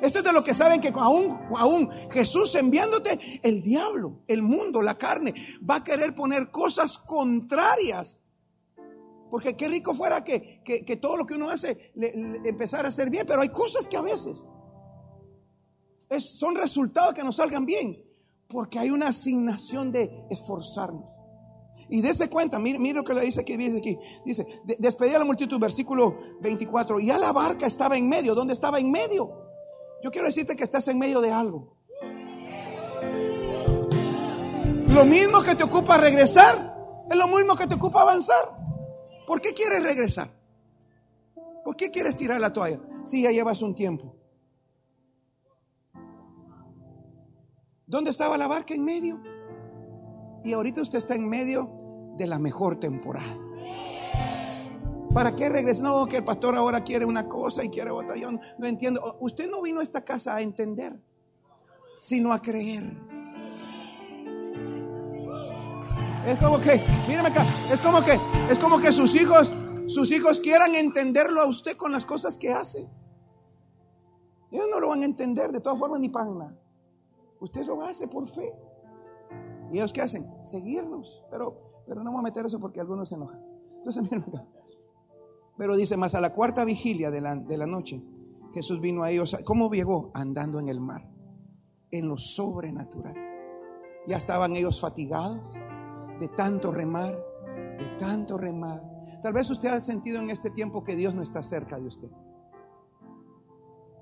Esto 0.00 0.18
es 0.18 0.24
de 0.24 0.32
lo 0.32 0.44
que 0.44 0.54
saben 0.54 0.80
que 0.80 0.88
aún, 0.94 1.38
aún 1.56 1.90
Jesús 2.10 2.54
enviándote, 2.54 3.40
el 3.42 3.62
diablo, 3.62 4.20
el 4.26 4.42
mundo, 4.42 4.82
la 4.82 4.96
carne, 4.96 5.34
va 5.68 5.76
a 5.76 5.84
querer 5.84 6.14
poner 6.14 6.50
cosas 6.50 6.98
contrarias 6.98 8.18
Porque 9.30 9.56
qué 9.56 9.68
rico 9.68 9.92
fuera 9.94 10.22
que, 10.22 10.62
que- 10.64 10.84
que 10.84 10.96
todo 10.96 11.16
lo 11.16 11.26
que 11.26 11.34
uno 11.34 11.50
hace 11.50 11.90
le, 11.96 12.12
a 12.84 12.88
hacer 12.88 13.10
bien, 13.10 13.26
pero 13.26 13.40
hay 13.40 13.48
cosas 13.48 13.86
que 13.88 13.96
a 13.96 14.00
veces 14.02 14.44
es- 16.08 16.38
son 16.38 16.54
resultados 16.54 17.12
que 17.12 17.24
nos 17.24 17.36
salgan 17.36 17.66
bien, 17.66 18.00
porque 18.48 18.78
hay 18.78 18.90
una 18.90 19.08
asignación 19.08 19.90
de 19.90 20.24
esforzarnos. 20.30 21.15
Y 21.88 22.02
dése 22.02 22.28
cuenta, 22.28 22.58
mire, 22.58 22.78
mire 22.78 22.94
lo 22.96 23.04
que 23.04 23.14
le 23.14 23.22
dice 23.22 23.40
aquí, 23.40 23.56
dice 23.56 23.78
aquí. 23.78 23.98
Dice, 24.24 24.44
"De- 24.64 24.76
despedía 24.78 25.16
a 25.16 25.18
la 25.20 25.24
multitud, 25.24 25.58
versículo 25.60 26.16
24. 26.40 26.98
Y 27.00 27.06
ya 27.06 27.18
la 27.18 27.32
barca 27.32 27.66
estaba 27.66 27.96
en 27.96 28.08
medio. 28.08 28.34
¿Dónde 28.34 28.52
estaba 28.54 28.78
en 28.80 28.90
medio? 28.90 29.30
Yo 30.02 30.10
quiero 30.10 30.26
decirte 30.26 30.56
que 30.56 30.64
estás 30.64 30.88
en 30.88 30.98
medio 30.98 31.20
de 31.20 31.30
algo. 31.32 31.76
Lo 34.94 35.04
mismo 35.04 35.42
que 35.42 35.54
te 35.54 35.62
ocupa 35.64 35.98
regresar, 35.98 36.74
es 37.10 37.16
lo 37.16 37.28
mismo 37.28 37.54
que 37.54 37.66
te 37.66 37.74
ocupa 37.74 38.02
avanzar. 38.02 38.56
¿Por 39.26 39.40
qué 39.40 39.52
quieres 39.52 39.82
regresar? 39.82 40.28
¿Por 41.64 41.76
qué 41.76 41.90
quieres 41.90 42.16
tirar 42.16 42.40
la 42.40 42.52
toalla? 42.52 42.80
Si 43.04 43.22
ya 43.22 43.30
llevas 43.30 43.60
un 43.62 43.74
tiempo. 43.74 44.14
¿Dónde 47.86 48.10
estaba 48.10 48.36
la 48.38 48.48
barca 48.48 48.74
en 48.74 48.84
medio? 48.84 49.20
Y 50.44 50.52
ahorita 50.52 50.80
usted 50.82 50.98
está 50.98 51.14
en 51.14 51.28
medio 51.28 51.70
de 52.16 52.26
la 52.26 52.38
mejor 52.38 52.76
temporada. 52.76 53.38
¿Para 55.12 55.34
qué 55.34 55.48
regresar? 55.48 55.84
No, 55.84 56.06
que 56.06 56.18
el 56.18 56.24
pastor 56.24 56.54
ahora 56.56 56.84
quiere 56.84 57.04
una 57.04 57.26
cosa 57.26 57.64
y 57.64 57.70
quiere 57.70 57.90
otra. 57.90 58.16
Yo 58.16 58.30
no, 58.30 58.40
no 58.58 58.66
entiendo. 58.66 59.16
Usted 59.20 59.48
no 59.50 59.62
vino 59.62 59.80
a 59.80 59.82
esta 59.82 60.04
casa 60.04 60.36
a 60.36 60.42
entender, 60.42 60.94
sino 61.98 62.32
a 62.32 62.40
creer. 62.40 62.84
Es 66.26 66.38
como 66.38 66.60
que, 66.60 66.82
mírame 67.06 67.28
acá, 67.28 67.44
es 67.72 67.80
como 67.80 68.02
que, 68.02 68.18
es 68.50 68.58
como 68.58 68.78
que 68.80 68.92
sus 68.92 69.14
hijos, 69.14 69.54
sus 69.86 70.10
hijos 70.10 70.40
quieran 70.40 70.74
entenderlo 70.74 71.40
a 71.40 71.46
usted 71.46 71.76
con 71.76 71.92
las 71.92 72.04
cosas 72.04 72.36
que 72.36 72.52
hace. 72.52 72.90
Ellos 74.50 74.66
no 74.70 74.80
lo 74.80 74.88
van 74.88 75.02
a 75.02 75.04
entender, 75.04 75.52
de 75.52 75.60
todas 75.60 75.78
formas 75.78 76.00
ni 76.00 76.08
nada. 76.08 76.52
Usted 77.40 77.64
lo 77.66 77.80
hace 77.82 78.08
por 78.08 78.26
fe. 78.26 78.52
¿Y 79.70 79.78
ellos 79.78 79.92
qué 79.92 80.02
hacen? 80.02 80.28
Seguirnos. 80.44 81.24
Pero, 81.30 81.65
pero 81.86 82.02
no 82.02 82.10
voy 82.10 82.20
a 82.20 82.24
meter 82.24 82.46
eso 82.46 82.58
porque 82.58 82.80
algunos 82.80 83.08
se 83.08 83.14
enojan. 83.14 83.40
Entonces, 83.78 84.02
miren 84.10 84.22
acá. 84.22 84.44
Pero 85.56 85.76
dice, 85.76 85.96
más 85.96 86.14
a 86.14 86.20
la 86.20 86.32
cuarta 86.32 86.64
vigilia 86.64 87.10
de 87.10 87.20
la, 87.20 87.36
de 87.36 87.56
la 87.56 87.66
noche, 87.66 88.02
Jesús 88.52 88.80
vino 88.80 89.02
a 89.02 89.10
ellos. 89.10 89.36
¿Cómo 89.44 89.70
llegó? 89.70 90.10
Andando 90.14 90.60
en 90.60 90.68
el 90.68 90.80
mar, 90.80 91.08
en 91.90 92.08
lo 92.08 92.16
sobrenatural. 92.16 93.14
Ya 94.06 94.16
estaban 94.16 94.54
ellos 94.54 94.80
fatigados 94.80 95.56
de 96.20 96.28
tanto 96.28 96.72
remar, 96.72 97.14
de 97.78 97.96
tanto 97.98 98.38
remar. 98.38 98.82
Tal 99.22 99.32
vez 99.32 99.50
usted 99.50 99.68
ha 99.70 99.80
sentido 99.80 100.20
en 100.20 100.30
este 100.30 100.50
tiempo 100.50 100.84
que 100.84 100.96
Dios 100.96 101.14
no 101.14 101.22
está 101.22 101.42
cerca 101.42 101.78
de 101.78 101.86
usted. 101.86 102.08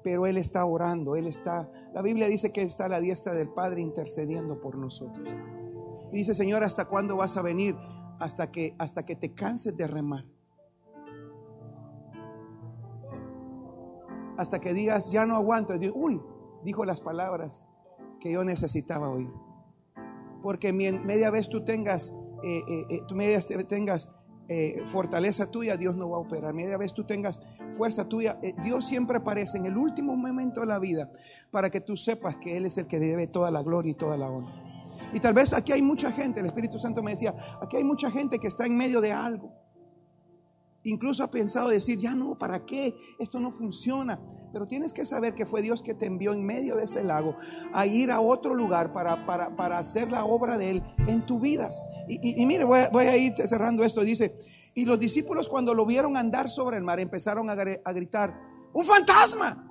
Pero 0.03 0.27
Él 0.27 0.37
está 0.37 0.67
orando, 0.67 1.17
Él 1.17 1.27
está, 1.27 1.71
la 1.95 2.03
Biblia 2.03 2.27
dice 2.29 2.53
que 2.53 2.63
está 2.63 2.87
a 2.87 2.89
la 2.91 3.01
diestra 3.01 3.33
del 3.33 3.49
Padre 3.49 3.81
intercediendo 3.81 4.61
por 4.61 4.77
nosotros. 4.77 5.27
Y 6.15 6.19
dice, 6.19 6.37
Señor, 6.37 6.63
¿hasta 6.63 6.85
cuándo 6.85 7.17
vas 7.17 7.37
a 7.37 7.43
venir? 7.43 7.75
Hasta 8.21 8.53
que, 8.53 8.77
hasta 8.79 9.05
que 9.05 9.17
te 9.17 9.35
canses 9.35 9.77
de 9.77 9.89
remar. 9.89 10.25
Hasta 14.37 14.61
que 14.61 14.73
digas, 14.73 15.11
ya 15.11 15.27
no 15.27 15.35
aguanto. 15.35 15.75
Uy, 15.93 16.23
dijo 16.63 16.85
las 16.85 17.01
palabras 17.01 17.67
que 18.21 18.31
yo 18.31 18.45
necesitaba 18.45 19.09
oír. 19.09 19.29
Porque 20.41 20.73
media 20.73 21.31
vez 21.31 21.49
tú 21.49 21.65
tengas, 21.65 22.15
eh, 22.45 22.63
eh, 22.69 22.87
eh, 22.91 23.01
tú 23.09 23.17
media 23.17 23.37
vez 23.39 23.67
tengas 23.67 24.09
fortaleza 24.87 25.51
tuya, 25.51 25.77
Dios 25.77 25.97
no 25.97 26.11
va 26.11 26.19
a 26.19 26.21
operar. 26.21 26.55
Media 26.55 26.79
vez 26.79 26.95
tú 26.95 27.03
tengas 27.05 27.41
fuerza 27.73 28.09
tuya, 28.09 28.39
Dios 28.63 28.87
siempre 28.87 29.17
aparece 29.17 29.59
en 29.59 29.67
el 29.67 29.77
último 29.77 30.15
momento 30.15 30.61
de 30.61 30.67
la 30.67 30.79
vida 30.79 31.11
para 31.51 31.71
que 31.71 31.81
tú 31.81 31.97
sepas 31.97 32.37
que 32.37 32.57
Él 32.57 32.67
es 32.67 32.79
el 32.79 32.87
que 32.87 33.01
debe 33.01 33.27
toda 33.27 33.51
la 33.51 33.65
gloria 33.65 33.91
y 33.91 33.95
toda 33.95 34.17
la 34.17 34.31
honra. 34.31 34.64
Y 35.15 35.21
tal 35.21 35.33
vez 35.33 35.53
aquí 35.53 35.71
hay 35.71 35.81
mucha 35.81 36.11
gente, 36.11 36.41
el 36.41 36.47
Espíritu 36.47 36.77
Santo 36.79 37.01
me 37.01 37.13
decía, 37.13 37.33
aquí 37.63 37.77
hay 37.77 37.85
mucha 37.85 38.11
gente 38.11 38.41
que 38.41 38.49
está 38.49 38.67
en 38.67 38.77
medio 38.77 39.01
de 39.01 39.13
algo. 39.13 39.53
Incluso 40.83 41.23
ha 41.23 41.31
pensado 41.31 41.69
decir, 41.69 41.99
ya 42.01 42.17
no, 42.17 42.37
¿para 42.37 42.67
qué? 42.67 42.95
Esto 43.21 43.39
no 43.39 43.53
funciona. 43.53 44.21
Pero 44.53 44.67
tienes 44.67 44.93
que 44.93 45.07
saber 45.07 45.35
que 45.35 45.47
fue 45.47 45.63
Dios 45.63 45.83
que 45.83 45.95
te 45.95 46.07
envió 46.07 46.33
en 46.33 46.45
medio 46.45 46.77
de 46.77 46.85
ese 46.85 47.05
lago 47.05 47.37
a 47.73 47.87
ir 47.87 48.11
a 48.11 48.21
otro 48.21 48.55
lugar 48.55 48.93
para, 48.93 49.25
para, 49.25 49.55
para 49.57 49.79
hacer 49.79 50.11
la 50.11 50.25
obra 50.25 50.59
de 50.59 50.71
Él 50.71 50.83
en 51.07 51.25
tu 51.25 51.39
vida. 51.39 51.71
Y, 52.09 52.45
mire, 52.45 52.65
voy 52.65 53.05
a, 53.07 53.17
ir 53.17 53.35
cerrando 53.47 53.85
esto. 53.85 54.03
Dice, 54.03 54.35
y 54.75 54.85
los 54.85 54.99
discípulos 54.99 55.49
cuando 55.49 55.75
lo 55.75 55.87
vieron 55.87 56.17
andar 56.17 56.51
sobre 56.51 56.77
el 56.77 56.83
mar 56.83 56.99
empezaron 56.99 57.49
a, 57.49 57.53
a 57.53 57.93
gritar, 57.93 58.39
¡un 58.73 58.85
fantasma! 58.85 59.71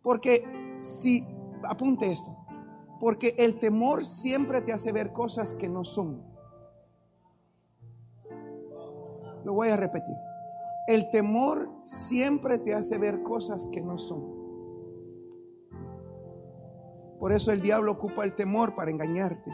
Porque 0.00 0.44
si, 0.80 1.26
apunte 1.64 2.10
esto, 2.10 2.37
porque 3.00 3.34
el 3.38 3.58
temor 3.58 4.06
siempre 4.06 4.60
te 4.60 4.72
hace 4.72 4.92
ver 4.92 5.12
cosas 5.12 5.54
que 5.54 5.68
no 5.68 5.84
son. 5.84 6.22
Lo 9.44 9.54
voy 9.54 9.68
a 9.68 9.76
repetir. 9.76 10.16
El 10.88 11.10
temor 11.10 11.70
siempre 11.84 12.58
te 12.58 12.74
hace 12.74 12.98
ver 12.98 13.22
cosas 13.22 13.68
que 13.68 13.80
no 13.80 13.98
son. 13.98 14.38
Por 17.20 17.32
eso 17.32 17.52
el 17.52 17.60
diablo 17.60 17.92
ocupa 17.92 18.24
el 18.24 18.34
temor 18.34 18.74
para 18.74 18.90
engañarte. 18.90 19.50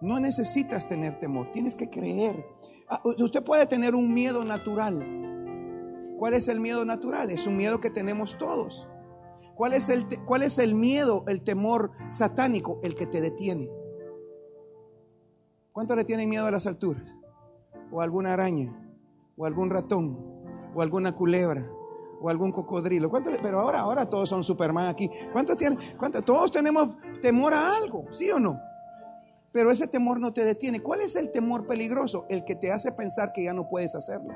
No 0.00 0.20
necesitas 0.20 0.86
tener 0.86 1.18
temor, 1.18 1.50
tienes 1.52 1.76
que 1.76 1.90
creer. 1.90 2.44
Ah, 2.88 3.00
Usted 3.04 3.42
puede 3.42 3.66
tener 3.66 3.94
un 3.94 4.12
miedo 4.12 4.44
natural. 4.44 6.14
¿Cuál 6.18 6.34
es 6.34 6.48
el 6.48 6.60
miedo 6.60 6.84
natural? 6.84 7.30
Es 7.30 7.46
un 7.46 7.56
miedo 7.56 7.80
que 7.80 7.90
tenemos 7.90 8.38
todos. 8.38 8.88
¿Cuál 9.58 9.72
es 9.74 9.88
el, 9.88 10.06
cuál 10.24 10.44
es 10.44 10.56
el 10.58 10.76
miedo, 10.76 11.24
el 11.26 11.42
temor 11.42 11.90
satánico? 12.10 12.78
El 12.84 12.94
que 12.94 13.06
te 13.06 13.20
detiene. 13.20 13.68
¿Cuánto 15.72 15.96
le 15.96 16.04
tienen 16.04 16.28
miedo 16.28 16.46
a 16.46 16.50
las 16.52 16.66
alturas? 16.68 17.02
O 17.90 18.00
a 18.00 18.04
alguna 18.04 18.34
araña, 18.34 18.72
o 19.36 19.44
a 19.44 19.48
algún 19.48 19.68
ratón, 19.68 20.16
o 20.76 20.80
a 20.80 20.84
alguna 20.84 21.12
culebra, 21.12 21.68
o 22.20 22.28
a 22.28 22.30
algún 22.30 22.52
cocodrilo. 22.52 23.10
¿Cuánto 23.10 23.32
le- 23.32 23.40
pero 23.40 23.58
ahora, 23.60 23.80
ahora 23.80 24.08
todos 24.08 24.28
son 24.28 24.44
Superman 24.44 24.86
aquí. 24.86 25.10
¿Cuántos 25.32 25.56
tienen? 25.56 25.76
cuántos- 25.98 26.24
todos 26.24 26.52
tenemos 26.52 26.90
temor 27.20 27.52
a 27.52 27.76
algo, 27.78 28.04
¿sí 28.12 28.30
o 28.30 28.38
no? 28.38 28.60
Pero 29.50 29.72
ese 29.72 29.88
temor 29.88 30.20
no 30.20 30.32
te 30.32 30.44
detiene. 30.44 30.80
¿Cuál 30.80 31.00
es 31.00 31.16
el 31.16 31.32
temor 31.32 31.66
peligroso? 31.66 32.26
El 32.28 32.44
que 32.44 32.54
te 32.54 32.70
hace 32.70 32.92
pensar 32.92 33.32
que 33.32 33.42
ya 33.42 33.52
no 33.52 33.68
puedes 33.68 33.96
hacerlo. 33.96 34.32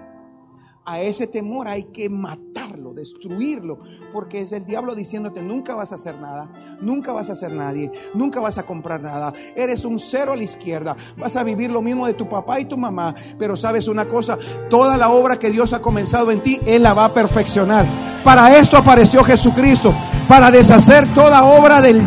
A 0.84 1.00
ese 1.00 1.28
temor 1.28 1.68
hay 1.68 1.84
que 1.84 2.08
matarlo, 2.08 2.92
destruirlo, 2.92 3.78
porque 4.12 4.40
es 4.40 4.50
el 4.50 4.66
diablo 4.66 4.96
diciéndote, 4.96 5.40
nunca 5.40 5.76
vas 5.76 5.92
a 5.92 5.94
hacer 5.94 6.18
nada, 6.18 6.50
nunca 6.80 7.12
vas 7.12 7.30
a 7.30 7.36
ser 7.36 7.52
nadie, 7.52 7.92
nunca 8.14 8.40
vas 8.40 8.58
a 8.58 8.64
comprar 8.64 9.00
nada, 9.00 9.32
eres 9.54 9.84
un 9.84 10.00
cero 10.00 10.32
a 10.32 10.36
la 10.36 10.42
izquierda, 10.42 10.96
vas 11.16 11.36
a 11.36 11.44
vivir 11.44 11.70
lo 11.70 11.82
mismo 11.82 12.04
de 12.04 12.14
tu 12.14 12.28
papá 12.28 12.58
y 12.58 12.64
tu 12.64 12.76
mamá, 12.76 13.14
pero 13.38 13.56
sabes 13.56 13.86
una 13.86 14.06
cosa, 14.06 14.36
toda 14.68 14.96
la 14.96 15.10
obra 15.10 15.38
que 15.38 15.52
Dios 15.52 15.72
ha 15.72 15.80
comenzado 15.80 16.32
en 16.32 16.40
ti, 16.40 16.58
Él 16.66 16.82
la 16.82 16.94
va 16.94 17.04
a 17.04 17.14
perfeccionar. 17.14 17.86
Para 18.24 18.58
esto 18.58 18.76
apareció 18.76 19.22
Jesucristo, 19.22 19.94
para 20.26 20.50
deshacer 20.50 21.06
toda 21.14 21.44
obra 21.44 21.80
del 21.80 22.02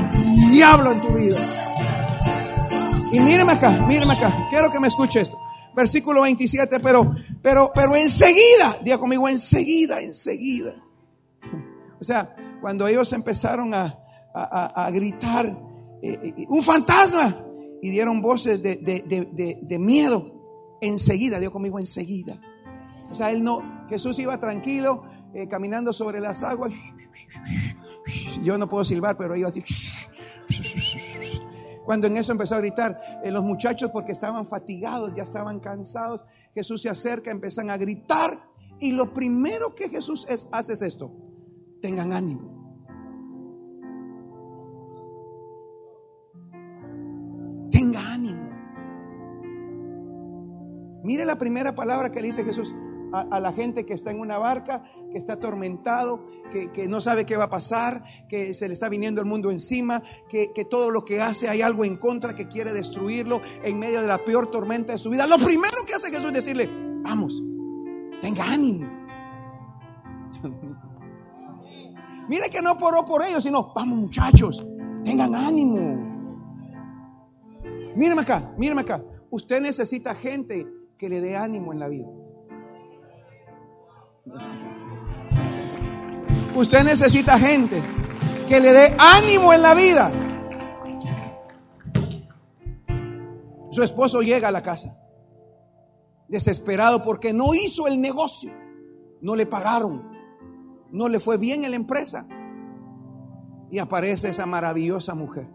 diablo 0.51 0.91
en 0.91 0.99
tu 0.99 1.13
vida. 1.13 1.37
Y 3.13 3.21
míreme 3.21 3.53
acá, 3.53 3.69
míreme 3.87 4.15
acá, 4.15 4.33
quiero 4.49 4.69
que 4.69 4.81
me 4.81 4.89
escuche 4.89 5.21
esto. 5.21 5.37
Versículo 5.75 6.21
27, 6.21 6.79
pero, 6.79 7.13
pero, 7.41 7.71
pero 7.75 7.95
enseguida, 7.95 8.77
diga 8.83 8.97
conmigo, 8.97 9.27
enseguida, 9.27 9.99
enseguida. 10.01 10.75
O 11.99 12.03
sea, 12.03 12.35
cuando 12.61 12.87
ellos 12.87 13.11
empezaron 13.13 13.73
a, 13.73 13.99
a- 14.33 14.85
a- 14.85 14.91
gritar, 14.91 15.45
eh, 16.01 16.33
eh, 16.37 16.45
un 16.49 16.61
fantasma, 16.63 17.35
y 17.81 17.89
dieron 17.89 18.21
voces 18.21 18.61
de, 18.61 18.77
de- 18.77 19.03
de- 19.05 19.59
de- 19.61 19.79
miedo, 19.79 20.77
enseguida, 20.81 21.39
diga 21.39 21.51
conmigo, 21.51 21.77
enseguida. 21.79 22.39
O 23.11 23.15
sea, 23.15 23.31
él 23.31 23.43
no, 23.43 23.85
Jesús 23.89 24.17
iba 24.19 24.39
tranquilo, 24.39 25.03
eh, 25.33 25.47
caminando 25.47 25.93
sobre 25.93 26.19
las 26.19 26.41
aguas. 26.41 26.71
Yo 28.43 28.57
no 28.57 28.67
puedo 28.69 28.85
silbar, 28.85 29.17
pero 29.17 29.35
iba 29.35 29.49
así. 29.49 29.63
Cuando 31.85 32.07
en 32.07 32.17
eso 32.17 32.31
empezó 32.31 32.55
a 32.55 32.59
gritar, 32.59 32.99
eh, 33.23 33.31
los 33.31 33.43
muchachos 33.43 33.91
porque 33.91 34.11
estaban 34.11 34.47
fatigados, 34.47 35.13
ya 35.15 35.23
estaban 35.23 35.59
cansados, 35.59 36.25
Jesús 36.53 36.81
se 36.81 36.89
acerca, 36.89 37.31
empiezan 37.31 37.69
a 37.69 37.77
gritar 37.77 38.31
y 38.79 38.91
lo 38.91 39.13
primero 39.13 39.75
que 39.75 39.87
Jesús 39.89 40.25
es- 40.27 40.49
hace 40.51 40.73
es 40.73 40.81
esto, 40.81 41.11
tengan 41.81 42.11
ánimo. 42.11 42.51
Tenga 47.71 48.13
ánimo. 48.13 48.49
Mire 51.03 51.25
la 51.25 51.37
primera 51.37 51.75
palabra 51.75 52.09
que 52.09 52.19
le 52.21 52.27
dice 52.27 52.43
Jesús 52.43 52.73
a, 53.11 53.39
la 53.39 53.51
gente 53.53 53.85
que 53.85 53.93
está 53.93 54.11
en 54.11 54.19
una 54.19 54.37
barca, 54.37 54.83
que 55.11 55.17
está 55.17 55.33
atormentado, 55.33 56.23
que, 56.51 56.71
que 56.71 56.87
no 56.87 57.01
sabe 57.01 57.25
qué 57.25 57.37
va 57.37 57.45
a 57.45 57.49
pasar, 57.49 58.03
que 58.27 58.53
se 58.53 58.67
le 58.67 58.73
está 58.73 58.89
viniendo 58.89 59.21
el 59.21 59.27
mundo 59.27 59.51
encima, 59.51 60.03
que, 60.29 60.51
que 60.53 60.65
todo 60.65 60.91
lo 60.91 61.05
que 61.05 61.21
hace 61.21 61.49
hay 61.49 61.61
algo 61.61 61.85
en 61.85 61.95
contra 61.97 62.35
que 62.35 62.47
quiere 62.47 62.73
destruirlo 62.73 63.41
en 63.63 63.79
medio 63.79 64.01
de 64.01 64.07
la 64.07 64.23
peor 64.23 64.51
tormenta 64.51 64.93
de 64.93 64.99
su 64.99 65.09
vida. 65.09 65.27
Lo 65.27 65.37
primero 65.37 65.77
que 65.87 65.93
hace 65.93 66.09
Jesús 66.09 66.27
es 66.27 66.33
decirle, 66.33 66.69
vamos, 67.03 67.43
tenga 68.21 68.45
ánimo. 68.45 68.89
Mire 72.27 72.49
que 72.49 72.61
no 72.61 72.77
poró 72.77 73.05
por 73.05 73.23
ellos, 73.23 73.43
sino, 73.43 73.71
vamos 73.73 73.97
muchachos, 73.99 74.65
tengan 75.03 75.35
ánimo. 75.35 76.15
Míreme 77.95 78.21
acá, 78.21 78.53
míreme 78.57 78.81
acá. 78.81 79.03
Usted 79.29 79.61
necesita 79.61 80.15
gente 80.15 80.67
que 80.97 81.09
le 81.09 81.21
dé 81.21 81.35
ánimo 81.35 81.71
en 81.71 81.79
la 81.79 81.87
vida. 81.87 82.07
Usted 86.55 86.83
necesita 86.83 87.37
gente 87.37 87.81
que 88.47 88.59
le 88.59 88.71
dé 88.71 88.95
ánimo 88.97 89.53
en 89.53 89.61
la 89.61 89.73
vida. 89.73 90.11
Su 93.71 93.83
esposo 93.83 94.21
llega 94.21 94.47
a 94.47 94.51
la 94.51 94.61
casa 94.61 94.95
desesperado 96.27 97.03
porque 97.03 97.33
no 97.33 97.53
hizo 97.53 97.87
el 97.87 98.01
negocio, 98.01 98.51
no 99.21 99.35
le 99.35 99.45
pagaron, 99.45 100.11
no 100.91 101.07
le 101.07 101.19
fue 101.19 101.37
bien 101.37 101.63
en 101.63 101.71
la 101.71 101.77
empresa. 101.77 102.27
Y 103.71 103.79
aparece 103.79 104.29
esa 104.29 104.45
maravillosa 104.45 105.15
mujer. 105.15 105.47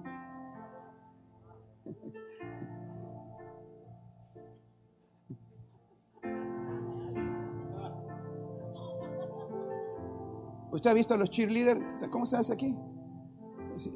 ¿Usted 10.73 10.91
ha 10.91 10.95
visto 10.95 11.15
a 11.15 11.17
los 11.17 11.31
cheerleaders? 11.31 12.09
¿Cómo 12.11 12.27
se 12.27 12.37
hace 12.37 12.53
aquí? 12.53 12.77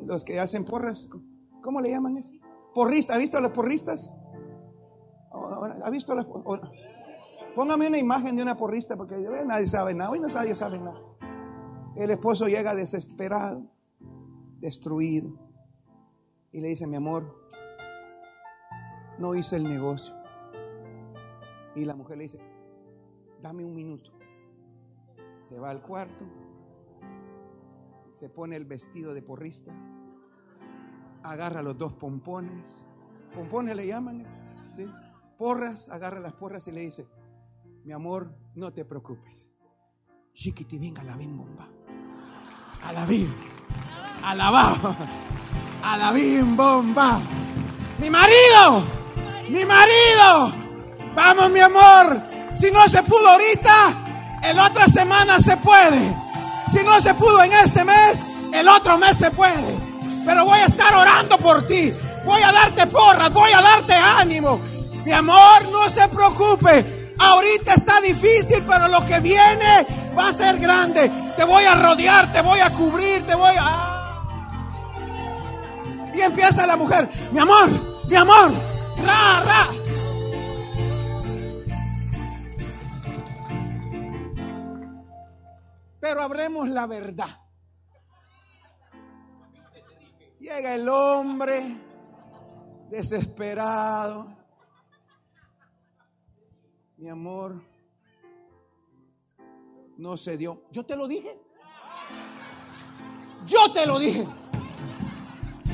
Los 0.05 0.25
que 0.25 0.41
hacen 0.41 0.65
porras. 0.65 1.09
¿Cómo 1.63 1.81
le 1.81 1.91
llaman 1.91 2.17
eso? 2.17 2.33
Porrista. 2.75 3.15
¿Ha 3.15 3.19
visto 3.19 3.39
a 3.39 3.41
los 3.41 3.51
porristas? 3.51 4.13
¿Ha 5.85 5.91
visto 5.91 6.13
a 6.13 6.17
las 6.17 6.27
Póngame 7.55 7.87
una 7.87 7.99
imagen 7.99 8.35
de 8.37 8.43
una 8.43 8.57
porrista 8.57 8.97
porque 8.97 9.17
nadie 9.47 9.67
sabe 9.67 9.95
nada. 9.95 10.11
Hoy 10.11 10.19
no 10.19 10.27
nadie 10.29 10.55
sabe 10.55 10.79
nada. 10.79 11.01
El 11.95 12.11
esposo 12.11 12.49
llega 12.49 12.75
desesperado, 12.75 13.71
destruido. 14.59 15.39
Y 16.51 16.61
le 16.61 16.69
dice, 16.69 16.87
mi 16.87 16.97
amor, 16.97 17.49
no 19.19 19.35
hice 19.35 19.57
el 19.57 19.65
negocio. 19.65 20.15
Y 21.77 21.85
la 21.85 21.95
mujer 21.95 22.19
le 22.19 22.25
dice, 22.25 22.41
dame 23.41 23.65
un 23.65 23.75
minuto. 23.75 24.11
Se 25.43 25.59
va 25.59 25.71
al 25.71 25.83
cuarto, 25.83 26.25
se 28.15 28.29
pone 28.29 28.55
el 28.55 28.65
vestido 28.65 29.13
de 29.13 29.23
porrista, 29.23 29.73
agarra 31.25 31.63
los 31.63 31.77
dos 31.77 31.93
pompones, 31.95 32.85
pompones 33.35 33.75
le 33.75 33.89
llaman, 33.89 34.25
¿sí? 34.71 34.87
porras, 35.37 35.89
agarra 35.89 36.21
las 36.21 36.33
porras 36.35 36.67
y 36.69 36.73
le 36.73 36.83
dice, 36.83 37.09
mi 37.85 37.93
amor, 37.93 38.33
no 38.55 38.73
te 38.73 38.85
preocupes. 38.85 39.51
Chiquiti, 40.33 40.79
venga 40.79 41.03
la 41.03 41.17
bim 41.17 41.37
bomba. 41.37 41.69
A 42.83 42.93
la 42.93 43.05
bim. 43.05 43.33
A 44.23 44.35
la 44.35 44.51
va. 44.51 44.97
A 45.83 45.97
la 45.97 46.13
bim 46.13 46.57
bomba. 46.57 47.21
Mi 47.99 48.11
marido. 48.11 48.83
Mi 49.49 49.65
marido. 49.65 50.53
Vamos, 51.15 51.51
mi 51.51 51.61
amor. 51.61 52.21
Si 52.57 52.71
no 52.71 52.89
se 52.89 53.03
pudo 53.03 53.29
ahorita, 53.29 54.41
el 54.45 54.59
otra 54.59 54.87
semana 54.87 55.41
se 55.41 55.57
puede. 55.57 56.17
Si 56.73 56.85
no 56.85 57.01
se 57.01 57.15
pudo 57.15 57.43
en 57.43 57.53
este 57.53 57.85
mes, 57.85 58.19
el 58.53 58.69
otro 58.69 58.99
mes 58.99 59.17
se 59.17 59.31
puede. 59.31 59.77
Pero 60.25 60.45
voy 60.45 60.59
a 60.59 60.67
estar 60.67 60.95
orando 60.95 61.37
por 61.39 61.67
ti. 61.67 61.93
Voy 62.25 62.43
a 62.43 62.53
darte 62.53 62.87
porras, 62.87 63.33
voy 63.33 63.53
a 63.53 63.61
darte 63.61 63.95
ánimo. 63.95 64.59
Mi 65.05 65.13
amor, 65.13 65.69
no 65.71 65.89
se 65.91 66.09
preocupe. 66.09 67.15
Ahorita 67.19 67.75
está 67.75 68.01
difícil, 68.01 68.65
pero 68.67 68.89
lo 68.89 69.05
que 69.05 69.21
viene 69.21 69.87
va 70.17 70.29
a 70.29 70.33
ser 70.33 70.59
grande. 70.59 71.11
Te 71.37 71.45
voy 71.45 71.65
a 71.65 71.75
rodear, 71.75 72.33
te 72.33 72.41
voy 72.41 72.61
a 72.61 72.71
cubrir, 72.71 73.25
te 73.27 73.35
voy 73.35 73.55
a... 73.59 73.91
Y 76.15 76.21
empieza 76.21 76.67
la 76.67 76.77
mujer, 76.77 77.09
mi 77.33 77.41
amor, 77.41 77.69
mi 78.07 78.17
amor, 78.17 78.53
ra, 79.05 79.43
ra. 79.43 79.69
Pero 86.05 86.21
hablemos 86.21 86.69
la 86.69 86.87
verdad. 86.87 87.41
Llega 90.39 90.75
el 90.75 90.87
hombre 90.87 91.79
desesperado. 92.91 94.37
Mi 96.99 97.09
amor, 97.09 97.59
no 99.97 100.19
se 100.19 100.37
dio. 100.37 100.65
Yo 100.73 100.85
te 100.85 100.95
lo 100.95 101.09
dije. 101.09 101.41
Yo 103.47 103.73
te 103.73 103.87
lo 103.87 103.99
dije. 103.99 104.29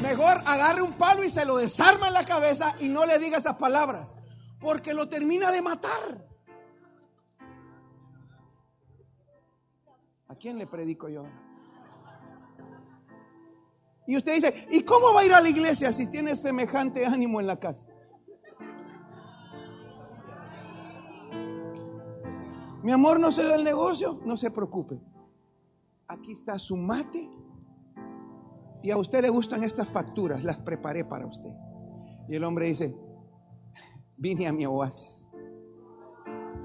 Mejor 0.01 0.37
agarre 0.47 0.83
un 0.83 0.93
palo 0.93 1.24
y 1.24 1.31
se 1.31 1.45
lo 1.45 1.57
desarma 1.57 2.07
en 2.07 2.14
la 2.14 2.24
cabeza 2.24 2.76
y 2.78 2.89
no 2.89 3.05
le 3.05 3.18
diga 3.18 3.39
esas 3.39 3.57
palabras. 3.57 4.14
Porque 4.61 4.95
lo 4.95 5.09
termina 5.09 5.51
de 5.51 5.61
matar. 5.61 6.30
Quién 10.41 10.59
le 10.59 10.66
predico 10.66 11.09
yo? 11.09 11.24
Y 14.07 14.16
usted 14.16 14.34
dice, 14.34 14.66
¿y 14.72 14.82
cómo 14.82 15.14
va 15.14 15.20
a 15.20 15.24
ir 15.24 15.32
a 15.32 15.41
la 15.41 15.49
iglesia 15.49 15.93
si 15.93 16.09
tiene 16.09 16.34
semejante 16.34 17.07
ánimo 17.07 17.41
en 17.41 17.47
la 17.47 17.61
casa? 17.61 17.86
Mi 22.82 22.91
amor 22.91 23.20
no 23.20 23.30
se 23.30 23.45
da 23.45 23.55
el 23.55 23.62
negocio, 23.62 24.20
no 24.24 24.36
se 24.36 24.51
preocupe. 24.51 25.01
Aquí 26.09 26.32
está 26.32 26.59
su 26.59 26.76
mate. 26.76 27.30
Y 28.82 28.91
a 28.91 28.97
usted 28.97 29.20
le 29.20 29.28
gustan 29.28 29.62
estas 29.62 29.88
facturas, 29.88 30.43
las 30.43 30.59
preparé 30.59 31.05
para 31.05 31.26
usted. 31.26 31.51
Y 32.28 32.34
el 32.34 32.43
hombre 32.43 32.66
dice, 32.66 32.97
vine 34.16 34.49
a 34.49 34.53
mi 34.53 34.64
oasis, 34.64 35.26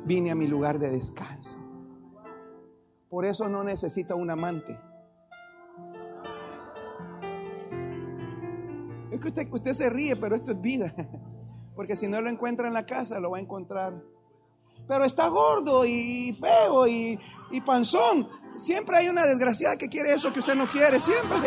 vine 0.06 0.32
a 0.32 0.36
mi 0.36 0.48
lugar 0.48 0.80
de 0.80 0.90
descanso. 0.90 1.65
Por 3.10 3.26
eso 3.26 3.48
no 3.48 3.64
necesita 3.64 4.16
un 4.16 4.30
amante. 4.30 4.80
Es 9.12 9.20
que 9.20 9.28
usted, 9.28 9.48
usted 9.52 9.74
se 9.74 9.90
ríe, 9.90 10.16
pero 10.16 10.36
esto 10.36 10.52
es 10.52 10.62
vida. 10.62 10.94
Porque 11.76 11.96
si 11.96 12.08
no 12.08 12.22
lo 12.22 12.30
encuentra 12.30 12.68
en 12.68 12.74
la 12.74 12.86
casa, 12.86 13.20
lo 13.20 13.32
va 13.32 13.38
a 13.38 13.42
encontrar 13.42 13.94
pero 14.88 15.06
está 15.06 15.28
gordo 15.28 15.86
y 15.86 16.36
feo 16.40 16.88
y, 16.88 17.20
panzón. 17.66 18.30
Siempre 18.58 18.98
hay 18.98 19.10
una 19.10 19.26
desgraciada 19.26 19.76
que 19.78 19.90
quiere 19.90 20.14
eso 20.14 20.32
que 20.32 20.40
usted 20.40 20.56
no 20.56 20.68
quiere. 20.68 21.00
Siempre, 21.00 21.38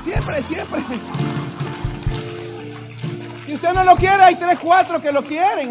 siempre, 0.00 0.42
siempre. 0.42 0.80
Si 3.46 3.54
usted 3.54 3.72
no 3.72 3.82
lo 3.82 3.96
quiere, 3.96 4.22
hay 4.22 4.34
tres, 4.34 4.58
cuatro 4.58 5.00
que 5.00 5.10
lo 5.10 5.24
quieren. 5.24 5.70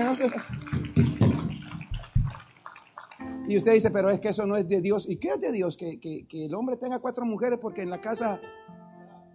Y 3.48 3.56
usted 3.56 3.74
dice, 3.74 3.92
pero 3.92 4.10
es 4.10 4.20
que 4.20 4.30
eso 4.30 4.46
no 4.46 4.58
es 4.58 4.68
de 4.68 4.82
Dios. 4.82 5.08
¿Y 5.08 5.18
qué 5.18 5.30
es 5.30 5.40
de 5.40 5.52
Dios? 5.54 5.78
Que, 5.78 6.00
el 6.32 6.54
hombre 6.54 6.76
tenga 6.76 7.00
cuatro 7.00 7.26
mujeres 7.26 7.60
porque 7.62 7.82
en 7.82 7.90
la 7.90 8.02
casa 8.02 8.42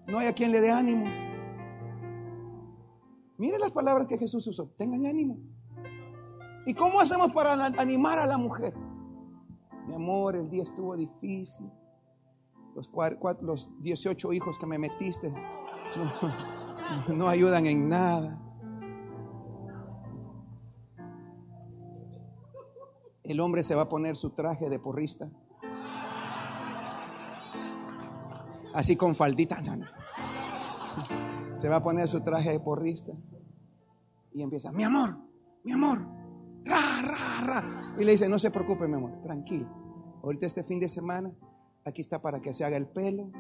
no 0.07 0.19
hay 0.19 0.27
a 0.27 0.35
quien 0.35 0.53
le 0.53 0.61
dé 0.61 0.71
ánimo. 0.71 1.07
Mire 3.39 3.59
las 3.59 3.73
palabras 3.73 4.07
que 4.07 4.19
Jesús 4.19 4.47
usó. 4.47 4.69
Tengan 4.77 5.07
ánimo. 5.07 5.39
¿Y 6.67 6.75
cómo 6.75 7.01
hacemos 7.01 7.33
para 7.33 7.53
animar 7.53 8.19
a 8.19 8.27
la 8.27 8.37
mujer? 8.37 8.75
Mi 9.89 9.95
amor, 9.95 10.37
el 10.37 10.49
día 10.51 10.63
estuvo 10.63 10.95
difícil. 10.95 11.67
Los, 12.75 12.91
los 13.41 13.71
18 13.81 14.33
hijos 14.33 14.59
que 14.59 14.67
me 14.67 14.79
metiste 14.79 15.33
no, 17.09 17.29
ayudan 17.29 17.67
en 17.67 17.89
nada. 17.89 18.39
El 23.25 23.41
hombre 23.41 23.63
se 23.63 23.75
va 23.75 23.83
a 23.83 23.89
poner 23.89 24.17
su 24.17 24.31
traje 24.31 24.69
de 24.69 24.79
porrista. 24.79 25.31
Así 28.75 28.97
con 28.97 29.15
faldita. 29.15 29.63
Se 31.55 31.69
va 31.69 31.77
a 31.77 31.83
poner 31.83 32.09
su 32.09 32.21
traje 32.23 32.51
de 32.51 32.61
porrista. 32.61 33.13
Y 34.33 34.43
empieza, 34.43 34.73
mi 34.73 34.83
amor, 34.83 35.19
mi 35.63 35.73
amor, 35.73 36.07
y 37.99 38.05
le 38.05 38.13
dice, 38.13 38.29
no 38.29 38.39
se 38.39 38.51
preocupe, 38.51 38.87
mi 38.89 38.95
amor, 38.95 39.21
tranquilo. 39.23 39.69
Ahorita 40.23 40.47
este 40.47 40.65
fin 40.65 40.81
de 40.81 40.89
semana, 40.89 41.33
aquí 41.85 42.01
está 42.01 42.23
para 42.23 42.41
que 42.41 42.53
se 42.53 42.65
haga 42.65 42.77
el 42.77 42.87
pelo, 42.87 43.31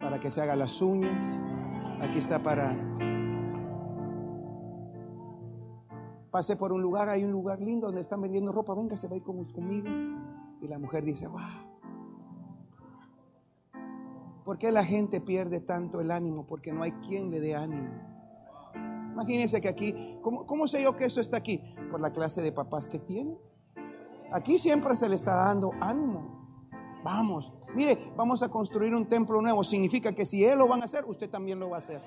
para 0.00 0.18
que 0.18 0.30
se 0.30 0.40
haga 0.40 0.56
las 0.56 0.80
uñas, 0.80 1.40
aquí 2.00 2.18
está 2.18 2.42
para... 2.42 2.76
Pase 6.32 6.56
por 6.56 6.72
un 6.72 6.82
lugar, 6.82 7.08
hay 7.10 7.22
un 7.24 7.30
lugar 7.30 7.60
lindo 7.60 7.86
donde 7.86 8.00
están 8.00 8.20
vendiendo 8.22 8.50
ropa, 8.50 8.74
venga, 8.74 8.96
se 8.96 9.06
va 9.06 9.14
a 9.14 9.16
ir 9.18 9.22
con- 9.22 9.44
conmigo. 9.52 9.86
Y 10.60 10.66
la 10.66 10.78
mujer 10.78 11.04
dice, 11.04 11.28
wow. 11.28 11.40
¿Por 14.44 14.58
qué 14.58 14.72
la 14.72 14.84
gente 14.84 15.20
pierde 15.20 15.60
tanto 15.60 16.00
el 16.00 16.10
ánimo? 16.10 16.46
Porque 16.46 16.72
no 16.72 16.82
hay 16.82 16.92
quien 16.92 17.30
le 17.30 17.38
dé 17.38 17.54
ánimo. 17.54 17.90
Imagínense 19.12 19.60
que 19.60 19.68
aquí, 19.68 20.18
¿cómo, 20.22 20.46
cómo 20.46 20.66
sé 20.66 20.82
yo 20.82 20.96
que 20.96 21.04
eso 21.04 21.20
está 21.20 21.36
aquí? 21.36 21.60
Por 21.90 22.00
la 22.00 22.10
clase 22.12 22.40
de 22.42 22.50
papás 22.50 22.88
que 22.88 22.98
tiene. 22.98 23.36
Aquí 24.32 24.58
siempre 24.58 24.96
se 24.96 25.08
le 25.08 25.16
está 25.16 25.36
dando 25.36 25.70
ánimo. 25.80 26.40
Vamos, 27.04 27.52
mire, 27.74 28.12
vamos 28.16 28.42
a 28.42 28.48
construir 28.48 28.94
un 28.94 29.06
templo 29.06 29.42
nuevo. 29.42 29.62
Significa 29.64 30.12
que 30.12 30.24
si 30.24 30.44
él 30.44 30.58
lo 30.58 30.66
van 30.66 30.80
a 30.80 30.86
hacer, 30.86 31.04
usted 31.04 31.28
también 31.28 31.60
lo 31.60 31.68
va 31.68 31.76
a 31.76 31.80
hacer. 31.80 32.00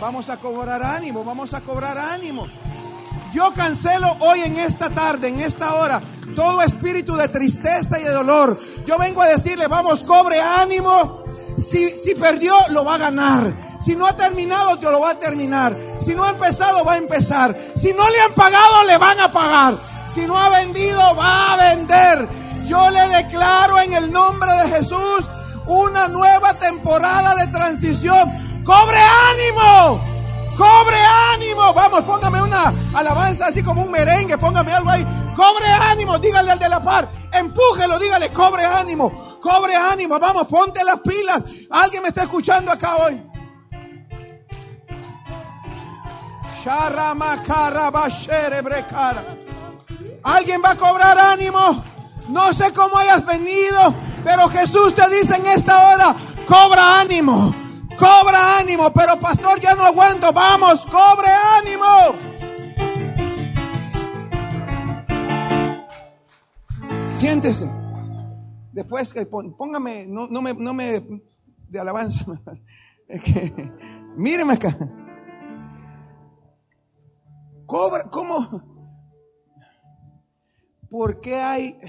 Vamos 0.00 0.30
a 0.30 0.38
cobrar 0.38 0.82
ánimo, 0.82 1.22
vamos 1.22 1.52
a 1.52 1.60
cobrar 1.60 1.98
ánimo. 1.98 2.46
Yo 3.32 3.52
cancelo 3.52 4.16
hoy 4.20 4.40
en 4.40 4.56
esta 4.58 4.88
tarde, 4.90 5.28
en 5.28 5.40
esta 5.40 5.74
hora, 5.74 6.00
todo 6.34 6.62
espíritu 6.62 7.14
de 7.14 7.28
tristeza 7.28 8.00
y 8.00 8.04
de 8.04 8.12
dolor. 8.12 8.58
Yo 8.86 8.96
vengo 8.98 9.20
a 9.20 9.28
decirle, 9.28 9.66
vamos, 9.66 10.02
cobre 10.02 10.40
ánimo. 10.40 11.24
Si, 11.58 11.90
si 11.90 12.14
perdió, 12.14 12.54
lo 12.70 12.84
va 12.84 12.94
a 12.94 12.98
ganar. 12.98 13.78
Si 13.80 13.94
no 13.94 14.06
ha 14.06 14.16
terminado, 14.16 14.76
Dios 14.76 14.92
lo 14.92 15.00
va 15.00 15.10
a 15.10 15.18
terminar. 15.18 15.76
Si 16.00 16.14
no 16.14 16.24
ha 16.24 16.30
empezado, 16.30 16.84
va 16.84 16.94
a 16.94 16.96
empezar. 16.96 17.56
Si 17.76 17.92
no 17.92 18.08
le 18.08 18.20
han 18.20 18.32
pagado, 18.32 18.84
le 18.84 18.96
van 18.96 19.20
a 19.20 19.30
pagar. 19.30 19.78
Si 20.14 20.26
no 20.26 20.36
ha 20.36 20.48
vendido, 20.48 20.98
va 21.16 21.52
a 21.52 21.56
vender. 21.56 22.28
Yo 22.66 22.90
le 22.90 23.08
declaro 23.08 23.80
en 23.80 23.92
el 23.92 24.12
nombre 24.12 24.50
de 24.52 24.68
Jesús 24.76 25.24
una 25.66 26.08
nueva 26.08 26.54
temporada 26.54 27.34
de 27.34 27.46
transición. 27.48 28.64
¡Cobre 28.64 28.98
ánimo! 28.98 30.17
¡Cobre 30.58 31.00
ánimo! 31.00 31.72
Vamos, 31.72 32.00
póngame 32.00 32.42
una 32.42 32.74
alabanza 32.92 33.46
así 33.46 33.62
como 33.62 33.82
un 33.82 33.92
merengue, 33.92 34.36
póngame 34.36 34.72
algo 34.72 34.90
ahí. 34.90 35.06
¡Cobre 35.36 35.68
ánimo! 35.68 36.18
Dígale 36.18 36.50
al 36.50 36.58
de 36.58 36.68
la 36.68 36.82
par, 36.82 37.08
empújelo, 37.32 37.96
dígale, 37.96 38.32
cobre 38.32 38.64
ánimo, 38.64 39.38
cobre 39.40 39.76
ánimo, 39.76 40.18
vamos, 40.18 40.48
ponte 40.48 40.82
las 40.82 40.98
pilas. 40.98 41.44
Alguien 41.70 42.02
me 42.02 42.08
está 42.08 42.24
escuchando 42.24 42.72
acá 42.72 42.96
hoy. 42.96 43.22
Alguien 50.24 50.60
va 50.64 50.70
a 50.70 50.76
cobrar 50.76 51.18
ánimo. 51.18 51.84
No 52.28 52.52
sé 52.52 52.72
cómo 52.72 52.98
hayas 52.98 53.24
venido, 53.24 53.94
pero 54.24 54.48
Jesús 54.48 54.92
te 54.92 55.08
dice 55.08 55.36
en 55.36 55.46
esta 55.46 55.88
hora, 55.88 56.16
cobra 56.46 57.00
ánimo, 57.00 57.54
cobra 57.98 58.58
ánimo, 58.58 58.92
pero 58.92 59.18
pastor 59.20 59.60
ya 59.60 59.74
no 59.74 59.84
aguanto, 59.84 60.32
vamos, 60.32 60.86
cobre 60.86 61.28
ánimo. 61.58 62.28
Siéntese. 67.08 67.70
Después 68.72 69.12
que 69.12 69.26
póngame, 69.26 70.06
no, 70.06 70.28
no 70.28 70.40
me, 70.40 70.54
no 70.54 70.72
me 70.72 71.02
de 71.68 71.80
alabanza. 71.80 72.24
Es 73.08 73.22
que, 73.22 73.72
míreme 74.16 74.52
acá. 74.52 74.76
Cobra, 77.64 78.04
¿cómo? 78.10 78.62
¿Por 80.90 81.18
qué 81.22 81.36
hay... 81.36 81.80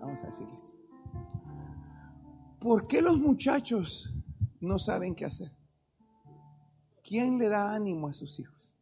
Vamos 0.00 0.24
a 0.24 0.26
decir 0.26 0.48
esto. 0.52 0.63
¿Por 2.64 2.86
qué 2.86 3.02
los 3.02 3.18
muchachos 3.18 4.10
no 4.58 4.78
saben 4.78 5.14
qué 5.14 5.26
hacer? 5.26 5.52
¿Quién 7.06 7.36
le 7.36 7.50
da 7.50 7.74
ánimo 7.74 8.08
a 8.08 8.14
sus 8.14 8.40
hijos? 8.40 8.72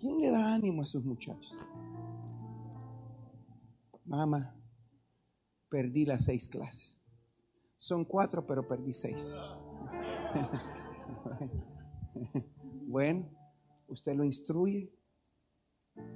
¿Quién 0.00 0.18
le 0.18 0.28
da 0.32 0.54
ánimo 0.54 0.82
a 0.82 0.86
sus 0.86 1.04
muchachos? 1.04 1.56
Mamá, 4.04 4.56
perdí 5.68 6.04
las 6.04 6.24
seis 6.24 6.48
clases. 6.48 6.96
Son 7.78 8.04
cuatro, 8.04 8.44
pero 8.44 8.66
perdí 8.66 8.92
seis. 8.92 9.36
Bueno, 12.88 13.28
usted 13.86 14.16
lo 14.16 14.24
instruye. 14.24 14.90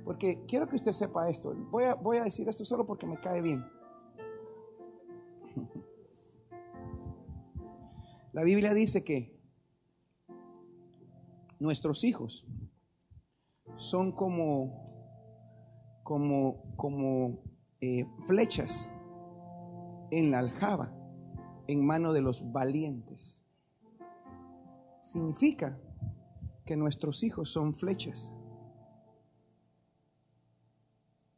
Porque 0.05 0.45
quiero 0.47 0.69
que 0.69 0.77
usted 0.77 0.93
sepa 0.93 1.29
esto. 1.31 1.55
Voy 1.71 1.85
a, 1.85 1.95
voy 1.95 2.19
a 2.19 2.25
decir 2.25 2.49
esto 2.49 2.65
solo 2.65 2.87
porque 2.87 3.07
me 3.07 3.21
cae 3.21 3.41
bien. 3.41 3.65
La 8.33 8.43
Biblia 8.43 8.75
dice 8.75 9.05
que 9.05 9.39
nuestros 11.61 12.03
hijos 12.03 12.47
son 13.77 14.13
como, 14.13 14.85
como, 16.03 16.75
como 16.77 17.43
eh, 17.81 18.07
flechas 18.27 18.89
en 20.11 20.31
la 20.31 20.41
aljaba 20.41 20.93
en 21.67 21.85
mano 21.87 22.13
de 22.13 22.23
los 22.23 22.53
valientes. 22.53 23.41
Significa 25.01 25.79
que 26.65 26.77
nuestros 26.77 27.23
hijos 27.23 27.51
son 27.51 27.75
flechas. 27.75 28.37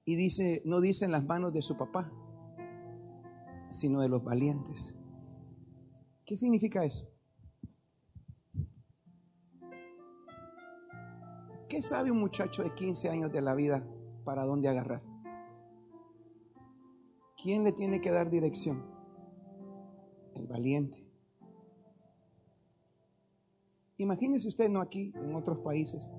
Y 0.05 0.17
dice, 0.17 0.63
no 0.65 0.81
dice 0.81 1.05
en 1.05 1.13
las 1.13 1.25
manos 1.25 1.53
de 1.53 1.63
su 1.63 1.77
papá, 1.77 2.13
sino 3.71 4.01
de 4.01 4.09
los 4.09 4.23
valientes. 4.23 4.95
¿Qué 6.25 6.37
significa 6.37 6.85
eso? 6.85 7.09
¿Qué 11.69 11.83
sabe 11.83 12.11
un 12.11 12.21
muchacho 12.21 12.63
de 12.63 12.73
15 12.75 13.09
años 13.09 13.33
de 13.33 13.43
la 13.43 13.55
vida 13.55 13.85
para 14.25 14.45
dónde 14.45 14.69
agarrar? 14.69 15.03
¿Quién 17.43 17.65
le 17.65 17.73
tiene 17.73 18.01
que 18.01 18.11
dar 18.11 18.31
dirección? 18.31 18.87
El 20.35 20.47
valiente. 20.47 21.05
Imagínese 23.99 24.49
usted, 24.49 24.71
no 24.71 24.81
aquí, 24.81 25.13
en 25.15 25.35
otros 25.35 25.59
países, 25.59 26.11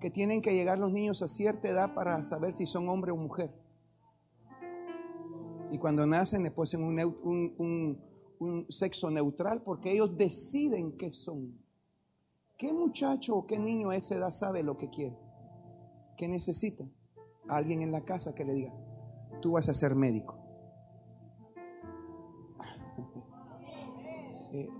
que 0.00 0.10
tienen 0.10 0.42
que 0.42 0.52
llegar 0.54 0.78
los 0.78 0.92
niños 0.92 1.22
a 1.22 1.28
cierta 1.28 1.68
edad 1.68 1.94
para 1.94 2.22
saber 2.22 2.52
si 2.54 2.66
son 2.66 2.88
hombre 2.88 3.10
o 3.12 3.16
mujer. 3.16 3.50
Y 5.70 5.78
cuando 5.78 6.06
nacen 6.06 6.42
le 6.42 6.50
ponen 6.50 6.82
un, 6.82 6.96
neu- 6.96 7.18
un- 7.22 8.66
sexo 8.68 9.10
neutral 9.10 9.62
porque 9.62 9.90
ellos 9.92 10.16
deciden 10.16 10.96
qué 10.96 11.10
son. 11.10 11.58
¿Qué 12.56 12.72
muchacho 12.72 13.36
o 13.36 13.46
qué 13.46 13.58
niño 13.58 13.90
a 13.90 13.96
esa 13.96 14.14
edad 14.16 14.30
sabe 14.30 14.62
lo 14.62 14.76
que 14.78 14.88
quiere? 14.88 15.16
¿Qué 16.16 16.28
necesita? 16.28 16.84
Alguien 17.48 17.82
en 17.82 17.90
la 17.92 18.04
casa 18.04 18.34
que 18.34 18.44
le 18.44 18.54
diga, 18.54 18.72
tú 19.40 19.52
vas 19.52 19.68
a 19.68 19.74
ser 19.74 19.94
médico. 19.94 20.36
Eh, 24.50 24.70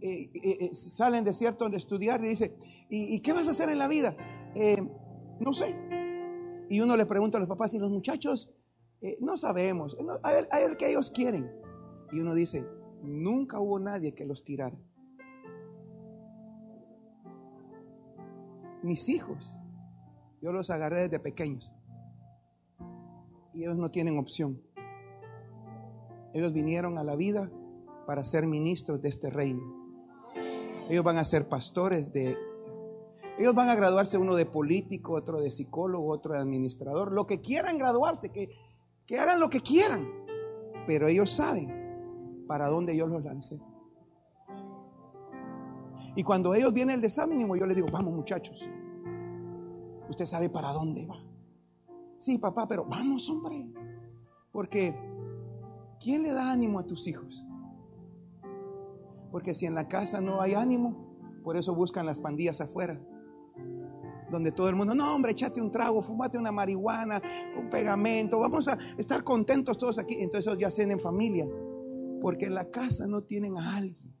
eh, 0.00 0.30
eh, 0.70 0.74
salen 0.74 1.24
de 1.24 1.34
cierto 1.34 1.68
de 1.68 1.76
estudiar 1.76 2.24
y 2.24 2.28
dice, 2.30 2.56
¿y, 2.88 3.14
y 3.14 3.20
qué 3.20 3.34
vas 3.34 3.46
a 3.48 3.50
hacer 3.50 3.68
en 3.68 3.76
la 3.78 3.86
vida? 3.86 4.16
Eh, 4.54 4.76
no 5.40 5.52
sé. 5.52 5.74
Y 6.68 6.80
uno 6.80 6.96
le 6.96 7.06
pregunta 7.06 7.38
a 7.38 7.40
los 7.40 7.48
papás 7.48 7.74
y 7.74 7.78
los 7.78 7.90
muchachos, 7.90 8.52
eh, 9.00 9.16
no 9.20 9.36
sabemos, 9.36 9.96
a, 10.22 10.32
ver, 10.32 10.48
a 10.50 10.58
ver 10.58 10.76
qué 10.76 10.90
ellos 10.90 11.10
quieren. 11.10 11.50
Y 12.12 12.20
uno 12.20 12.34
dice, 12.34 12.66
nunca 13.02 13.60
hubo 13.60 13.78
nadie 13.78 14.14
que 14.14 14.24
los 14.24 14.44
tirara. 14.44 14.78
Mis 18.82 19.08
hijos, 19.08 19.58
yo 20.40 20.52
los 20.52 20.70
agarré 20.70 21.02
desde 21.02 21.18
pequeños. 21.18 21.72
Y 23.52 23.64
ellos 23.64 23.76
no 23.76 23.90
tienen 23.90 24.18
opción. 24.18 24.60
Ellos 26.32 26.52
vinieron 26.52 26.96
a 26.96 27.04
la 27.04 27.16
vida 27.16 27.50
para 28.06 28.24
ser 28.24 28.46
ministros 28.46 29.02
de 29.02 29.08
este 29.08 29.30
reino. 29.30 29.62
Ellos 30.88 31.04
van 31.04 31.18
a 31.18 31.24
ser 31.24 31.48
pastores 31.48 32.12
de... 32.12 32.36
Ellos 33.40 33.54
van 33.54 33.70
a 33.70 33.74
graduarse 33.74 34.18
uno 34.18 34.34
de 34.34 34.44
político, 34.44 35.14
otro 35.14 35.40
de 35.40 35.50
psicólogo, 35.50 36.10
otro 36.10 36.34
de 36.34 36.40
administrador, 36.40 37.10
lo 37.10 37.26
que 37.26 37.40
quieran 37.40 37.78
graduarse, 37.78 38.28
que, 38.28 38.50
que 39.06 39.18
hagan 39.18 39.40
lo 39.40 39.48
que 39.48 39.62
quieran. 39.62 40.06
Pero 40.86 41.08
ellos 41.08 41.30
saben 41.30 42.44
para 42.46 42.68
dónde 42.68 42.94
yo 42.94 43.06
los 43.06 43.24
lancé. 43.24 43.58
Y 46.14 46.22
cuando 46.22 46.52
ellos 46.52 46.74
vienen 46.74 46.96
el 46.96 47.00
desánimo, 47.00 47.56
yo 47.56 47.64
les 47.64 47.76
digo, 47.76 47.88
vamos 47.90 48.12
muchachos, 48.12 48.68
usted 50.10 50.26
sabe 50.26 50.50
para 50.50 50.72
dónde 50.72 51.06
va. 51.06 51.24
Sí, 52.18 52.36
papá, 52.36 52.68
pero 52.68 52.84
vamos, 52.84 53.30
hombre. 53.30 53.72
Porque, 54.52 54.94
¿quién 55.98 56.24
le 56.24 56.32
da 56.34 56.52
ánimo 56.52 56.78
a 56.78 56.86
tus 56.86 57.08
hijos? 57.08 57.42
Porque 59.32 59.54
si 59.54 59.64
en 59.64 59.74
la 59.74 59.88
casa 59.88 60.20
no 60.20 60.42
hay 60.42 60.52
ánimo, 60.52 61.40
por 61.42 61.56
eso 61.56 61.74
buscan 61.74 62.04
las 62.04 62.18
pandillas 62.18 62.60
afuera. 62.60 63.00
Donde 64.30 64.52
todo 64.52 64.68
el 64.68 64.76
mundo, 64.76 64.94
no 64.94 65.14
hombre, 65.14 65.32
échate 65.32 65.60
un 65.60 65.72
trago, 65.72 66.02
fumate 66.02 66.38
una 66.38 66.52
marihuana, 66.52 67.20
un 67.58 67.68
pegamento, 67.68 68.38
vamos 68.38 68.68
a 68.68 68.78
estar 68.96 69.24
contentos 69.24 69.76
todos 69.76 69.98
aquí. 69.98 70.16
Entonces 70.18 70.56
ya 70.58 70.68
hacen 70.68 70.90
en 70.90 71.00
familia. 71.00 71.48
Porque 72.20 72.46
en 72.46 72.54
la 72.54 72.70
casa 72.70 73.06
no 73.06 73.22
tienen 73.22 73.56
a 73.56 73.76
alguien. 73.76 74.14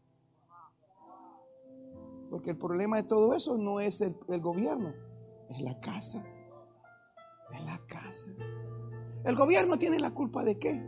Porque 2.30 2.50
el 2.50 2.56
problema 2.56 2.96
de 2.96 3.02
todo 3.02 3.34
eso 3.34 3.56
no 3.56 3.80
es 3.80 4.00
el, 4.00 4.16
el 4.28 4.40
gobierno, 4.40 4.92
es 5.48 5.60
la 5.60 5.78
casa. 5.80 6.24
Es 7.52 7.64
la 7.64 7.78
casa. 7.86 8.30
¿El 9.24 9.36
gobierno 9.36 9.76
tiene 9.76 9.98
la 9.98 10.12
culpa 10.12 10.44
de 10.44 10.58
qué? 10.58 10.82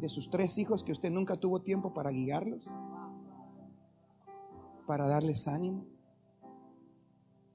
De 0.00 0.08
sus 0.08 0.30
tres 0.30 0.58
hijos 0.58 0.84
que 0.84 0.92
usted 0.92 1.10
nunca 1.10 1.36
tuvo 1.36 1.62
tiempo 1.62 1.92
para 1.92 2.10
guiarlos, 2.10 2.70
para 4.86 5.06
darles 5.06 5.48
ánimo. 5.48 5.86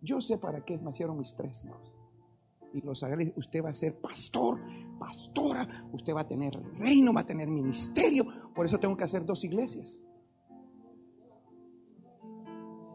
Yo 0.07 0.21
sé 0.21 0.37
para 0.37 0.63
qué 0.63 0.77
nacieron 0.77 1.17
mis 1.17 1.35
tres 1.35 1.65
hijos. 1.65 1.93
Y 2.73 2.79
los 2.79 3.03
agarré, 3.03 3.33
usted 3.35 3.61
va 3.61 3.71
a 3.71 3.73
ser 3.73 3.99
pastor, 3.99 4.61
pastora, 4.97 5.67
usted 5.91 6.13
va 6.13 6.21
a 6.21 6.27
tener 6.27 6.53
reino, 6.77 7.13
va 7.13 7.21
a 7.21 7.25
tener 7.25 7.49
ministerio. 7.49 8.25
Por 8.55 8.65
eso 8.65 8.77
tengo 8.77 8.95
que 8.95 9.03
hacer 9.03 9.25
dos 9.25 9.43
iglesias. 9.43 9.99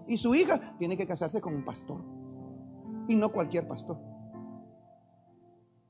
Y 0.06 0.16
su 0.16 0.34
hija 0.34 0.74
tiene 0.78 0.96
que 0.96 1.06
casarse 1.06 1.42
con 1.42 1.54
un 1.54 1.66
pastor. 1.66 2.02
Y 3.08 3.14
no 3.14 3.30
cualquier 3.30 3.68
pastor. 3.68 3.98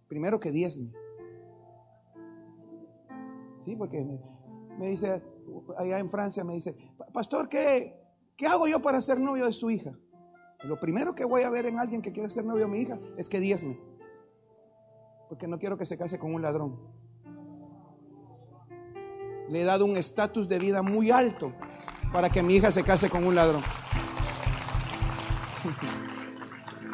Primero 0.09 0.41
que 0.41 0.51
diezme. 0.51 0.91
Sí, 3.65 3.77
porque 3.77 4.05
me, 4.05 4.19
me 4.77 4.89
dice, 4.89 5.23
allá 5.79 6.01
en 6.01 6.11
Francia 6.11 6.43
me 6.43 6.55
dice, 6.55 6.75
pastor, 7.13 7.49
¿qué, 7.49 7.97
¿qué 8.37 8.49
hago 8.49 8.67
yo 8.67 8.83
para 8.83 9.01
ser 9.01 9.21
novio 9.21 9.47
de 9.47 9.53
su 9.53 9.71
hija? 9.71 9.97
Lo 10.65 10.79
primero 10.79 11.15
que 11.15 11.25
voy 11.25 11.43
a 11.43 11.51
ver 11.51 11.67
en 11.67 11.79
alguien 11.79 12.03
que 12.03 12.13
quiere 12.13 12.31
ser 12.31 12.45
novio 12.45 12.67
de 12.67 12.71
mi 12.71 12.79
hija 12.79 12.99
es 13.17 13.29
que 13.29 13.41
diezme. 13.41 13.81
Porque 15.29 15.49
no 15.49 15.59
quiero 15.59 15.77
que 15.77 15.87
se 15.87 15.99
case 15.99 16.19
con 16.19 16.35
un 16.35 16.43
ladrón. 16.43 16.79
Le 19.49 19.63
he 19.63 19.65
dado 19.65 19.85
un 19.85 19.97
estatus 19.97 20.49
de 20.49 20.59
vida 20.59 20.83
muy 20.83 21.11
alto 21.11 21.53
para 22.13 22.31
que 22.31 22.43
mi 22.43 22.55
hija 22.55 22.71
se 22.71 22.85
case 22.85 23.11
con 23.11 23.25
un 23.25 23.35
ladrón. 23.35 23.63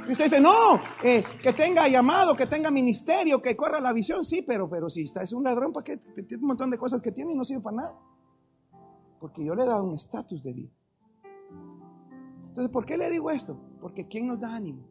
Y 0.08 0.12
usted 0.12 0.24
dice, 0.24 0.40
no, 0.40 0.80
eh, 1.04 1.22
que 1.42 1.52
tenga 1.52 1.86
llamado, 1.86 2.34
que 2.34 2.46
tenga 2.46 2.70
ministerio, 2.70 3.42
que 3.42 3.54
corra 3.54 3.78
la 3.78 3.92
visión, 3.92 4.24
sí, 4.24 4.40
pero, 4.40 4.66
pero 4.66 4.88
si 4.88 5.02
está, 5.02 5.22
es 5.22 5.34
un 5.34 5.44
ladrón, 5.44 5.70
¿para 5.70 5.84
qué? 5.84 5.98
Tiene 5.98 6.40
un 6.40 6.48
montón 6.48 6.70
de 6.70 6.78
cosas 6.78 7.02
que 7.02 7.12
tiene 7.12 7.34
y 7.34 7.36
no 7.36 7.44
sirve 7.44 7.60
para 7.60 7.76
nada. 7.76 7.98
Porque 9.20 9.44
yo 9.44 9.54
le 9.54 9.64
he 9.64 9.66
dado 9.66 9.84
un 9.84 9.96
estatus 9.96 10.42
de 10.42 10.54
vida. 10.54 10.77
Entonces, 12.58 12.72
¿por 12.72 12.86
qué 12.86 12.96
le 12.96 13.08
digo 13.08 13.30
esto? 13.30 13.56
Porque 13.80 14.08
¿quién 14.08 14.26
nos 14.26 14.40
da 14.40 14.56
ánimo? 14.56 14.84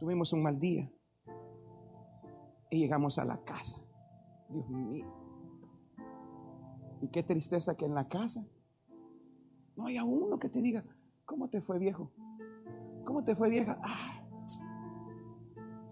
Tuvimos 0.00 0.32
un 0.32 0.42
mal 0.42 0.58
día 0.58 0.90
y 2.70 2.80
llegamos 2.80 3.16
a 3.20 3.24
la 3.24 3.36
casa. 3.44 3.80
Dios 4.48 4.68
mío. 4.68 5.06
Y 7.00 7.06
qué 7.06 7.22
tristeza 7.22 7.76
que 7.76 7.84
en 7.84 7.94
la 7.94 8.08
casa 8.08 8.44
no 9.76 9.86
haya 9.86 10.02
uno 10.02 10.40
que 10.40 10.48
te 10.48 10.60
diga, 10.60 10.84
¿cómo 11.24 11.48
te 11.48 11.60
fue 11.60 11.78
viejo? 11.78 12.10
¿Cómo 13.04 13.22
te 13.22 13.36
fue 13.36 13.50
vieja? 13.50 13.78
Ah, 13.80 14.26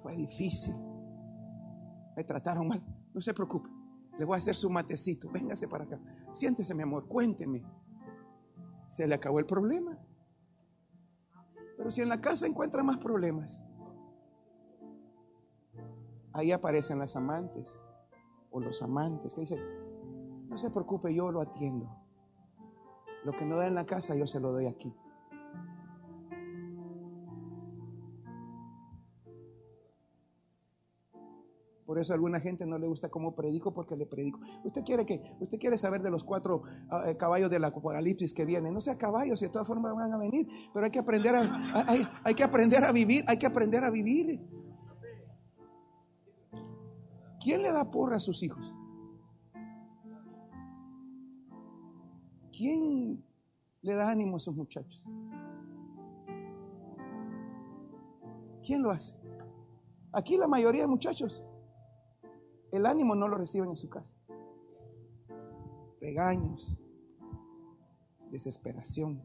fue 0.02 0.16
difícil. 0.16 0.74
Me 2.16 2.24
trataron 2.24 2.66
mal. 2.66 2.84
No 3.14 3.20
se 3.20 3.32
preocupe. 3.32 3.70
Le 4.18 4.24
voy 4.24 4.34
a 4.34 4.38
hacer 4.38 4.56
su 4.56 4.68
matecito. 4.68 5.30
Véngase 5.30 5.68
para 5.68 5.84
acá. 5.84 6.00
Siéntese, 6.32 6.74
mi 6.74 6.82
amor. 6.82 7.06
Cuénteme. 7.06 7.62
Se 8.92 9.06
le 9.06 9.14
acabó 9.14 9.38
el 9.38 9.46
problema. 9.46 9.98
Pero 11.78 11.90
si 11.90 12.02
en 12.02 12.10
la 12.10 12.20
casa 12.20 12.46
encuentra 12.46 12.82
más 12.82 12.98
problemas, 12.98 13.62
ahí 16.34 16.52
aparecen 16.52 16.98
las 16.98 17.16
amantes 17.16 17.80
o 18.50 18.60
los 18.60 18.82
amantes 18.82 19.34
que 19.34 19.40
dicen, 19.40 19.60
no 20.46 20.58
se 20.58 20.68
preocupe, 20.68 21.14
yo 21.14 21.32
lo 21.32 21.40
atiendo. 21.40 21.88
Lo 23.24 23.32
que 23.32 23.46
no 23.46 23.56
da 23.56 23.66
en 23.66 23.76
la 23.76 23.86
casa, 23.86 24.14
yo 24.14 24.26
se 24.26 24.40
lo 24.40 24.52
doy 24.52 24.66
aquí. 24.66 24.94
Por 31.92 32.00
eso 32.00 32.14
a 32.14 32.16
alguna 32.16 32.40
gente 32.40 32.64
no 32.64 32.78
le 32.78 32.86
gusta 32.86 33.10
cómo 33.10 33.34
predico 33.34 33.74
porque 33.74 33.94
le 33.94 34.06
predico. 34.06 34.40
Usted 34.64 34.82
quiere 34.82 35.04
que, 35.04 35.20
usted 35.40 35.58
quiere 35.58 35.76
saber 35.76 36.00
de 36.00 36.10
los 36.10 36.24
cuatro 36.24 36.62
ah, 36.88 37.04
eh, 37.06 37.18
caballos 37.18 37.50
del 37.50 37.62
apocalipsis 37.64 38.32
que 38.32 38.46
vienen. 38.46 38.72
No 38.72 38.80
sea 38.80 38.96
caballos, 38.96 39.40
de 39.40 39.50
todas 39.50 39.68
formas 39.68 39.94
van 39.94 40.10
a 40.10 40.16
venir, 40.16 40.48
pero 40.72 40.86
hay 40.86 40.90
que 40.90 41.00
aprender 41.00 41.34
a, 41.34 41.84
hay 42.24 42.34
que 42.34 42.44
aprender 42.44 42.82
a 42.82 42.92
vivir, 42.92 43.26
hay 43.28 43.36
que 43.36 43.44
aprender 43.44 43.84
a 43.84 43.90
vivir. 43.90 44.40
¿Quién 47.44 47.60
le 47.60 47.70
da 47.70 47.90
porra 47.90 48.16
a 48.16 48.20
sus 48.20 48.42
hijos? 48.42 48.74
¿Quién 52.56 53.22
le 53.82 53.94
da 53.94 54.08
ánimo 54.08 54.36
a 54.36 54.38
esos 54.38 54.56
muchachos? 54.56 55.06
¿Quién 58.64 58.82
lo 58.82 58.90
hace? 58.90 59.12
Aquí 60.14 60.38
la 60.38 60.48
mayoría 60.48 60.80
de 60.80 60.88
muchachos, 60.88 61.42
el 62.72 62.86
ánimo 62.86 63.14
no 63.14 63.28
lo 63.28 63.36
reciben 63.36 63.68
en 63.68 63.76
su 63.76 63.88
casa. 63.88 64.10
Regaños, 66.00 66.76
desesperación. 68.30 69.22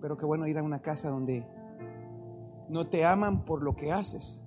Pero 0.00 0.16
qué 0.18 0.26
bueno 0.26 0.48
ir 0.48 0.58
a 0.58 0.62
una 0.62 0.82
casa 0.82 1.10
donde 1.10 1.46
no 2.68 2.88
te 2.88 3.04
aman 3.04 3.44
por 3.44 3.62
lo 3.62 3.76
que 3.76 3.92
haces, 3.92 4.42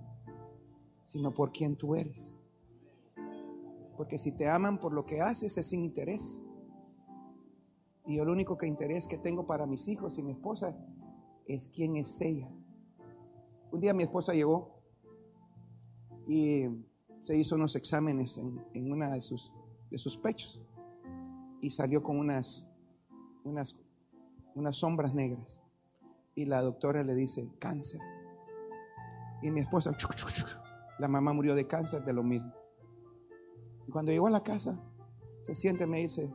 sino 1.05 1.33
por 1.33 1.53
quien 1.53 1.77
tú 1.77 1.95
eres. 1.95 2.33
Porque 3.95 4.17
si 4.17 4.33
te 4.33 4.49
aman 4.49 4.79
por 4.79 4.91
lo 4.91 5.05
que 5.05 5.21
haces 5.21 5.57
es 5.57 5.67
sin 5.67 5.85
interés. 5.85 6.43
Y 8.05 8.17
yo 8.17 8.23
el 8.23 8.29
único 8.29 8.57
que 8.57 8.67
interés 8.67 9.07
que 9.07 9.17
tengo 9.17 9.47
para 9.47 9.65
mis 9.65 9.87
hijos 9.87 10.17
y 10.17 10.23
mi 10.23 10.33
esposa 10.33 10.77
es 11.47 11.69
quién 11.69 11.95
es 11.95 12.19
ella. 12.19 12.51
Un 13.71 13.79
día 13.79 13.93
mi 13.93 14.03
esposa 14.03 14.33
llegó 14.33 14.74
y 16.27 16.65
se 17.25 17.37
hizo 17.37 17.55
unos 17.55 17.75
exámenes 17.75 18.37
en, 18.37 18.63
en 18.73 18.91
una 18.91 19.09
de 19.11 19.21
sus, 19.21 19.51
de 19.89 19.97
sus 19.97 20.17
pechos 20.17 20.61
y 21.61 21.71
salió 21.71 22.03
con 22.03 22.19
unas, 22.19 22.67
unas, 23.43 23.75
unas 24.53 24.77
sombras 24.77 25.15
negras. 25.15 25.59
Y 26.35 26.45
la 26.45 26.61
doctora 26.61 27.03
le 27.03 27.15
dice, 27.15 27.49
cáncer. 27.59 27.99
Y 29.41 29.49
mi 29.49 29.61
esposa, 29.61 29.95
la 30.99 31.07
mamá 31.07 31.33
murió 31.33 31.55
de 31.55 31.65
cáncer 31.65 32.03
de 32.05 32.13
lo 32.13 32.21
mismo. 32.21 32.53
Y 33.87 33.91
cuando 33.91 34.11
llegó 34.11 34.27
a 34.27 34.31
la 34.31 34.43
casa, 34.43 34.79
se 35.47 35.55
siente 35.55 35.85
y 35.85 35.87
me 35.87 35.99
dice, 35.99 36.31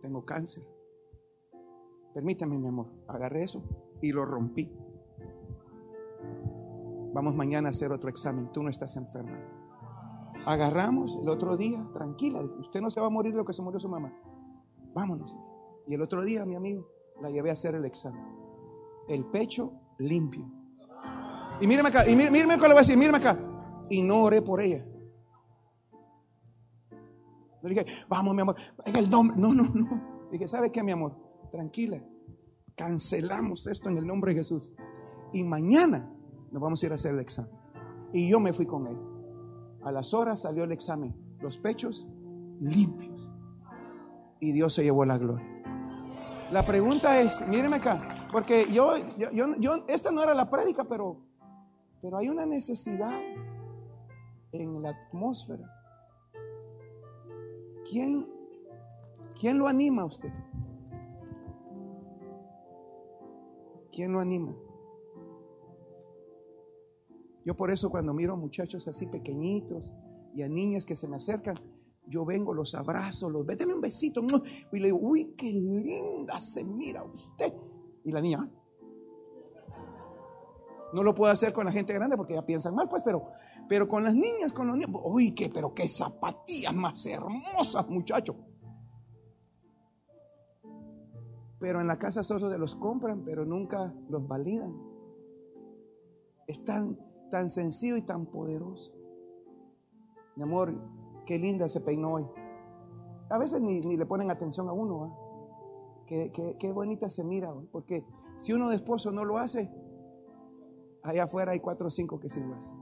tengo 0.00 0.24
cáncer. 0.24 0.66
Permítame, 2.12 2.58
mi 2.58 2.68
amor. 2.68 2.90
Agarré 3.06 3.44
eso 3.44 3.62
y 4.00 4.10
lo 4.10 4.24
rompí. 4.24 4.70
Vamos 7.14 7.36
mañana 7.36 7.68
a 7.68 7.70
hacer 7.70 7.92
otro 7.92 8.10
examen. 8.10 8.50
Tú 8.52 8.60
no 8.60 8.68
estás 8.68 8.96
enferma. 8.96 9.38
Agarramos 10.44 11.16
el 11.22 11.28
otro 11.28 11.56
día, 11.56 11.86
tranquila. 11.92 12.40
Usted 12.40 12.80
no 12.80 12.90
se 12.90 13.00
va 13.00 13.06
a 13.06 13.10
morir 13.10 13.32
de 13.32 13.38
lo 13.38 13.44
que 13.44 13.52
se 13.52 13.62
murió 13.62 13.78
su 13.78 13.88
mamá. 13.88 14.12
Vámonos. 14.92 15.32
Y 15.86 15.94
el 15.94 16.02
otro 16.02 16.22
día, 16.22 16.44
mi 16.44 16.56
amigo, 16.56 16.88
la 17.22 17.30
llevé 17.30 17.50
a 17.50 17.52
hacer 17.52 17.76
el 17.76 17.84
examen. 17.84 18.20
El 19.08 19.26
pecho 19.26 19.72
limpio. 19.98 20.44
Y 21.60 21.68
míreme 21.68 21.90
acá, 21.90 22.08
y 22.08 22.16
míreme, 22.16 22.54
acá, 22.54 22.66
le 22.66 22.74
voy 22.74 22.78
a 22.78 22.80
decir, 22.80 22.96
míreme 22.96 23.18
acá. 23.18 23.38
Y 23.88 24.02
no 24.02 24.24
oré 24.24 24.42
por 24.42 24.60
ella. 24.60 24.84
Le 27.62 27.68
dije, 27.70 27.86
vamos, 28.08 28.34
mi 28.34 28.42
amor, 28.42 28.56
en 28.84 28.96
el 28.96 29.08
nombre. 29.08 29.36
No, 29.38 29.54
no, 29.54 29.62
no. 29.72 30.28
dije, 30.32 30.48
¿sabe 30.48 30.72
qué, 30.72 30.82
mi 30.82 30.90
amor? 30.90 31.16
Tranquila. 31.52 32.02
Cancelamos 32.74 33.68
esto 33.68 33.88
en 33.88 33.98
el 33.98 34.06
nombre 34.06 34.32
de 34.32 34.40
Jesús. 34.40 34.72
Y 35.32 35.44
mañana 35.44 36.10
nos 36.54 36.62
vamos 36.62 36.80
a 36.80 36.86
ir 36.86 36.92
a 36.92 36.94
hacer 36.94 37.12
el 37.12 37.18
examen. 37.18 37.50
Y 38.12 38.30
yo 38.30 38.38
me 38.38 38.52
fui 38.52 38.64
con 38.64 38.86
él. 38.86 38.96
A 39.82 39.90
las 39.90 40.14
horas 40.14 40.42
salió 40.42 40.62
el 40.62 40.70
examen. 40.70 41.12
Los 41.40 41.58
pechos 41.58 42.06
limpios. 42.60 43.28
Y 44.38 44.52
Dios 44.52 44.72
se 44.72 44.84
llevó 44.84 45.04
la 45.04 45.18
gloria. 45.18 45.44
La 46.52 46.64
pregunta 46.64 47.20
es, 47.20 47.44
míreme 47.48 47.76
acá, 47.76 48.28
porque 48.30 48.72
yo, 48.72 48.96
yo, 49.18 49.32
yo, 49.32 49.56
yo, 49.58 49.84
esta 49.88 50.12
no 50.12 50.22
era 50.22 50.32
la 50.32 50.48
prédica, 50.48 50.84
pero, 50.84 51.16
pero 52.00 52.18
hay 52.18 52.28
una 52.28 52.46
necesidad 52.46 53.18
en 54.52 54.80
la 54.80 54.90
atmósfera. 54.90 55.68
¿Quién, 57.90 58.28
quién 59.40 59.58
lo 59.58 59.66
anima 59.66 60.02
a 60.02 60.04
usted? 60.04 60.32
¿Quién 63.90 64.12
lo 64.12 64.20
anima? 64.20 64.54
Yo 67.44 67.56
por 67.56 67.70
eso 67.70 67.90
cuando 67.90 68.14
miro 68.14 68.32
a 68.32 68.36
muchachos 68.36 68.88
así 68.88 69.06
pequeñitos 69.06 69.92
y 70.34 70.42
a 70.42 70.48
niñas 70.48 70.86
que 70.86 70.96
se 70.96 71.06
me 71.06 71.16
acercan, 71.16 71.56
yo 72.06 72.24
vengo, 72.24 72.52
los 72.52 72.74
abrazo, 72.74 73.30
los 73.30 73.46
vete 73.46 73.66
un 73.66 73.80
besito 73.80 74.22
y 74.72 74.78
le 74.78 74.86
digo, 74.86 74.98
uy, 75.00 75.34
qué 75.36 75.52
linda 75.52 76.40
se 76.40 76.64
mira 76.64 77.02
usted. 77.04 77.52
Y 78.04 78.12
la 78.12 78.20
niña, 78.20 78.50
No 80.92 81.02
lo 81.02 81.14
puedo 81.14 81.32
hacer 81.32 81.52
con 81.52 81.64
la 81.64 81.72
gente 81.72 81.92
grande 81.92 82.16
porque 82.16 82.34
ya 82.34 82.46
piensan 82.46 82.74
mal, 82.74 82.88
pues, 82.88 83.02
pero, 83.04 83.26
pero 83.68 83.88
con 83.88 84.04
las 84.04 84.14
niñas, 84.14 84.52
con 84.52 84.68
los 84.68 84.76
niños. 84.76 84.90
Uy, 85.04 85.34
qué, 85.34 85.48
pero 85.48 85.74
qué 85.74 85.88
zapatillas 85.88 86.74
más 86.74 87.04
hermosas, 87.06 87.88
muchachos. 87.88 88.36
Pero 91.58 91.80
en 91.80 91.86
la 91.86 91.98
casa 91.98 92.22
solo 92.22 92.50
se 92.50 92.58
los 92.58 92.76
compran, 92.76 93.24
pero 93.24 93.44
nunca 93.44 93.92
los 94.08 94.28
validan. 94.28 94.72
Es 96.46 96.62
tan, 97.34 97.50
sencillo 97.50 97.96
y 97.96 98.02
tan 98.02 98.26
poderoso. 98.26 98.92
Mi 100.36 100.44
amor, 100.44 100.72
qué 101.26 101.36
linda 101.36 101.68
se 101.68 101.80
peinó 101.80 102.12
hoy. 102.12 102.26
A 103.28 103.38
veces 103.38 103.60
ni, 103.60 103.82
le 103.82 104.06
ponen 104.06 104.30
atención 104.30 104.68
a 104.68 104.72
uno. 104.72 106.04
Qué, 106.06 106.30
qué, 106.60 106.72
bonita 106.72 107.08
se 107.08 107.24
mira 107.24 107.52
hoy. 107.52 107.68
Porque 107.72 108.04
si 108.38 108.52
uno 108.52 108.68
de 108.68 108.76
esposo 108.76 109.10
no 109.10 109.24
lo 109.24 109.38
hace, 109.38 109.68
allá 111.02 111.24
afuera 111.24 111.50
hay 111.50 111.58
cuatro 111.58 111.88
o 111.88 111.90
cinco 111.90 112.20
que 112.20 112.28
sí 112.28 112.38
lo 112.38 112.54
hacen. 112.54 112.78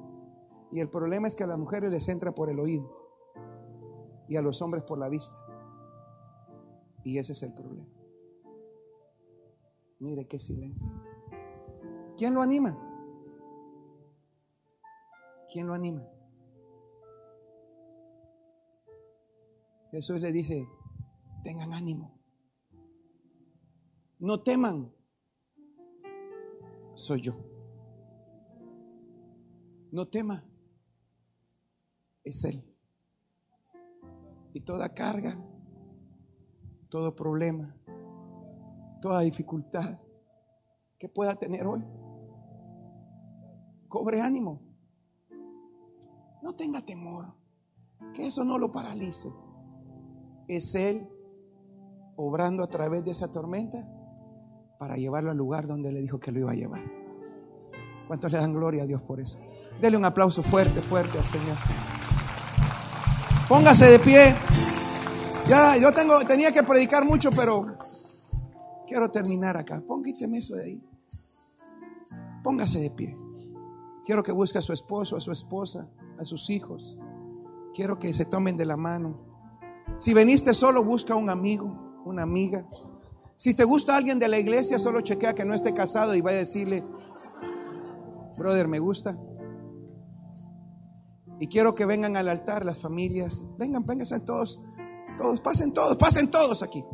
Y 0.70 0.80
el 0.80 0.90
problema 0.90 1.28
es 1.28 1.34
que 1.34 1.44
a 1.44 1.46
las 1.46 1.58
mujeres 1.58 1.90
les 1.90 2.06
entra 2.10 2.34
por 2.34 2.50
el 2.50 2.60
oído 2.60 2.94
y 4.28 4.36
a 4.36 4.42
los 4.42 4.60
hombres 4.60 4.84
por 4.84 4.98
la 4.98 5.08
vista. 5.08 5.34
Y 7.04 7.16
ese 7.16 7.32
es 7.32 7.42
el 7.42 7.54
problema. 7.54 7.88
Mire 9.98 10.26
qué 10.26 10.38
silencio. 10.38 10.92
¿Quién 12.18 12.34
lo 12.34 12.42
anima? 12.42 12.91
¿Quién 15.52 15.66
lo 15.66 15.74
anima? 15.74 16.02
Jesús 19.90 20.18
le 20.18 20.32
dice, 20.32 20.66
tengan 21.44 21.74
ánimo. 21.74 22.18
No 24.18 24.42
teman. 24.42 24.90
Soy 26.94 27.20
yo. 27.20 27.34
No 29.90 30.08
tema. 30.08 30.42
Es 32.24 32.42
Él. 32.44 32.64
Y 34.54 34.62
toda 34.62 34.94
carga, 34.94 35.38
todo 36.88 37.14
problema, 37.14 37.76
toda 39.02 39.20
dificultad 39.20 39.98
que 40.98 41.10
pueda 41.10 41.34
tener 41.36 41.66
hoy, 41.66 41.84
cobre 43.88 44.22
ánimo. 44.22 44.71
No 46.42 46.54
tenga 46.54 46.84
temor. 46.84 47.34
Que 48.14 48.26
eso 48.26 48.44
no 48.44 48.58
lo 48.58 48.72
paralice. 48.72 49.32
Es 50.48 50.74
Él 50.74 51.08
obrando 52.16 52.62
a 52.62 52.68
través 52.68 53.04
de 53.04 53.12
esa 53.12 53.28
tormenta 53.28 53.88
para 54.78 54.96
llevarlo 54.96 55.30
al 55.30 55.36
lugar 55.36 55.66
donde 55.66 55.92
le 55.92 56.00
dijo 56.00 56.18
que 56.18 56.32
lo 56.32 56.40
iba 56.40 56.52
a 56.52 56.56
llevar. 56.56 56.82
¿Cuántos 58.08 58.32
le 58.32 58.38
dan 58.38 58.52
gloria 58.52 58.82
a 58.82 58.86
Dios 58.86 59.00
por 59.02 59.20
eso? 59.20 59.38
Dele 59.80 59.96
un 59.96 60.04
aplauso 60.04 60.42
fuerte, 60.42 60.82
fuerte 60.82 61.18
al 61.18 61.24
Señor. 61.24 61.56
Póngase 63.48 63.86
de 63.86 63.98
pie. 63.98 64.34
Ya, 65.48 65.76
yo 65.76 65.92
tengo, 65.92 66.18
tenía 66.26 66.52
que 66.52 66.62
predicar 66.62 67.04
mucho, 67.04 67.30
pero 67.30 67.76
quiero 68.86 69.10
terminar 69.10 69.56
acá. 69.56 69.82
Póngase 69.86 70.24
eso 70.36 70.56
de 70.56 70.64
ahí. 70.64 70.82
Póngase 72.42 72.80
de 72.80 72.90
pie. 72.90 73.16
Quiero 74.04 74.22
que 74.22 74.32
busque 74.32 74.58
a 74.58 74.62
su 74.62 74.72
esposo, 74.72 75.16
a 75.16 75.20
su 75.20 75.30
esposa, 75.30 75.88
a 76.18 76.24
sus 76.24 76.50
hijos. 76.50 76.96
Quiero 77.74 77.98
que 77.98 78.12
se 78.12 78.24
tomen 78.24 78.56
de 78.56 78.66
la 78.66 78.76
mano. 78.76 79.18
Si 79.98 80.14
veniste 80.14 80.54
solo, 80.54 80.84
busca 80.84 81.14
un 81.16 81.30
amigo, 81.30 82.02
una 82.04 82.22
amiga. 82.22 82.66
Si 83.36 83.54
te 83.54 83.64
gusta 83.64 83.96
alguien 83.96 84.18
de 84.18 84.28
la 84.28 84.38
iglesia, 84.38 84.78
solo 84.78 85.00
chequea 85.00 85.34
que 85.34 85.44
no 85.44 85.54
esté 85.54 85.74
casado 85.74 86.14
y 86.14 86.20
vaya 86.20 86.36
a 86.36 86.40
decirle, 86.40 86.84
brother, 88.36 88.68
me 88.68 88.78
gusta. 88.78 89.18
Y 91.40 91.48
quiero 91.48 91.74
que 91.74 91.86
vengan 91.86 92.16
al 92.16 92.28
altar 92.28 92.64
las 92.64 92.78
familias. 92.78 93.42
Vengan, 93.58 93.84
vénganse 93.84 94.20
todos, 94.20 94.60
todos, 95.18 95.40
pasen 95.40 95.72
todos, 95.72 95.96
pasen 95.96 96.30
todos 96.30 96.62
aquí. 96.62 96.84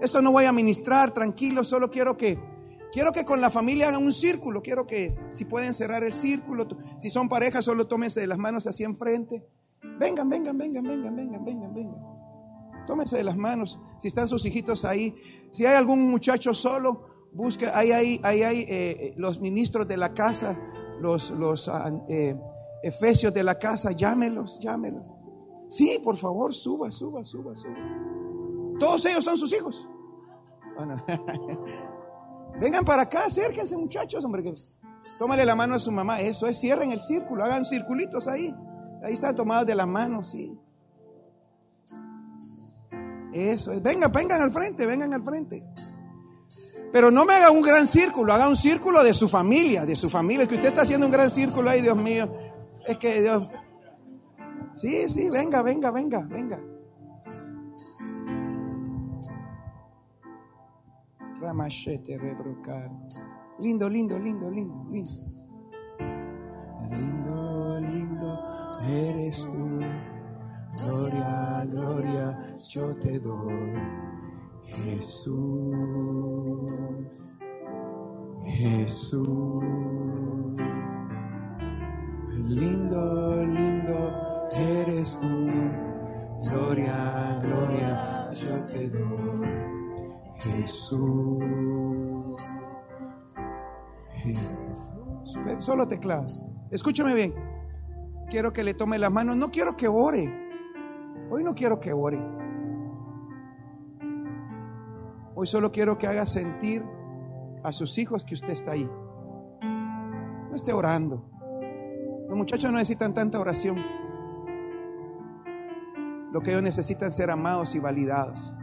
Esto 0.00 0.22
no 0.22 0.30
voy 0.30 0.44
a 0.44 0.52
ministrar, 0.52 1.12
tranquilo, 1.12 1.64
solo 1.64 1.90
quiero 1.90 2.16
que 2.16 2.38
quiero 2.92 3.12
que 3.12 3.24
con 3.24 3.40
la 3.40 3.50
familia 3.50 3.88
hagan 3.88 4.04
un 4.04 4.12
círculo, 4.12 4.62
quiero 4.62 4.86
que 4.86 5.14
si 5.32 5.44
pueden 5.44 5.74
cerrar 5.74 6.04
el 6.04 6.12
círculo, 6.12 6.66
si 6.98 7.10
son 7.10 7.28
parejas, 7.28 7.64
solo 7.64 7.86
tómense 7.86 8.20
de 8.20 8.26
las 8.26 8.38
manos 8.38 8.66
así 8.66 8.84
enfrente. 8.84 9.44
Vengan, 9.98 10.28
vengan, 10.28 10.56
vengan, 10.56 10.84
vengan, 10.84 11.16
vengan, 11.16 11.44
vengan, 11.44 11.74
vengan. 11.74 12.16
Tómense 12.86 13.16
de 13.16 13.24
las 13.24 13.36
manos, 13.36 13.80
si 14.00 14.08
están 14.08 14.28
sus 14.28 14.44
hijitos 14.44 14.84
ahí, 14.84 15.14
si 15.50 15.66
hay 15.66 15.74
algún 15.74 16.08
muchacho 16.08 16.54
solo, 16.54 17.28
busque, 17.32 17.66
ahí 17.66 17.90
hay, 17.90 18.20
ahí 18.22 18.42
hay 18.42 18.60
eh, 18.60 18.66
eh, 18.68 19.14
los 19.16 19.40
ministros 19.40 19.88
de 19.88 19.96
la 19.96 20.14
casa, 20.14 20.58
los, 21.00 21.30
los 21.30 21.68
ah, 21.68 21.92
eh, 22.08 22.38
efesios 22.82 23.34
de 23.34 23.42
la 23.42 23.58
casa, 23.58 23.92
llámelos, 23.92 24.58
llámelos. 24.60 25.02
Sí, 25.68 26.00
por 26.02 26.16
favor, 26.16 26.54
suba, 26.54 26.92
suba, 26.92 27.24
suba, 27.24 27.56
suba. 27.56 27.74
Todos 28.78 29.04
ellos 29.06 29.24
son 29.24 29.36
sus 29.36 29.52
hijos. 29.52 29.88
Vengan 32.60 32.84
para 32.84 33.02
acá, 33.02 33.26
acérquense 33.26 33.76
muchachos, 33.76 34.24
hombre. 34.24 34.54
Tómale 35.18 35.44
la 35.44 35.54
mano 35.54 35.74
a 35.74 35.78
su 35.78 35.92
mamá. 35.92 36.20
Eso 36.20 36.46
es, 36.46 36.58
cierren 36.58 36.92
el 36.92 37.00
círculo, 37.00 37.44
hagan 37.44 37.64
circulitos 37.64 38.28
ahí. 38.28 38.54
Ahí 39.02 39.12
están 39.12 39.34
tomados 39.34 39.66
de 39.66 39.74
la 39.74 39.86
mano, 39.86 40.22
sí. 40.24 40.58
Eso 43.32 43.72
es. 43.72 43.82
Vengan, 43.82 44.10
vengan 44.10 44.40
al 44.40 44.50
frente, 44.50 44.86
vengan 44.86 45.12
al 45.12 45.22
frente. 45.22 45.62
Pero 46.92 47.10
no 47.10 47.24
me 47.24 47.34
haga 47.34 47.50
un 47.50 47.60
gran 47.60 47.86
círculo, 47.86 48.32
haga 48.32 48.48
un 48.48 48.56
círculo 48.56 49.04
de 49.04 49.12
su 49.12 49.28
familia, 49.28 49.84
de 49.84 49.96
su 49.96 50.08
familia. 50.08 50.44
Es 50.44 50.48
que 50.48 50.54
usted 50.54 50.68
está 50.68 50.82
haciendo 50.82 51.06
un 51.06 51.12
gran 51.12 51.30
círculo 51.30 51.68
ahí, 51.68 51.82
Dios 51.82 51.96
mío. 51.96 52.32
Es 52.86 52.96
que 52.96 53.20
Dios. 53.20 53.50
Sí, 54.74 55.08
sí, 55.08 55.28
venga, 55.30 55.62
venga, 55.62 55.90
venga, 55.90 56.26
venga. 56.30 56.60
Ramachete 61.46 62.18
rebrocar. 62.18 62.90
Lindo, 63.60 63.88
lindo, 63.88 64.18
lindo, 64.18 64.50
lindo, 64.50 64.84
lindo. 64.90 65.10
Lindo, 66.92 67.80
lindo 67.80 68.40
eres 68.90 69.44
tú. 69.44 69.80
Gloria, 70.78 71.66
gloria, 71.70 72.56
yo 72.72 72.96
te 72.98 73.20
doy. 73.20 73.74
Jesús. 74.64 75.32
Jesús. 78.44 79.64
Lindo, 82.48 83.44
lindo 83.46 84.48
eres 84.56 85.18
tú. 85.18 85.28
Gloria, 86.50 87.40
gloria, 87.42 88.30
yo 88.32 88.66
te 88.66 88.90
doy. 88.90 89.75
Jesús. 90.38 91.40
Jesús. 94.12 95.38
Solo 95.58 95.86
teclado. 95.88 96.26
Escúchame 96.70 97.14
bien. 97.14 97.34
Quiero 98.28 98.52
que 98.52 98.64
le 98.64 98.74
tome 98.74 98.98
la 98.98 99.10
mano. 99.10 99.34
No 99.34 99.50
quiero 99.50 99.76
que 99.76 99.88
ore. 99.88 100.32
Hoy 101.30 101.42
no 101.42 101.54
quiero 101.54 101.80
que 101.80 101.92
ore. 101.92 102.20
Hoy 105.34 105.46
solo 105.46 105.70
quiero 105.70 105.98
que 105.98 106.06
haga 106.06 106.24
sentir 106.24 106.84
a 107.62 107.72
sus 107.72 107.98
hijos 107.98 108.24
que 108.24 108.34
usted 108.34 108.50
está 108.50 108.72
ahí. 108.72 108.88
No 109.62 110.54
esté 110.54 110.72
orando. 110.72 111.30
Los 112.28 112.36
muchachos 112.36 112.70
no 112.70 112.78
necesitan 112.78 113.12
tanta 113.12 113.38
oración. 113.38 113.76
Lo 116.32 116.40
que 116.40 116.50
ellos 116.50 116.62
necesitan 116.62 117.08
es 117.08 117.16
ser 117.16 117.30
amados 117.30 117.74
y 117.74 117.80
validados. 117.80 118.54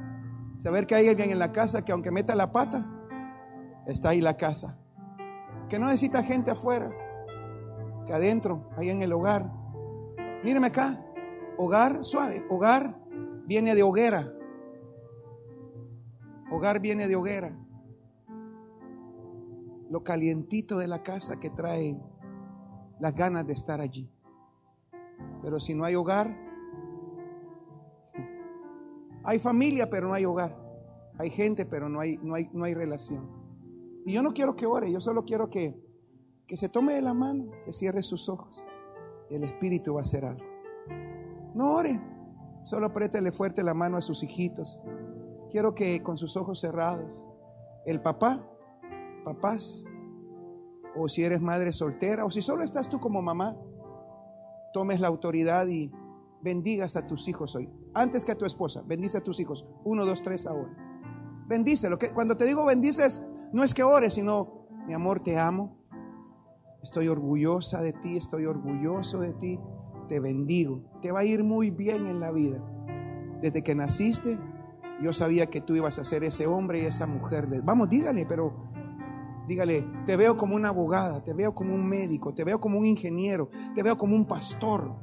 Saber 0.63 0.87
que 0.87 0.95
hay 0.95 1.09
alguien 1.09 1.29
en 1.29 1.39
la 1.39 1.51
casa 1.51 1.83
que 1.83 1.91
aunque 1.91 2.09
meta 2.09 2.35
la 2.35 2.53
pata, 2.53 2.89
está 3.85 4.09
ahí 4.09 4.21
la 4.21 4.37
casa. 4.37 4.77
Que 5.67 5.77
no 5.77 5.87
necesita 5.87 6.23
gente 6.23 6.51
afuera, 6.51 6.89
que 8.07 8.13
adentro, 8.13 8.69
ahí 8.77 8.89
en 8.89 9.01
el 9.01 9.11
hogar. 9.11 9.51
Míreme 10.41 10.67
acá, 10.67 11.03
hogar 11.57 12.05
suave, 12.05 12.45
hogar 12.49 12.97
viene 13.45 13.75
de 13.75 13.83
hoguera. 13.83 14.31
Hogar 16.49 16.79
viene 16.79 17.09
de 17.09 17.17
hoguera. 17.17 17.59
Lo 19.89 20.01
calientito 20.01 20.77
de 20.77 20.87
la 20.87 21.03
casa 21.03 21.41
que 21.41 21.49
trae 21.49 21.99
las 23.01 23.13
ganas 23.13 23.45
de 23.45 23.51
estar 23.51 23.81
allí. 23.81 24.09
Pero 25.41 25.59
si 25.59 25.75
no 25.75 25.83
hay 25.83 25.95
hogar, 25.95 26.33
hay 29.23 29.39
familia, 29.39 29.89
pero 29.89 30.07
no 30.07 30.13
hay 30.13 30.25
hogar. 30.25 30.57
Hay 31.17 31.29
gente, 31.29 31.65
pero 31.65 31.89
no 31.89 31.99
hay, 31.99 32.17
no 32.17 32.35
hay, 32.35 32.49
no 32.53 32.65
hay 32.65 32.73
relación. 32.73 33.29
Y 34.05 34.13
yo 34.13 34.21
no 34.21 34.33
quiero 34.33 34.55
que 34.55 34.65
ore, 34.65 34.91
yo 34.91 34.99
solo 34.99 35.23
quiero 35.23 35.49
que, 35.49 35.79
que 36.47 36.57
se 36.57 36.69
tome 36.69 36.93
de 36.93 37.01
la 37.01 37.13
mano, 37.13 37.51
que 37.65 37.71
cierre 37.71 38.03
sus 38.03 38.27
ojos. 38.27 38.61
El 39.29 39.43
Espíritu 39.43 39.93
va 39.93 39.99
a 39.99 40.03
hacer 40.03 40.25
algo. 40.25 40.43
No 41.53 41.75
ore, 41.75 42.01
solo 42.63 42.87
apriétele 42.87 43.31
fuerte 43.31 43.63
la 43.63 43.73
mano 43.73 43.97
a 43.97 44.01
sus 44.01 44.23
hijitos. 44.23 44.79
Quiero 45.51 45.73
que 45.75 46.01
con 46.01 46.17
sus 46.17 46.35
ojos 46.35 46.59
cerrados, 46.59 47.23
el 47.85 48.01
papá, 48.01 48.43
papás, 49.23 49.85
o 50.95 51.07
si 51.07 51.23
eres 51.23 51.41
madre 51.41 51.71
soltera, 51.71 52.25
o 52.25 52.31
si 52.31 52.41
solo 52.41 52.63
estás 52.63 52.89
tú 52.89 52.99
como 52.99 53.21
mamá, 53.21 53.55
tomes 54.73 54.99
la 54.99 55.07
autoridad 55.07 55.67
y 55.67 55.91
bendigas 56.41 56.95
a 56.95 57.07
tus 57.07 57.27
hijos 57.27 57.55
hoy. 57.55 57.69
Antes 57.93 58.25
que 58.25 58.31
a 58.31 58.37
tu 58.37 58.45
esposa, 58.45 58.81
bendice 58.85 59.17
a 59.17 59.21
tus 59.21 59.39
hijos. 59.39 59.65
Uno, 59.83 60.05
dos, 60.05 60.21
tres 60.21 60.47
ahora. 60.47 60.75
Bendícelo. 61.47 61.97
Que 61.97 62.11
cuando 62.11 62.35
te 62.35 62.45
digo 62.45 62.65
bendices, 62.65 63.23
no 63.51 63.63
es 63.63 63.73
que 63.73 63.83
ores, 63.83 64.15
sino, 64.15 64.67
mi 64.87 64.93
amor, 64.93 65.19
te 65.19 65.37
amo. 65.37 65.77
Estoy 66.81 67.07
orgullosa 67.07 67.81
de 67.81 67.93
ti, 67.93 68.17
estoy 68.17 68.45
orgulloso 68.45 69.19
de 69.19 69.33
ti. 69.33 69.59
Te 70.07 70.19
bendigo. 70.19 70.81
Te 71.01 71.11
va 71.11 71.19
a 71.21 71.25
ir 71.25 71.43
muy 71.43 71.69
bien 71.69 72.07
en 72.07 72.19
la 72.19 72.31
vida. 72.31 72.59
Desde 73.41 73.63
que 73.63 73.75
naciste, 73.75 74.39
yo 75.01 75.13
sabía 75.13 75.47
que 75.47 75.61
tú 75.61 75.75
ibas 75.75 75.99
a 75.99 76.03
ser 76.03 76.23
ese 76.23 76.47
hombre 76.47 76.81
y 76.81 76.85
esa 76.85 77.05
mujer. 77.05 77.47
Vamos, 77.63 77.89
dígale, 77.89 78.25
pero 78.25 78.71
dígale, 79.47 79.85
te 80.05 80.15
veo 80.15 80.37
como 80.37 80.55
una 80.55 80.69
abogada, 80.69 81.23
te 81.23 81.33
veo 81.33 81.53
como 81.53 81.75
un 81.75 81.87
médico, 81.87 82.33
te 82.33 82.43
veo 82.43 82.59
como 82.59 82.79
un 82.79 82.85
ingeniero, 82.85 83.49
te 83.75 83.83
veo 83.83 83.97
como 83.97 84.15
un 84.15 84.25
pastor, 84.25 84.95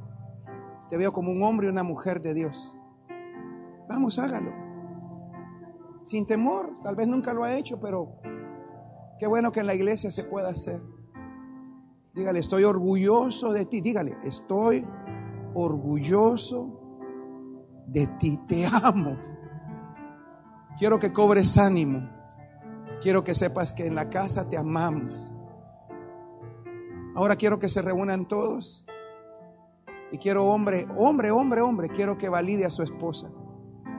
te 0.89 0.97
veo 0.97 1.11
como 1.11 1.31
un 1.31 1.43
hombre 1.43 1.67
y 1.67 1.69
una 1.69 1.83
mujer 1.83 2.21
de 2.21 2.33
Dios. 2.33 2.75
Vamos, 3.91 4.17
hágalo. 4.19 4.53
Sin 6.03 6.25
temor, 6.25 6.71
tal 6.81 6.95
vez 6.95 7.09
nunca 7.09 7.33
lo 7.33 7.43
ha 7.43 7.57
hecho, 7.57 7.77
pero 7.81 8.21
qué 9.19 9.27
bueno 9.27 9.51
que 9.51 9.59
en 9.59 9.67
la 9.67 9.75
iglesia 9.75 10.09
se 10.11 10.23
pueda 10.23 10.47
hacer. 10.47 10.81
Dígale, 12.15 12.39
estoy 12.39 12.63
orgulloso 12.63 13.51
de 13.51 13.65
ti. 13.65 13.81
Dígale, 13.81 14.15
estoy 14.23 14.87
orgulloso 15.53 16.79
de 17.85 18.07
ti. 18.17 18.39
Te 18.47 18.65
amo. 18.65 19.17
Quiero 20.79 20.97
que 20.97 21.11
cobres 21.11 21.57
ánimo. 21.57 22.09
Quiero 23.01 23.25
que 23.25 23.35
sepas 23.35 23.73
que 23.73 23.87
en 23.87 23.95
la 23.95 24.09
casa 24.09 24.47
te 24.47 24.55
amamos. 24.55 25.33
Ahora 27.13 27.35
quiero 27.35 27.59
que 27.59 27.67
se 27.67 27.81
reúnan 27.81 28.25
todos. 28.25 28.85
Y 30.13 30.17
quiero 30.17 30.45
hombre, 30.45 30.87
hombre, 30.95 31.29
hombre, 31.29 31.59
hombre, 31.59 31.89
quiero 31.89 32.17
que 32.17 32.29
valide 32.29 32.63
a 32.65 32.69
su 32.69 32.83
esposa. 32.83 33.29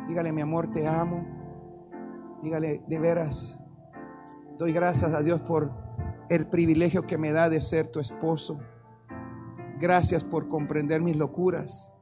Dígale, 0.08 0.32
mi 0.32 0.40
amor, 0.42 0.70
te 0.72 0.86
amo. 0.86 1.24
Dígale, 2.42 2.82
de 2.88 2.98
veras, 2.98 3.58
doy 4.58 4.72
gracias 4.72 5.14
a 5.14 5.22
Dios 5.22 5.40
por 5.42 5.70
el 6.28 6.46
privilegio 6.48 7.06
que 7.06 7.18
me 7.18 7.32
da 7.32 7.48
de 7.48 7.60
ser 7.60 7.88
tu 7.88 8.00
esposo. 8.00 8.58
Gracias 9.78 10.24
por 10.24 10.48
comprender 10.48 11.00
mis 11.02 11.16
locuras. 11.16 11.92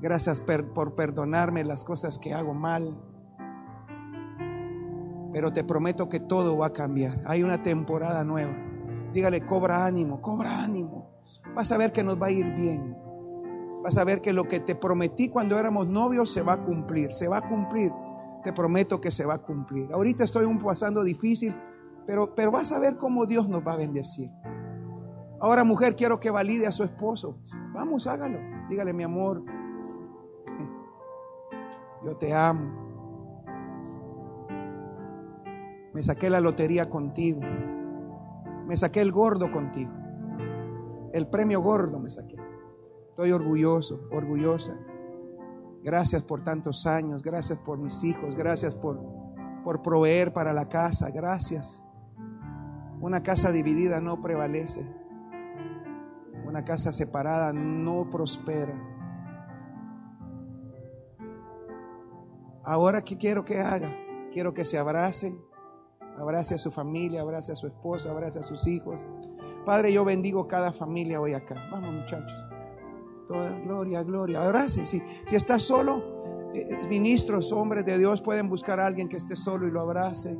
Gracias 0.00 0.40
por 0.40 0.94
perdonarme 0.94 1.64
las 1.64 1.84
cosas 1.84 2.18
que 2.18 2.34
hago 2.34 2.54
mal. 2.54 3.00
Pero 5.32 5.52
te 5.52 5.64
prometo 5.64 6.08
que 6.08 6.20
todo 6.20 6.56
va 6.58 6.66
a 6.66 6.72
cambiar. 6.72 7.22
Hay 7.26 7.42
una 7.42 7.62
temporada 7.62 8.24
nueva. 8.24 8.54
Dígale, 9.12 9.44
cobra 9.44 9.86
ánimo, 9.86 10.20
cobra 10.20 10.62
ánimo. 10.62 11.10
Vas 11.54 11.72
a 11.72 11.78
ver 11.78 11.92
que 11.92 12.04
nos 12.04 12.20
va 12.20 12.26
a 12.26 12.30
ir 12.30 12.46
bien. 12.54 13.03
Vas 13.82 13.96
a 13.98 14.04
ver 14.04 14.20
que 14.20 14.32
lo 14.32 14.44
que 14.44 14.60
te 14.60 14.74
prometí 14.74 15.28
cuando 15.28 15.58
éramos 15.58 15.86
novios 15.86 16.32
se 16.32 16.42
va 16.42 16.54
a 16.54 16.62
cumplir, 16.62 17.12
se 17.12 17.28
va 17.28 17.38
a 17.38 17.48
cumplir. 17.48 17.92
Te 18.42 18.52
prometo 18.52 19.00
que 19.00 19.10
se 19.10 19.24
va 19.24 19.34
a 19.34 19.42
cumplir. 19.42 19.92
Ahorita 19.92 20.24
estoy 20.24 20.44
un 20.44 20.58
pasando 20.58 21.02
difícil, 21.02 21.54
pero, 22.06 22.34
pero 22.34 22.50
vas 22.50 22.72
a 22.72 22.78
ver 22.78 22.96
cómo 22.96 23.26
Dios 23.26 23.48
nos 23.48 23.66
va 23.66 23.72
a 23.72 23.76
bendecir. 23.76 24.30
Ahora, 25.40 25.64
mujer, 25.64 25.96
quiero 25.96 26.20
que 26.20 26.30
valide 26.30 26.66
a 26.66 26.72
su 26.72 26.84
esposo. 26.84 27.38
Vamos, 27.72 28.06
hágalo. 28.06 28.38
Dígale, 28.68 28.92
mi 28.92 29.02
amor, 29.02 29.42
yo 32.04 32.16
te 32.16 32.34
amo. 32.34 32.84
Me 35.94 36.02
saqué 36.02 36.28
la 36.28 36.40
lotería 36.40 36.90
contigo. 36.90 37.40
Me 38.66 38.76
saqué 38.76 39.00
el 39.00 39.12
gordo 39.12 39.50
contigo. 39.50 39.92
El 41.12 41.28
premio 41.28 41.60
gordo 41.60 41.98
me 41.98 42.10
saqué. 42.10 42.36
Estoy 43.14 43.30
orgulloso, 43.30 44.08
orgullosa. 44.10 44.76
Gracias 45.84 46.20
por 46.22 46.42
tantos 46.42 46.84
años, 46.84 47.22
gracias 47.22 47.56
por 47.60 47.78
mis 47.78 48.02
hijos, 48.02 48.34
gracias 48.34 48.74
por, 48.74 49.00
por 49.62 49.82
proveer 49.82 50.32
para 50.32 50.52
la 50.52 50.68
casa, 50.68 51.10
gracias. 51.10 51.80
Una 53.00 53.22
casa 53.22 53.52
dividida 53.52 54.00
no 54.00 54.20
prevalece. 54.20 54.84
Una 56.44 56.64
casa 56.64 56.90
separada 56.90 57.52
no 57.52 58.10
prospera. 58.10 58.74
Ahora, 62.64 63.02
¿qué 63.02 63.16
quiero 63.16 63.44
que 63.44 63.60
haga? 63.60 63.94
Quiero 64.32 64.52
que 64.54 64.64
se 64.64 64.76
abracen, 64.76 65.40
abrace 66.18 66.56
a 66.56 66.58
su 66.58 66.72
familia, 66.72 67.20
abrace 67.20 67.52
a 67.52 67.56
su 67.56 67.68
esposa, 67.68 68.10
abrace 68.10 68.40
a 68.40 68.42
sus 68.42 68.66
hijos. 68.66 69.06
Padre, 69.64 69.92
yo 69.92 70.04
bendigo 70.04 70.48
cada 70.48 70.72
familia 70.72 71.20
hoy 71.20 71.34
acá. 71.34 71.54
Vamos, 71.70 71.92
muchachos. 71.92 72.53
Toda 73.26 73.58
gloria, 73.60 74.02
gloria. 74.02 74.42
Ahora 74.42 74.68
sí, 74.68 74.84
Si 74.86 75.02
estás 75.30 75.62
solo, 75.62 76.50
eh, 76.54 76.68
eh, 76.70 76.88
ministros, 76.88 77.50
hombres 77.52 77.84
de 77.84 77.98
Dios 77.98 78.20
pueden 78.20 78.48
buscar 78.48 78.78
a 78.78 78.86
alguien 78.86 79.08
que 79.08 79.16
esté 79.16 79.34
solo 79.36 79.66
y 79.66 79.70
lo 79.70 79.80
abrace. 79.80 80.36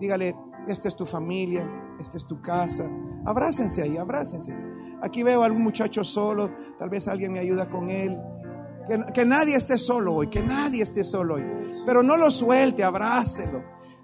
Dígale, 0.00 0.34
esta 0.66 0.88
es 0.88 0.96
tu 0.96 1.06
familia, 1.06 1.68
esta 2.00 2.16
es 2.16 2.26
tu 2.26 2.40
casa. 2.40 2.90
Abrácense 3.24 3.82
ahí, 3.82 3.96
abrácense. 3.96 4.54
Aquí 5.02 5.22
veo 5.22 5.42
a 5.42 5.46
algún 5.46 5.62
muchacho 5.62 6.04
solo, 6.04 6.48
tal 6.78 6.88
vez 6.88 7.06
alguien 7.08 7.32
me 7.32 7.40
ayuda 7.40 7.68
con 7.68 7.90
él. 7.90 8.18
Que, 8.88 9.00
que 9.12 9.24
nadie 9.24 9.54
esté 9.54 9.78
solo 9.78 10.14
hoy, 10.14 10.28
que 10.28 10.42
nadie 10.42 10.82
esté 10.82 11.04
solo 11.04 11.34
hoy. 11.34 11.44
Pero 11.86 12.02
no 12.02 12.16
lo 12.16 12.30
suelte, 12.30 12.82
abrácelo. 12.82 13.62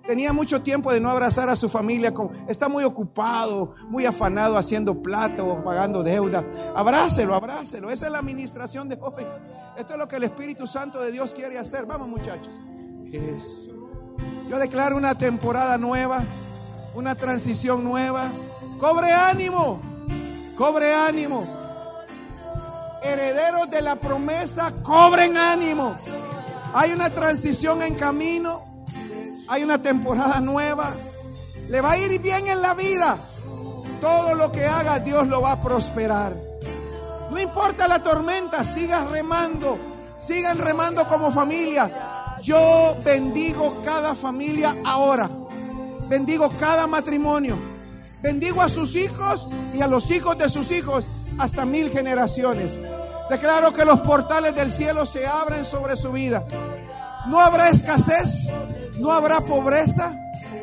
Tenía 0.09 0.33
mucho 0.33 0.63
tiempo 0.63 0.91
de 0.91 1.01
no 1.01 1.11
abrazar 1.11 1.51
a 1.51 1.55
su 1.55 1.69
familia. 1.69 2.15
Está 2.49 2.67
muy 2.67 2.83
ocupado, 2.83 3.75
muy 3.91 4.07
afanado 4.07 4.57
haciendo 4.57 5.03
plata 5.03 5.45
o 5.45 5.63
pagando 5.63 6.03
deuda. 6.03 6.43
Abrácelo, 6.75 7.35
abrácelo. 7.35 7.91
Esa 7.91 8.07
es 8.07 8.13
la 8.13 8.19
administración 8.21 8.89
de 8.89 8.97
hoy. 8.99 9.27
Esto 9.77 9.93
es 9.93 9.99
lo 9.99 10.09
que 10.09 10.17
el 10.17 10.25
Espíritu 10.25 10.67
Santo 10.67 10.99
de 10.99 11.13
Dios 11.13 11.35
quiere 11.35 11.59
hacer. 11.59 11.85
Vamos 11.85 12.09
muchachos. 12.09 12.59
Yo 14.49 14.59
declaro 14.59 14.97
una 14.97 15.15
temporada 15.15 15.77
nueva, 15.77 16.23
una 16.95 17.15
transición 17.15 17.85
nueva. 17.85 18.31
Cobre 18.81 19.13
ánimo, 19.13 19.79
cobre 20.57 20.95
ánimo. 20.95 21.47
Herederos 23.03 23.71
de 23.71 23.83
la 23.83 23.97
promesa, 23.97 24.73
cobren 24.83 25.37
ánimo. 25.37 25.95
Hay 26.73 26.93
una 26.93 27.11
transición 27.11 27.83
en 27.83 27.95
camino. 27.95 28.68
Hay 29.49 29.63
una 29.63 29.81
temporada 29.81 30.41
nueva. 30.41 30.93
Le 31.69 31.81
va 31.81 31.93
a 31.93 31.99
ir 31.99 32.21
bien 32.21 32.47
en 32.49 32.61
la 32.61 32.75
vida. 32.75 33.19
Todo 34.01 34.35
lo 34.35 34.53
que 34.53 34.65
haga, 34.65 35.01
Dios 35.01 35.27
lo 35.27 35.41
va 35.41 35.53
a 35.53 35.63
prosperar. 35.63 36.35
No 37.31 37.39
importa 37.39 37.89
la 37.89 38.03
tormenta, 38.03 38.65
sigas 38.65 39.11
remando. 39.11 39.79
Sigan 40.21 40.59
remando 40.59 41.07
como 41.09 41.33
familia. 41.33 42.39
Yo 42.43 42.97
bendigo 43.05 43.83
cada 43.85 44.15
familia 44.15 44.77
ahora. 44.85 45.29
Bendigo 46.09 46.51
cada 46.59 46.87
matrimonio. 46.87 47.57
Bendigo 48.23 48.63
a 48.63 48.69
sus 48.69 48.97
hijos 48.97 49.49
y 49.75 49.81
a 49.81 49.87
los 49.87 50.11
hijos 50.11 50.37
de 50.39 50.49
sus 50.51 50.71
hijos 50.71 51.05
hasta 51.39 51.65
mil 51.65 51.91
generaciones. 51.91 52.77
Declaro 53.31 53.73
que 53.73 53.85
los 53.85 54.01
portales 54.01 54.55
del 54.55 54.73
cielo 54.73 55.07
se 55.07 55.27
abren 55.27 55.65
sobre 55.65 55.97
su 55.97 56.11
vida. 56.13 56.45
No 57.29 57.41
habrá 57.41 57.69
escasez, 57.71 58.49
no 58.99 59.13
habrá 59.13 59.41
pobreza. 59.43 60.15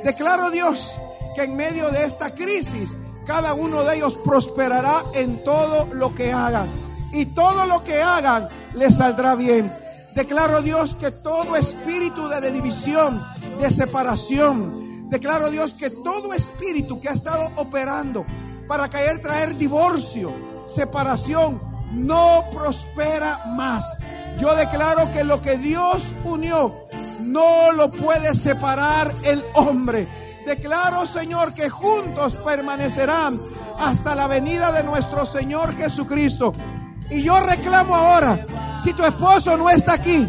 Declaro 0.03 0.51
Dios 0.51 0.97
que 1.36 1.43
en 1.43 1.55
medio 1.55 1.89
de 1.91 2.05
esta 2.05 2.32
crisis 2.32 2.95
cada 3.26 3.53
uno 3.53 3.84
de 3.84 3.97
ellos 3.97 4.16
prosperará 4.24 5.03
en 5.13 5.43
todo 5.43 5.88
lo 5.93 6.13
que 6.13 6.32
hagan. 6.32 6.68
Y 7.11 7.28
todo 7.28 7.66
lo 7.66 7.84
que 7.84 8.01
hagan 8.01 8.47
les 8.74 8.97
saldrá 8.97 9.36
bien. 9.36 9.72
Declaro 10.16 10.61
Dios 10.61 10.95
que 10.95 11.11
todo 11.11 11.55
espíritu 11.55 12.28
de 12.30 12.51
división, 12.51 13.22
de 13.59 13.70
separación, 13.70 15.09
declaro 15.09 15.49
Dios 15.49 15.74
que 15.74 15.89
todo 15.89 16.34
espíritu 16.34 17.01
que 17.01 17.09
ha 17.09 17.13
estado 17.13 17.51
operando 17.57 18.26
para 18.68 18.88
caer, 18.89 19.22
traer 19.22 19.55
divorcio, 19.57 20.34
separación, 20.66 21.61
no 21.91 22.43
prospera 22.53 23.39
más. 23.55 23.97
Yo 24.38 24.53
declaro 24.55 25.11
que 25.13 25.23
lo 25.23 25.41
que 25.41 25.57
Dios 25.57 26.03
unió, 26.23 26.88
no 27.21 27.71
lo 27.71 27.89
puede 27.89 28.36
separar 28.36 29.13
el 29.23 29.43
hombre. 29.53 30.07
Declaro, 30.45 31.07
Señor, 31.07 31.53
que 31.53 31.69
juntos 31.69 32.36
permanecerán 32.45 33.39
hasta 33.79 34.15
la 34.15 34.27
venida 34.27 34.71
de 34.71 34.83
nuestro 34.83 35.25
Señor 35.25 35.75
Jesucristo. 35.75 36.53
Y 37.09 37.23
yo 37.23 37.39
reclamo 37.39 37.95
ahora, 37.95 38.45
si 38.83 38.93
tu 38.93 39.03
esposo 39.03 39.57
no 39.57 39.69
está 39.69 39.93
aquí, 39.93 40.27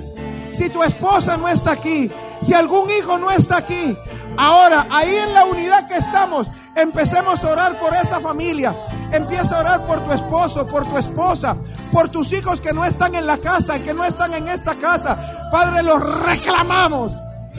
si 0.53 0.71
tu 0.71 0.83
esposa 0.83 1.37
no 1.37 1.49
está 1.49 1.73
aquí, 1.73 2.11
si 2.41 2.55
algún 2.55 2.89
hijo 2.91 3.19
no 3.19 3.31
está 3.31 3.59
aquí, 3.59 3.97
ahora 4.37 4.87
ahí 4.91 5.15
en 5.15 5.35
la 5.35 5.45
unidad 5.47 5.89
que 5.89 5.97
estamos, 5.97 6.47
empecemos 6.75 7.43
a 7.43 7.51
orar 7.51 7.79
por 7.79 7.93
esa 7.95 8.21
familia. 8.21 8.75
Empieza 9.13 9.57
a 9.57 9.61
orar 9.61 9.87
por 9.87 10.05
tu 10.05 10.13
esposo, 10.13 10.67
por 10.67 10.85
tu 10.85 10.99
esposa, 10.99 11.57
por 11.93 12.09
tus 12.09 12.33
hijos 12.33 12.61
que 12.61 12.73
no 12.73 12.85
están 12.85 13.15
en 13.15 13.27
la 13.27 13.39
casa, 13.39 13.79
que 13.79 13.95
no 13.95 14.05
están 14.05 14.35
en 14.35 14.49
esta 14.49 14.75
casa. 14.75 15.49
Padre, 15.51 15.83
los 15.83 16.01
reclamamos. 16.25 17.13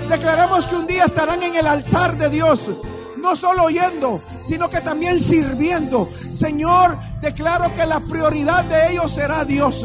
Declaramos 0.10 0.68
que 0.68 0.76
un 0.76 0.88
día 0.88 1.06
estarán 1.06 1.42
en 1.44 1.56
el 1.56 1.68
altar 1.68 2.18
de 2.18 2.30
Dios. 2.30 2.62
no 3.18 3.36
solo 3.36 3.64
oyendo, 3.64 4.22
sino 4.44 4.70
que 4.70 4.80
también 4.80 5.20
sirviendo. 5.20 6.08
Señor, 6.32 6.98
declaro 7.20 7.74
que 7.74 7.86
la 7.86 8.00
prioridad 8.00 8.64
de 8.66 8.92
ellos 8.92 9.12
será 9.12 9.44
Dios. 9.44 9.84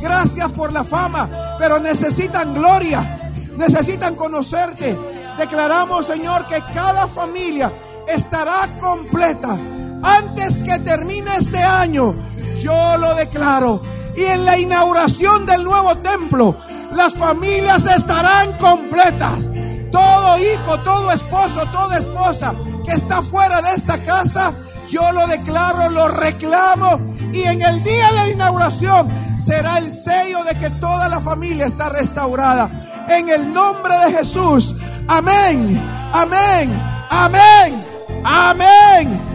Gracias 0.00 0.50
por 0.52 0.72
la 0.72 0.84
fama, 0.84 1.56
pero 1.58 1.80
necesitan 1.80 2.54
gloria, 2.54 3.30
necesitan 3.56 4.14
conocerte. 4.14 4.96
Declaramos, 5.36 6.06
Señor, 6.06 6.46
que 6.46 6.62
cada 6.72 7.08
familia 7.08 7.72
estará 8.06 8.68
completa 8.80 9.58
antes 10.02 10.62
que 10.62 10.78
termine 10.78 11.30
este 11.36 11.58
año. 11.58 12.14
Yo 12.60 12.96
lo 12.98 13.14
declaro. 13.14 13.80
Y 14.16 14.24
en 14.24 14.44
la 14.44 14.58
inauguración 14.58 15.46
del 15.46 15.64
nuevo 15.64 15.96
templo, 15.98 16.56
las 16.94 17.14
familias 17.14 17.84
estarán 17.84 18.52
completas. 18.54 19.48
Todo 19.92 20.38
hijo, 20.38 20.78
todo 20.80 21.12
esposo, 21.12 21.66
toda 21.72 21.98
esposa 21.98 22.54
que 22.84 22.92
está 22.92 23.22
fuera 23.22 23.62
de 23.62 23.74
esta 23.74 24.02
casa, 24.02 24.52
yo 24.88 25.12
lo 25.12 25.26
declaro, 25.26 25.90
lo 25.90 26.08
reclamo. 26.08 27.14
Y 27.32 27.42
en 27.42 27.62
el 27.62 27.82
día 27.84 28.08
de 28.08 28.14
la 28.14 28.28
inauguración 28.28 29.10
será 29.38 29.78
el 29.78 29.90
sello 29.90 30.42
de 30.44 30.56
que 30.58 30.70
toda 30.70 31.08
la 31.08 31.20
familia 31.20 31.66
está 31.66 31.90
restaurada. 31.90 33.06
En 33.08 33.28
el 33.28 33.52
nombre 33.52 33.94
de 34.06 34.18
Jesús. 34.18 34.74
Amén. 35.06 35.80
Amén. 36.12 36.72
Amén. 37.10 37.84
Amén. 38.24 39.27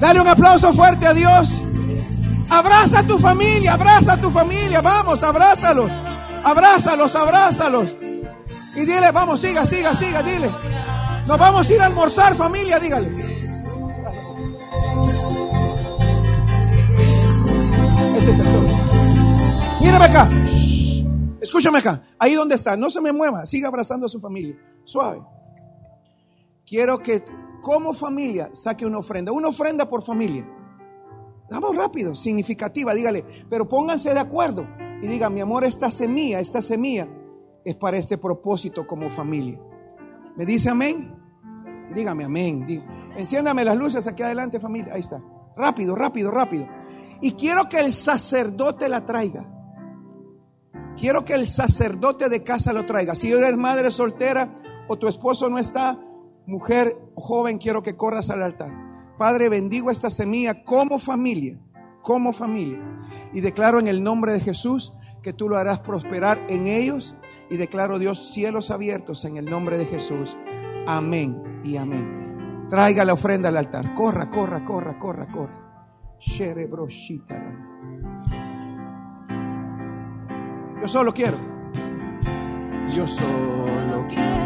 Dale 0.00 0.20
un 0.20 0.28
aplauso 0.28 0.72
fuerte 0.72 1.06
a 1.06 1.14
Dios. 1.14 1.50
Abraza 2.48 3.00
a 3.00 3.06
tu 3.06 3.18
familia, 3.18 3.74
abraza 3.74 4.14
a 4.14 4.20
tu 4.20 4.30
familia. 4.30 4.80
Vamos, 4.80 5.22
abrázalos. 5.22 5.90
Abrázalos, 6.44 7.14
abrázalos. 7.14 7.88
Y 8.74 8.80
dile, 8.80 9.10
vamos, 9.12 9.40
siga, 9.40 9.64
siga, 9.66 9.94
siga, 9.94 10.22
dile. 10.22 10.50
Nos 11.26 11.38
vamos 11.38 11.68
a 11.68 11.72
ir 11.72 11.80
a 11.80 11.86
almorzar, 11.86 12.34
familia, 12.34 12.78
dígale. 12.78 13.08
Este 18.16 18.30
es 18.30 18.38
el. 18.38 18.76
Mírame 19.80 20.04
acá. 20.04 20.28
Escúchame 21.40 21.78
acá. 21.78 22.02
Ahí 22.18 22.34
donde 22.34 22.54
está. 22.54 22.76
No 22.76 22.90
se 22.90 23.00
me 23.00 23.12
mueva. 23.12 23.46
Siga 23.46 23.68
abrazando 23.68 24.06
a 24.06 24.08
su 24.08 24.20
familia. 24.20 24.56
Suave. 24.84 25.22
Quiero 26.66 26.98
que 26.98 27.24
como 27.60 27.94
familia 27.94 28.50
saque 28.52 28.86
una 28.86 28.98
ofrenda. 28.98 29.32
Una 29.32 29.48
ofrenda 29.48 29.88
por 29.88 30.02
familia. 30.02 30.46
Vamos 31.50 31.76
rápido, 31.76 32.14
significativa, 32.14 32.94
dígale. 32.94 33.24
Pero 33.48 33.68
pónganse 33.68 34.12
de 34.12 34.20
acuerdo. 34.20 34.66
Y 35.02 35.06
diga, 35.06 35.30
mi 35.30 35.40
amor, 35.40 35.64
esta 35.64 35.90
semilla, 35.90 36.40
esta 36.40 36.62
semilla 36.62 37.08
es 37.64 37.76
para 37.76 37.96
este 37.96 38.18
propósito 38.18 38.86
como 38.86 39.10
familia. 39.10 39.60
¿Me 40.36 40.46
dice 40.46 40.70
amén? 40.70 41.14
Dígame 41.94 42.24
amén. 42.24 42.66
Enciéndame 43.16 43.64
las 43.64 43.76
luces 43.76 44.06
aquí 44.06 44.22
adelante, 44.22 44.60
familia. 44.60 44.94
Ahí 44.94 45.00
está. 45.00 45.22
Rápido, 45.56 45.94
rápido, 45.94 46.30
rápido. 46.30 46.66
Y 47.20 47.32
quiero 47.32 47.68
que 47.68 47.78
el 47.78 47.92
sacerdote 47.92 48.88
la 48.88 49.06
traiga. 49.06 49.52
Quiero 50.96 51.24
que 51.24 51.34
el 51.34 51.46
sacerdote 51.46 52.28
de 52.28 52.42
casa 52.42 52.72
lo 52.72 52.86
traiga. 52.86 53.14
Si 53.14 53.30
eres 53.30 53.56
madre 53.56 53.90
soltera 53.90 54.60
o 54.88 54.96
tu 54.96 55.08
esposo 55.08 55.48
no 55.48 55.58
está, 55.58 55.98
mujer 56.46 56.96
joven, 57.14 57.58
quiero 57.58 57.82
que 57.82 57.96
corras 57.96 58.30
al 58.30 58.42
altar. 58.42 58.72
Padre, 59.18 59.48
bendigo 59.48 59.90
esta 59.90 60.10
semilla 60.10 60.64
como 60.64 60.98
familia, 60.98 61.58
como 62.02 62.32
familia. 62.32 62.80
Y 63.32 63.40
declaro 63.40 63.78
en 63.78 63.88
el 63.88 64.02
nombre 64.02 64.32
de 64.32 64.40
Jesús 64.40 64.92
que 65.22 65.32
tú 65.32 65.48
lo 65.48 65.56
harás 65.56 65.80
prosperar 65.80 66.44
en 66.48 66.66
ellos. 66.66 67.16
Y 67.50 67.56
declaro 67.56 67.98
Dios 67.98 68.32
cielos 68.32 68.70
abiertos 68.70 69.24
en 69.24 69.36
el 69.36 69.46
nombre 69.46 69.78
de 69.78 69.86
Jesús. 69.86 70.36
Amén 70.86 71.60
y 71.64 71.76
amén. 71.76 72.66
Traiga 72.68 73.04
la 73.04 73.14
ofrenda 73.14 73.48
al 73.48 73.56
altar. 73.56 73.94
Corra, 73.94 74.28
corra, 74.30 74.64
corra, 74.64 74.98
corra, 74.98 75.26
corra. 75.26 75.62
Yo 80.80 80.88
solo 80.88 81.12
quiero. 81.12 81.38
Yo 82.88 83.06
solo 83.06 84.06
quiero 84.08 84.45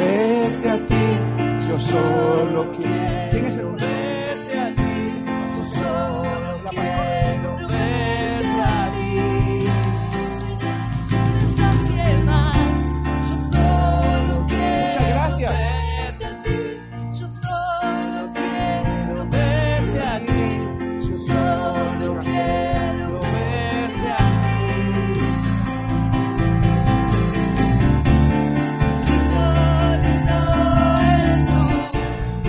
verte 0.00 0.70
a 0.70 0.78
ti. 0.88 1.04
Yo 1.68 1.78
solo 1.78 2.72
quiero. 2.72 3.30
¿Quién 3.30 3.46
es 3.46 3.56
el? 3.56 3.66
Verte 3.66 4.60
a 4.60 4.68
ti. 4.78 4.94
Yo 5.56 5.64
solo 5.82 6.70
quiero 6.70 6.99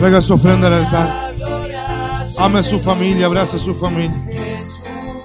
Traiga 0.01 0.19
su 0.19 0.33
ofrenda 0.33 0.65
al 0.65 0.73
altar. 0.73 1.35
Ame 2.39 2.57
a 2.57 2.63
su 2.63 2.79
familia, 2.79 3.27
abrace 3.27 3.57
a 3.57 3.59
su 3.59 3.75
familia. 3.75 4.31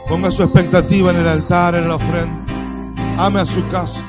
Ponga 0.07 0.31
su 0.31 0.43
expectativa 0.43 1.13
en 1.13 1.17
el 1.17 1.27
altar, 1.27 1.77
en 1.77 1.89
la 1.89 1.95
ofrenda. 1.95 2.45
Ame 3.17 3.41
a 3.41 3.47
su 3.47 3.67
casa. 3.71 4.05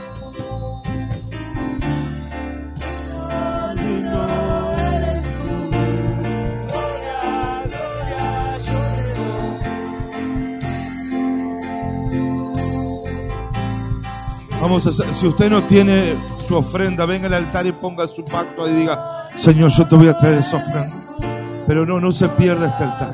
Vamos 14.61 14.85
a 14.85 14.89
hacer, 14.89 15.13
si 15.13 15.27
usted 15.27 15.49
no 15.49 15.63
tiene 15.63 16.21
su 16.45 16.57
ofrenda, 16.57 17.05
venga 17.05 17.27
al 17.27 17.35
altar 17.35 17.65
y 17.67 17.71
ponga 17.71 18.05
su 18.05 18.25
pacto 18.25 18.67
y 18.69 18.73
diga, 18.73 19.26
Señor, 19.37 19.69
yo 19.69 19.87
te 19.87 19.95
voy 19.95 20.07
a 20.07 20.17
traer 20.17 20.39
esa 20.39 20.57
ofrenda. 20.57 21.63
Pero 21.67 21.85
no, 21.85 22.01
no 22.01 22.11
se 22.11 22.27
pierda 22.29 22.69
este 22.69 22.83
altar. 22.83 23.13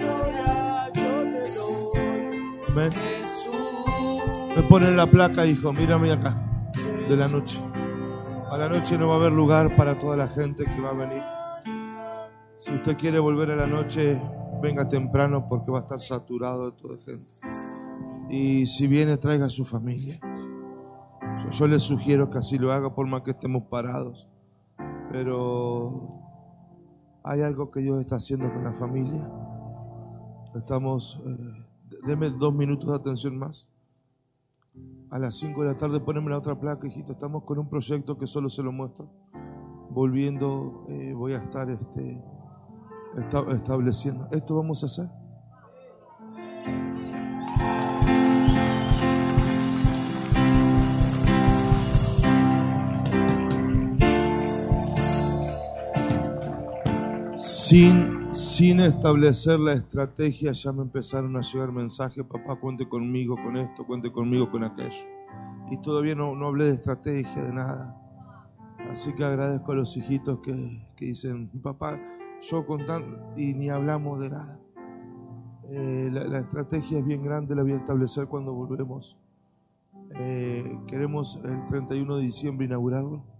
Amén. 2.70 2.92
Me 4.56 4.64
ponen 4.64 4.96
la 4.96 5.06
placa, 5.06 5.46
hijo, 5.46 5.74
mírame 5.74 6.14
acá, 6.14 6.42
de 7.10 7.18
la 7.18 7.28
noche. 7.28 7.60
A 8.50 8.58
la 8.58 8.70
noche 8.70 8.98
no 8.98 9.10
va 9.10 9.16
a 9.16 9.18
haber 9.18 9.34
lugar 9.34 9.76
para 9.76 9.96
toda 9.96 10.16
la 10.16 10.30
gente 10.30 10.64
que 10.64 10.82
va 10.82 10.92
a 10.92 10.94
venir. 10.94 11.22
Si 12.60 12.72
usted 12.72 12.96
quiere 12.96 13.20
volver 13.20 13.52
a 13.52 13.58
la 13.58 13.68
noche, 13.68 14.18
venga 14.62 14.88
temprano 14.88 15.48
porque 15.50 15.72
va 15.72 15.80
a 15.80 15.82
estar 15.82 16.00
saturado 16.00 16.72
de 16.72 16.78
toda 16.82 16.98
gente. 17.04 17.28
Y 18.30 18.66
si 18.68 18.88
viene, 18.88 19.18
traiga 19.18 19.48
a 19.48 19.50
su 19.50 19.66
familia. 19.66 20.22
Yo, 21.44 21.50
yo 21.50 21.68
le 21.68 21.82
sugiero 21.82 22.30
que 22.30 22.38
así 22.38 22.58
lo 22.58 22.72
haga 22.72 22.96
por 22.96 23.08
más 23.08 23.24
que 23.24 23.32
estemos 23.32 23.64
parados. 23.70 24.30
Pero 25.14 26.10
hay 27.24 27.42
algo 27.44 27.70
que 27.70 27.82
Dios 27.82 28.00
está 28.00 28.16
haciendo 28.16 28.52
con 28.52 28.64
la 28.64 28.74
familia. 28.74 29.30
Estamos, 30.56 31.22
eh, 31.24 31.66
deme 32.08 32.32
dos 32.32 32.52
minutos 32.52 32.90
de 32.90 32.96
atención 32.96 33.38
más. 33.38 33.70
A 35.12 35.20
las 35.20 35.36
5 35.36 35.62
de 35.62 35.68
la 35.68 35.78
tarde 35.78 36.00
poneme 36.00 36.32
la 36.32 36.40
otra 36.40 36.60
placa, 36.60 36.88
hijito. 36.88 37.12
Estamos 37.12 37.44
con 37.44 37.60
un 37.60 37.70
proyecto 37.70 38.18
que 38.18 38.26
solo 38.26 38.50
se 38.50 38.64
lo 38.64 38.72
muestro. 38.72 39.08
Volviendo, 39.92 40.86
eh, 40.90 41.14
voy 41.14 41.34
a 41.34 41.38
estar 41.44 41.70
este, 41.70 42.20
esta- 43.16 43.52
estableciendo. 43.52 44.28
Esto 44.32 44.56
vamos 44.56 44.82
a 44.82 44.88
hacer. 44.88 45.10
Sin, 57.74 58.36
sin 58.36 58.80
establecer 58.82 59.60
la 59.60 59.74
estrategia 59.74 60.52
ya 60.52 60.72
me 60.72 60.84
empezaron 60.84 61.36
a 61.36 61.42
llegar 61.42 61.72
mensajes, 61.72 62.24
papá, 62.24 62.56
cuente 62.60 62.88
conmigo 62.88 63.36
con 63.36 63.58
esto, 63.58 63.84
cuente 63.84 64.12
conmigo 64.12 64.52
con 64.52 64.64
aquello. 64.64 65.08
Y 65.72 65.78
todavía 65.78 66.14
no, 66.14 66.36
no 66.36 66.50
hablé 66.50 66.66
de 66.66 66.76
estrategia, 66.76 67.42
de 67.42 67.52
nada. 67.52 68.00
Así 68.92 69.12
que 69.14 69.26
agradezco 69.26 69.72
a 69.72 69.76
los 69.76 69.98
hijitos 69.98 70.38
que, 70.42 70.88
que 70.96 71.06
dicen, 71.06 71.50
papá, 71.64 72.00
yo 72.44 72.64
contando, 72.64 73.34
y 73.36 73.56
ni 73.56 73.72
hablamos 73.72 74.22
de 74.22 74.30
nada. 74.30 74.60
Eh, 75.68 76.10
la, 76.12 76.26
la 76.26 76.40
estrategia 76.42 77.00
es 77.00 77.06
bien 77.08 77.24
grande, 77.24 77.56
la 77.56 77.64
voy 77.64 77.72
a 77.72 77.78
establecer 77.78 78.28
cuando 78.28 78.54
volvemos. 78.54 79.18
Eh, 80.20 80.78
queremos 80.86 81.40
el 81.44 81.66
31 81.66 82.18
de 82.18 82.22
diciembre 82.22 82.68
inaugurarlo. 82.68 83.33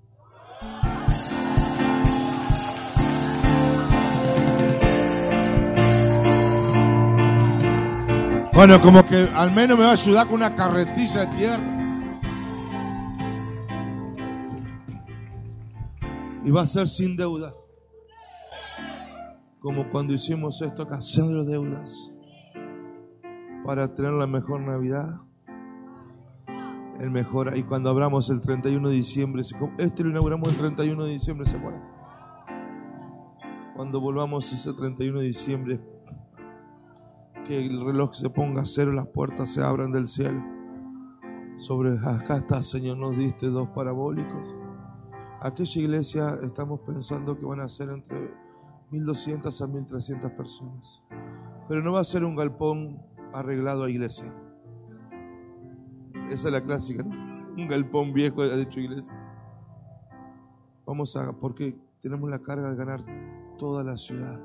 Bueno, 8.56 8.80
como 8.80 9.04
que 9.04 9.28
al 9.34 9.52
menos 9.52 9.78
me 9.80 9.84
va 9.84 9.90
a 9.90 9.94
ayudar 9.94 10.28
con 10.28 10.36
una 10.36 10.54
carretilla 10.56 11.26
de 11.26 11.36
tierra. 11.36 12.20
Y 16.46 16.52
va 16.52 16.62
a 16.62 16.66
ser 16.68 16.88
sin 16.88 17.18
deuda. 17.18 17.54
como 19.60 19.90
cuando 19.90 20.14
hicimos 20.14 20.62
esto, 20.62 20.86
cancelando 20.86 21.46
deudas 21.46 22.14
para 23.66 23.94
tener 23.94 24.12
la 24.12 24.28
mejor 24.28 24.60
Navidad. 24.60 25.22
El 27.00 27.10
mejor, 27.10 27.58
y 27.58 27.64
cuando 27.64 27.90
abramos 27.90 28.30
el 28.30 28.42
31 28.42 28.90
de 28.90 28.96
diciembre, 28.96 29.42
este 29.78 30.04
lo 30.04 30.10
inauguramos 30.10 30.50
el 30.50 30.58
31 30.58 31.06
de 31.06 31.12
diciembre, 31.14 31.48
¿se 31.48 31.56
acuerdan? 31.56 31.82
Cuando 33.74 34.00
volvamos 34.02 34.52
ese 34.52 34.74
31 34.74 35.20
de 35.20 35.26
diciembre, 35.26 35.93
que 37.44 37.66
el 37.66 37.86
reloj 37.86 38.14
se 38.14 38.30
ponga 38.30 38.62
a 38.62 38.66
cero, 38.66 38.92
las 38.92 39.08
puertas 39.08 39.54
se 39.54 39.62
abran 39.62 39.92
del 39.92 40.08
cielo. 40.08 40.42
Sobre 41.58 41.98
acá 41.98 42.38
está, 42.38 42.62
Señor, 42.62 42.98
nos 42.98 43.18
diste 43.18 43.48
dos 43.48 43.70
parabólicos. 43.70 44.56
Aquella 45.42 45.82
iglesia 45.82 46.38
estamos 46.42 46.80
pensando 46.82 47.38
que 47.38 47.46
van 47.46 47.60
a 47.60 47.70
ser 47.70 47.90
entre 47.90 48.34
1200 48.92 49.62
a 49.62 49.68
1300 49.68 50.32
personas. 50.32 51.04
Pero 51.68 51.82
no 51.82 51.94
va 51.94 52.00
a 52.00 52.04
ser 52.04 52.24
un 52.24 52.36
galpón 52.36 53.02
arreglado 53.34 53.84
a 53.84 53.90
iglesia. 53.90 54.34
Esa 56.30 56.48
es 56.48 56.54
la 56.54 56.64
clásica, 56.64 57.04
¿no? 57.04 57.54
Un 57.56 57.68
galpón 57.68 58.14
viejo 58.14 58.44
de 58.44 58.62
hecho 58.62 58.80
iglesia. 58.80 59.18
Vamos 60.86 61.16
a, 61.16 61.32
porque 61.34 61.78
tenemos 62.02 62.30
la 62.30 62.40
carga 62.40 62.70
de 62.70 62.76
ganar 62.76 63.04
toda 63.58 63.84
la 63.84 63.98
ciudad 63.98 64.40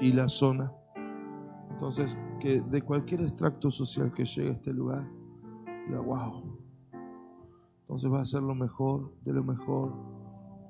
y 0.00 0.12
la 0.12 0.28
zona. 0.28 0.72
Entonces, 1.80 2.14
que 2.38 2.60
de 2.60 2.82
cualquier 2.82 3.22
extracto 3.22 3.70
social 3.70 4.12
que 4.12 4.26
llegue 4.26 4.50
a 4.50 4.52
este 4.52 4.70
lugar, 4.70 5.10
diga, 5.88 6.00
wow. 6.00 6.58
Entonces 7.80 8.12
va 8.12 8.20
a 8.20 8.24
ser 8.26 8.42
lo 8.42 8.54
mejor, 8.54 9.14
de 9.22 9.32
lo 9.32 9.42
mejor. 9.42 9.94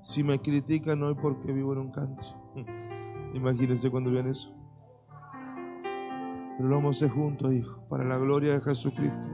Si 0.03 0.23
me 0.23 0.39
critican 0.39 1.03
hoy 1.03 1.17
porque 1.21 1.51
vivo 1.51 1.73
en 1.73 1.81
un 1.81 1.91
country, 1.91 2.29
imagínense 3.35 3.91
cuando 3.91 4.13
vean 4.13 4.29
eso. 4.29 4.55
Pero 6.57 6.69
lo 6.69 6.77
vamos 6.77 7.03
a 7.03 7.07
hacer 7.07 7.17
juntos, 7.17 7.53
hijo, 7.55 7.83
para 7.89 8.05
la 8.05 8.17
gloria 8.17 8.53
de 8.53 8.61
Jesucristo. 8.61 9.27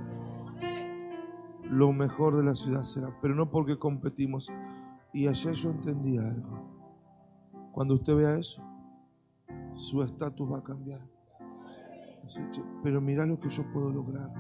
Lo 1.65 1.93
mejor 1.93 2.39
de 2.39 2.44
la 2.44 2.55
ciudad 2.55 2.85
será, 2.85 3.15
pero 3.20 3.35
no 3.35 3.51
porque 3.51 3.78
competimos. 3.78 4.51
Y 5.12 5.28
ayer 5.28 5.53
yo 5.53 5.73
entendí 5.73 6.16
algo. 6.16 6.59
Cuando 7.73 7.97
usted 7.97 8.16
vea 8.16 8.39
eso, 8.39 8.62
su 9.74 10.01
estatus 10.01 10.51
va 10.51 10.61
a 10.61 10.65
cambiar. 10.65 11.16
Pero 12.82 13.01
mira 13.01 13.27
lo 13.27 13.39
que 13.39 13.48
yo 13.48 13.62
puedo 13.73 13.90
lograr. 13.90 14.31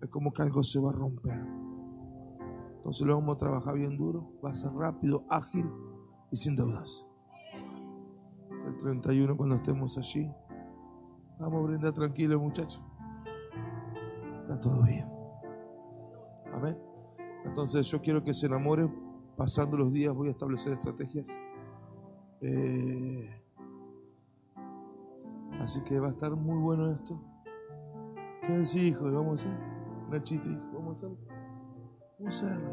Es 0.00 0.08
como 0.10 0.32
que 0.32 0.42
algo 0.42 0.62
se 0.62 0.80
va 0.80 0.90
a 0.90 0.92
romper. 0.92 1.40
Entonces 2.76 3.06
lo 3.06 3.14
vamos 3.14 3.36
a 3.36 3.38
trabajar 3.38 3.74
bien 3.76 3.96
duro. 3.96 4.32
Va 4.44 4.50
a 4.50 4.54
ser 4.54 4.72
rápido, 4.72 5.24
ágil 5.28 5.66
y 6.30 6.36
sin 6.36 6.56
deudas. 6.56 7.06
El 8.66 8.76
31 8.76 9.36
cuando 9.36 9.56
estemos 9.56 9.96
allí. 9.98 10.30
Vamos 11.38 11.62
a 11.62 11.66
brindar 11.66 11.92
tranquilos 11.92 12.40
muchachos. 12.40 12.82
Está 14.42 14.60
todo 14.60 14.84
bien. 14.84 15.06
Amén. 16.52 16.78
Entonces 17.44 17.86
yo 17.86 18.00
quiero 18.00 18.22
que 18.22 18.34
se 18.34 18.46
enamore. 18.46 18.88
Pasando 19.36 19.76
los 19.76 19.92
días 19.92 20.14
voy 20.14 20.28
a 20.28 20.30
establecer 20.30 20.74
estrategias. 20.74 21.26
Eh, 22.40 23.43
Así 25.60 25.80
que 25.82 25.98
va 25.98 26.08
a 26.08 26.10
estar 26.10 26.34
muy 26.34 26.56
bueno 26.58 26.90
esto. 26.90 27.20
¿Qué 28.46 28.52
decís, 28.52 28.76
hijo? 28.76 29.04
Vamos 29.10 29.44
a 29.44 29.48
hacer. 29.48 29.58
Nachito, 30.10 30.50
hijo, 30.50 30.62
vamos 30.74 31.02
a. 31.02 31.06
Vamos 32.18 32.42
a 32.42 32.46
hacerlo. 32.46 32.70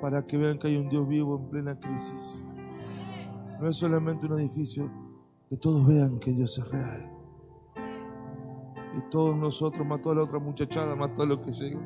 Para 0.00 0.26
que 0.26 0.38
vean 0.38 0.58
que 0.58 0.68
hay 0.68 0.76
un 0.76 0.88
Dios 0.88 1.06
vivo 1.06 1.38
en 1.38 1.50
plena 1.50 1.78
crisis. 1.78 2.44
No 3.60 3.68
es 3.68 3.76
solamente 3.76 4.26
un 4.26 4.40
edificio, 4.40 4.90
que 5.50 5.56
todos 5.56 5.86
vean 5.86 6.18
que 6.18 6.32
Dios 6.32 6.56
es 6.56 6.68
real. 6.70 7.10
Y 8.96 9.10
todos 9.10 9.36
nosotros, 9.36 9.86
más 9.86 10.00
toda 10.00 10.14
la 10.16 10.22
otra 10.22 10.38
muchachada, 10.38 10.96
más 10.96 11.14
todo 11.14 11.26
lo 11.26 11.42
que 11.42 11.52
llegue, 11.52 11.78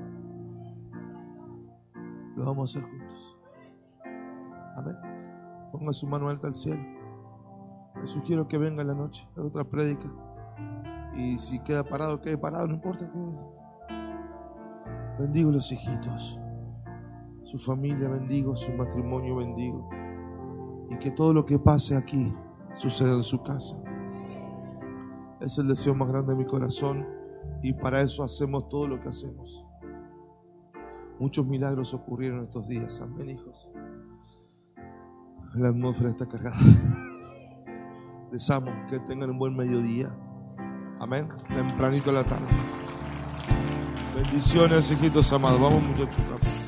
lo 2.37 2.45
vamos 2.45 2.77
a 2.77 2.79
hacer 2.79 2.91
juntos. 2.91 3.37
Amén. 4.77 4.97
Ponga 5.73 5.93
su 5.93 6.07
mano 6.07 6.29
alta 6.29 6.47
al 6.47 6.55
cielo. 6.55 6.83
Le 8.01 8.07
sugiero 8.07 8.49
que 8.49 8.59
venga 8.59 8.83
en 8.83 8.89
la 8.89 8.95
noche 8.95 9.29
a 9.37 9.43
otra 9.43 9.65
prédica. 9.65 10.11
Y 11.15 11.39
si 11.39 11.61
queda 11.61 11.85
parado, 11.85 12.21
quede 12.21 12.37
parado, 12.37 12.67
no 12.67 12.75
importa 12.75 13.11
qué 13.11 13.19
Bendigo 15.19 15.53
los 15.53 15.71
hijitos, 15.71 16.41
su 17.45 17.57
familia 17.57 18.09
bendigo, 18.09 18.57
su 18.57 18.73
matrimonio 18.73 19.37
bendigo. 19.37 19.89
Y 20.91 20.99
que 20.99 21.13
todo 21.13 21.33
lo 21.33 21.47
que 21.47 21.59
pase 21.59 21.97
aquí 21.97 22.35
suceda 22.75 23.15
en 23.15 23.23
su 23.23 23.43
casa. 23.43 23.81
Es 25.41 25.57
el 25.59 25.69
deseo 25.69 25.95
más 25.95 26.09
grande 26.09 26.33
de 26.33 26.39
mi 26.39 26.47
corazón 26.47 27.07
y 27.63 27.73
para 27.73 28.01
eso 28.01 28.25
hacemos 28.25 28.69
todo 28.69 28.89
lo 28.89 29.01
que 29.01 29.09
hacemos. 29.09 29.65
Muchos 31.19 31.47
milagros 31.47 31.95
ocurrieron 31.95 32.43
estos 32.43 32.67
días. 32.67 33.01
Amén, 33.01 33.31
hijos. 33.31 33.69
La 35.55 35.69
atmósfera 35.69 36.11
está 36.11 36.27
cargada. 36.27 36.59
Que 38.91 38.99
tengan 38.99 39.31
un 39.31 39.39
buen 39.39 39.57
mediodía. 39.57 40.13
Amén. 40.99 41.29
Tempranito 41.49 42.11
a 42.11 42.15
la 42.15 42.25
tarde. 42.25 42.47
Bendiciones, 44.17 44.91
hijitos 44.91 45.33
amados. 45.33 45.61
Vamos 45.61 45.83
muchachos. 45.83 46.64